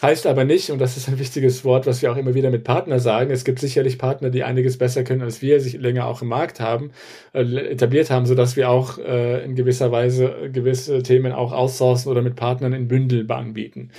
Heißt 0.00 0.28
aber 0.28 0.44
nicht, 0.44 0.70
und 0.70 0.78
das 0.78 0.96
ist 0.96 1.08
ein 1.08 1.18
wichtiges 1.18 1.64
Wort, 1.64 1.84
was 1.88 2.02
wir 2.02 2.12
auch 2.12 2.16
immer 2.16 2.32
wieder 2.34 2.50
mit 2.50 2.62
Partnern 2.62 3.00
sagen, 3.00 3.32
es 3.32 3.44
gibt 3.44 3.58
sicherlich 3.58 3.98
Partner, 3.98 4.30
die 4.30 4.44
einiges 4.44 4.78
besser 4.78 5.02
können 5.02 5.22
als 5.22 5.42
wir, 5.42 5.60
sich 5.60 5.72
länger 5.72 6.06
auch 6.06 6.22
im 6.22 6.28
Markt 6.28 6.60
haben, 6.60 6.92
äh, 7.34 7.42
etabliert 7.72 8.08
haben, 8.08 8.24
sodass 8.24 8.54
wir 8.54 8.70
auch 8.70 8.98
äh, 8.98 9.44
in 9.44 9.56
gewisser 9.56 9.90
Weise 9.90 10.50
gewisse 10.52 11.02
Themen 11.02 11.32
auch 11.32 11.52
outsourcen 11.52 12.12
oder 12.12 12.22
mit 12.22 12.36
Partnern 12.36 12.74
in 12.74 12.86
Bündel 12.86 13.28
anbieten. 13.32 13.90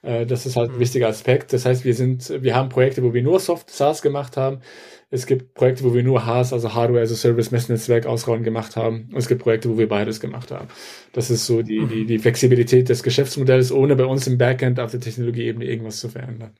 Äh, 0.00 0.24
das 0.24 0.46
ist 0.46 0.56
halt 0.56 0.70
ein 0.70 0.76
mhm. 0.76 0.80
wichtiger 0.80 1.08
Aspekt. 1.08 1.52
Das 1.52 1.66
heißt, 1.66 1.84
wir 1.84 1.94
sind, 1.94 2.32
wir 2.42 2.56
haben 2.56 2.70
Projekte, 2.70 3.02
wo 3.02 3.12
wir 3.12 3.22
nur 3.22 3.38
Soft 3.38 3.68
SaaS 3.68 4.00
gemacht 4.00 4.38
haben. 4.38 4.60
Es 5.12 5.26
gibt 5.26 5.52
Projekte, 5.52 5.84
wo 5.84 5.92
wir 5.92 6.02
nur 6.02 6.24
HAS, 6.24 6.54
also 6.54 6.72
Hardware 6.72 7.02
as 7.02 7.12
a 7.12 7.14
Service 7.14 7.50
Messnetzwerk 7.50 8.06
ausrollen 8.06 8.44
gemacht 8.44 8.76
haben. 8.76 9.10
Und 9.12 9.18
es 9.18 9.28
gibt 9.28 9.42
Projekte, 9.42 9.68
wo 9.68 9.76
wir 9.76 9.86
beides 9.86 10.20
gemacht 10.20 10.50
haben. 10.50 10.68
Das 11.12 11.30
ist 11.30 11.44
so 11.44 11.60
die, 11.60 11.84
die, 11.84 12.06
die 12.06 12.18
Flexibilität 12.18 12.88
des 12.88 13.02
Geschäftsmodells, 13.02 13.72
ohne 13.72 13.94
bei 13.94 14.06
uns 14.06 14.26
im 14.26 14.38
Backend 14.38 14.80
auf 14.80 14.90
der 14.90 15.00
Technologieebene 15.00 15.66
irgendwas 15.66 16.00
zu 16.00 16.08
verändern. 16.08 16.54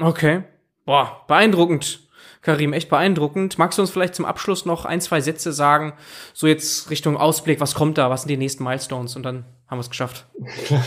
Okay. 0.00 0.42
Boah, 0.84 1.24
beeindruckend. 1.28 2.00
Karim, 2.42 2.72
echt 2.72 2.90
beeindruckend. 2.90 3.56
Magst 3.56 3.78
du 3.78 3.82
uns 3.82 3.90
vielleicht 3.92 4.16
zum 4.16 4.24
Abschluss 4.24 4.66
noch 4.66 4.84
ein, 4.84 5.00
zwei 5.00 5.20
Sätze 5.20 5.52
sagen, 5.52 5.92
so 6.32 6.48
jetzt 6.48 6.90
Richtung 6.90 7.16
Ausblick, 7.16 7.60
was 7.60 7.76
kommt 7.76 7.98
da, 7.98 8.10
was 8.10 8.22
sind 8.22 8.30
die 8.30 8.36
nächsten 8.36 8.64
Milestones 8.64 9.14
und 9.14 9.22
dann 9.22 9.44
haben 9.74 9.78
wir 9.78 9.82
es 9.82 9.90
geschafft. 9.90 10.26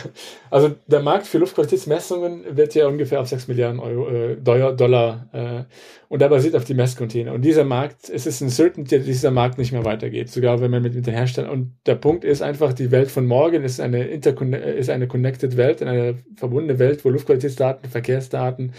Also 0.50 0.76
der 0.88 1.02
Markt 1.02 1.28
für 1.28 1.40
Luftqualitätsmessungen 1.40 2.56
wird 2.56 2.74
ja 2.74 2.88
ungefähr 2.88 3.20
auf 3.20 3.28
6 3.28 3.50
Milliarden 3.50 3.82
Euro, 3.82 4.08
äh, 4.08 4.38
Dollar 4.38 5.28
äh, 5.34 5.64
und 6.10 6.22
der 6.22 6.30
basiert 6.30 6.56
auf 6.56 6.64
die 6.64 6.74
Messcontainer. 6.74 7.34
Und 7.34 7.42
dieser 7.42 7.66
Markt, 7.66 8.10
es 8.10 8.26
ist 8.26 8.40
ein 8.40 8.50
Certainty, 8.50 8.98
dass 8.98 9.06
dieser 9.06 9.32
Markt 9.32 9.58
nicht 9.58 9.74
mehr 9.74 9.84
weitergeht, 9.84 10.30
sogar 10.30 10.62
wenn 10.62 10.72
man 10.72 10.82
mit, 10.82 10.96
mit 10.96 11.06
den 11.06 11.14
Herstellern. 11.14 11.52
Und 11.52 11.74
der 11.86 11.96
Punkt 11.96 12.24
ist 12.24 12.42
einfach, 12.42 12.72
die 12.72 12.92
Welt 12.92 13.12
von 13.12 13.26
morgen 13.26 13.64
ist 13.64 13.82
eine, 13.82 14.06
ist 14.06 14.90
eine 14.90 15.08
connected 15.08 15.58
Welt, 15.58 15.84
eine 15.84 16.16
verbundene 16.38 16.80
Welt, 16.80 17.04
wo 17.04 17.10
Luftqualitätsdaten, 17.10 17.90
Verkehrsdaten, 17.90 18.72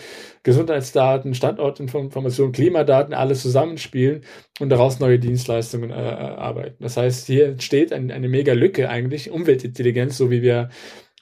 Gesundheitsdaten, 0.43 1.35
Standortinformationen, 1.35 2.53
Klimadaten 2.53 3.13
alles 3.13 3.43
zusammenspielen 3.43 4.23
und 4.59 4.71
daraus 4.71 4.99
neue 4.99 5.19
Dienstleistungen 5.19 5.91
äh, 5.91 5.95
arbeiten. 5.95 6.83
Das 6.83 6.97
heißt, 6.97 7.27
hier 7.27 7.47
entsteht 7.47 7.93
ein, 7.93 8.11
eine 8.11 8.29
mega 8.29 8.53
Lücke 8.53 8.89
eigentlich, 8.89 9.31
Umweltintelligenz, 9.31 10.17
so 10.17 10.31
wie 10.31 10.43
wir 10.43 10.71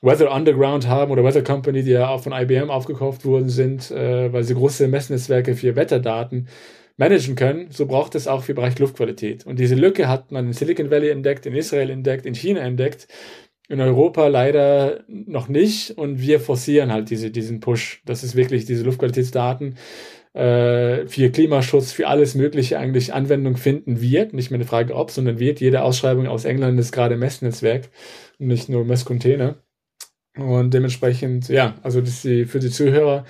Weather 0.03 0.33
Underground 0.35 0.87
haben 0.87 1.11
oder 1.11 1.25
Weather 1.25 1.43
Company, 1.43 1.83
die 1.83 1.93
ja 1.93 2.09
auch 2.09 2.23
von 2.23 2.33
IBM 2.33 2.71
aufgekauft 2.71 3.25
worden 3.25 3.49
sind, 3.49 3.91
äh, 3.91 4.33
weil 4.33 4.45
sie 4.45 4.55
große 4.55 4.89
Messnetzwerke 4.89 5.55
für 5.55 5.77
Wetterdaten 5.77 6.49
managen 6.97 7.35
können, 7.35 7.69
so 7.71 7.87
braucht 7.87 8.15
es 8.15 8.27
auch 8.27 8.43
für 8.43 8.55
Bereich 8.55 8.79
Luftqualität. 8.79 9.47
Und 9.47 9.59
diese 9.59 9.75
Lücke 9.75 10.09
hat 10.09 10.33
man 10.33 10.47
in 10.47 10.53
Silicon 10.53 10.91
Valley 10.91 11.11
entdeckt, 11.11 11.47
in 11.47 11.55
Israel 11.55 11.91
entdeckt, 11.91 12.25
in 12.25 12.35
China 12.35 12.61
entdeckt, 12.61 13.09
in 13.69 13.81
Europa 13.81 14.29
leider 14.29 15.05
noch 15.09 15.49
nicht. 15.49 15.91
Und 15.91 16.21
wir 16.21 16.41
forcieren 16.41 16.93
halt 16.93 17.11
diese, 17.11 17.31
diesen 17.31 17.61
Push. 17.61 18.03
Das 18.07 18.25
ist 18.25 18.35
wirklich 18.35 18.65
diese 18.65 18.85
Luftqualitätsdaten 18.85 19.77
äh, 20.37 21.07
für 21.07 21.31
Klimaschutz, 21.31 21.93
für 21.93 22.09
alles 22.09 22.35
Mögliche 22.35 22.79
eigentlich 22.79 23.15
Anwendung 23.15 23.57
finden 23.57 24.01
wird. 24.03 24.35
Nicht 24.35 24.51
mehr 24.51 24.59
eine 24.59 24.69
Frage 24.69 24.95
ob, 24.95 25.11
sondern 25.11 25.39
wird. 25.39 25.61
Jede 25.61 25.83
Ausschreibung 25.83 26.27
aus 26.27 26.45
England 26.45 26.79
ist 26.79 26.93
gerade 26.93 27.17
Messnetzwerk 27.17 27.89
und 28.39 28.49
nicht 28.49 28.69
nur 28.69 28.85
Messcontainer. 28.85 29.57
Und 30.37 30.75
dementsprechend, 30.75 31.49
ja, 31.49 31.77
also 31.83 32.03
das 32.03 32.21
die, 32.21 32.45
für 32.45 32.59
die 32.59 32.71
Zuhörer 32.71 33.25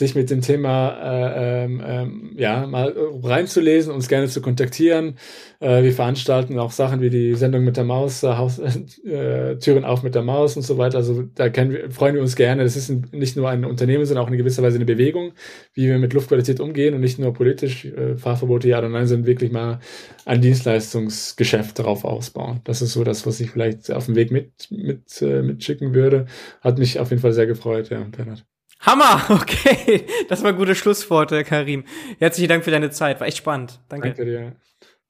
sich 0.00 0.14
mit 0.14 0.30
dem 0.30 0.40
Thema 0.40 0.88
äh, 0.90 1.64
ähm, 1.64 1.82
ähm, 1.86 2.32
ja 2.36 2.66
mal 2.66 2.94
reinzulesen, 3.22 3.92
uns 3.92 4.08
gerne 4.08 4.28
zu 4.28 4.40
kontaktieren. 4.40 5.16
Äh, 5.60 5.82
wir 5.82 5.92
veranstalten 5.92 6.58
auch 6.58 6.72
Sachen 6.72 7.02
wie 7.02 7.10
die 7.10 7.34
Sendung 7.34 7.64
mit 7.64 7.76
der 7.76 7.84
Maus, 7.84 8.22
äh, 8.22 8.28
Haus, 8.28 8.58
äh, 9.04 9.56
Türen 9.58 9.84
auf 9.84 10.02
mit 10.02 10.14
der 10.14 10.22
Maus 10.22 10.56
und 10.56 10.62
so 10.62 10.78
weiter. 10.78 10.98
Also 10.98 11.22
da 11.34 11.54
wir, 11.54 11.90
freuen 11.90 12.14
wir 12.14 12.22
uns 12.22 12.34
gerne. 12.34 12.64
Das 12.64 12.76
ist 12.76 12.88
ein, 12.88 13.08
nicht 13.12 13.36
nur 13.36 13.48
ein 13.50 13.64
Unternehmen, 13.64 14.06
sondern 14.06 14.24
auch 14.24 14.30
in 14.30 14.38
gewisser 14.38 14.62
Weise 14.62 14.76
eine 14.76 14.86
Bewegung, 14.86 15.32
wie 15.74 15.86
wir 15.86 15.98
mit 15.98 16.14
Luftqualität 16.14 16.60
umgehen 16.60 16.94
und 16.94 17.02
nicht 17.02 17.18
nur 17.18 17.34
politisch 17.34 17.84
äh, 17.84 18.16
Fahrverbote 18.16 18.68
ja 18.68 18.78
oder 18.78 18.88
nein, 18.88 19.06
sondern 19.06 19.26
wirklich 19.26 19.52
mal 19.52 19.80
ein 20.24 20.40
Dienstleistungsgeschäft 20.40 21.78
darauf 21.78 22.04
ausbauen. 22.04 22.62
Das 22.64 22.80
ist 22.80 22.94
so 22.94 23.04
das, 23.04 23.26
was 23.26 23.38
ich 23.38 23.50
vielleicht 23.50 23.92
auf 23.92 24.06
dem 24.06 24.16
Weg 24.16 24.30
mit, 24.30 24.70
mit 24.70 25.20
äh, 25.20 25.42
mitschicken 25.42 25.94
würde. 25.94 26.24
Hat 26.62 26.78
mich 26.78 26.98
auf 26.98 27.10
jeden 27.10 27.20
Fall 27.20 27.34
sehr 27.34 27.46
gefreut, 27.46 27.90
ja, 27.90 28.00
Bernhard. 28.00 28.46
Hammer, 28.80 29.22
okay. 29.30 30.06
Das 30.28 30.42
war 30.42 30.52
gute 30.52 30.74
Schlussworte, 30.74 31.44
Karim. 31.44 31.84
Herzlichen 32.18 32.48
Dank 32.48 32.64
für 32.64 32.70
deine 32.70 32.90
Zeit, 32.90 33.20
war 33.20 33.26
echt 33.26 33.38
spannend. 33.38 33.80
Danke. 33.88 34.08
Danke 34.08 34.24
dir. 34.24 34.56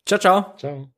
Ciao, 0.04 0.18
ciao. 0.18 0.54
Ciao. 0.56 0.90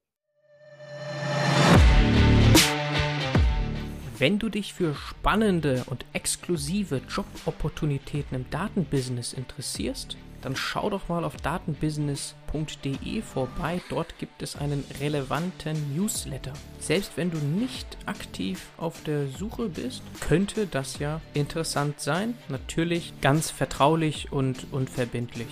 Wenn 4.18 4.39
du 4.39 4.49
dich 4.49 4.73
für 4.73 4.95
spannende 4.95 5.83
und 5.87 6.05
exklusive 6.12 7.01
Jobopportunitäten 7.09 8.37
im 8.37 8.51
Datenbusiness 8.51 9.33
interessierst, 9.33 10.16
dann 10.43 10.57
schau 10.57 10.90
doch 10.90 11.09
mal 11.09 11.24
auf 11.24 11.36
datenbusiness.de 11.36 13.22
vorbei. 13.22 13.80
Dort 13.88 14.18
gibt 14.18 14.43
es 14.43 14.57
einen 14.57 14.84
relevanten 15.01 15.97
Newsletter. 15.97 16.53
Selbst 16.78 17.16
wenn 17.16 17.30
du 17.30 17.38
nicht 17.38 17.97
aktiv 18.07 18.68
auf 18.76 19.03
der 19.05 19.28
Suche 19.28 19.68
bist, 19.68 20.03
könnte 20.20 20.66
das 20.66 20.99
ja 20.99 21.20
interessant 21.32 22.01
sein. 22.01 22.34
Natürlich 22.49 23.14
ganz 23.20 23.51
vertraulich 23.51 24.32
und 24.32 24.66
unverbindlich. 24.72 25.49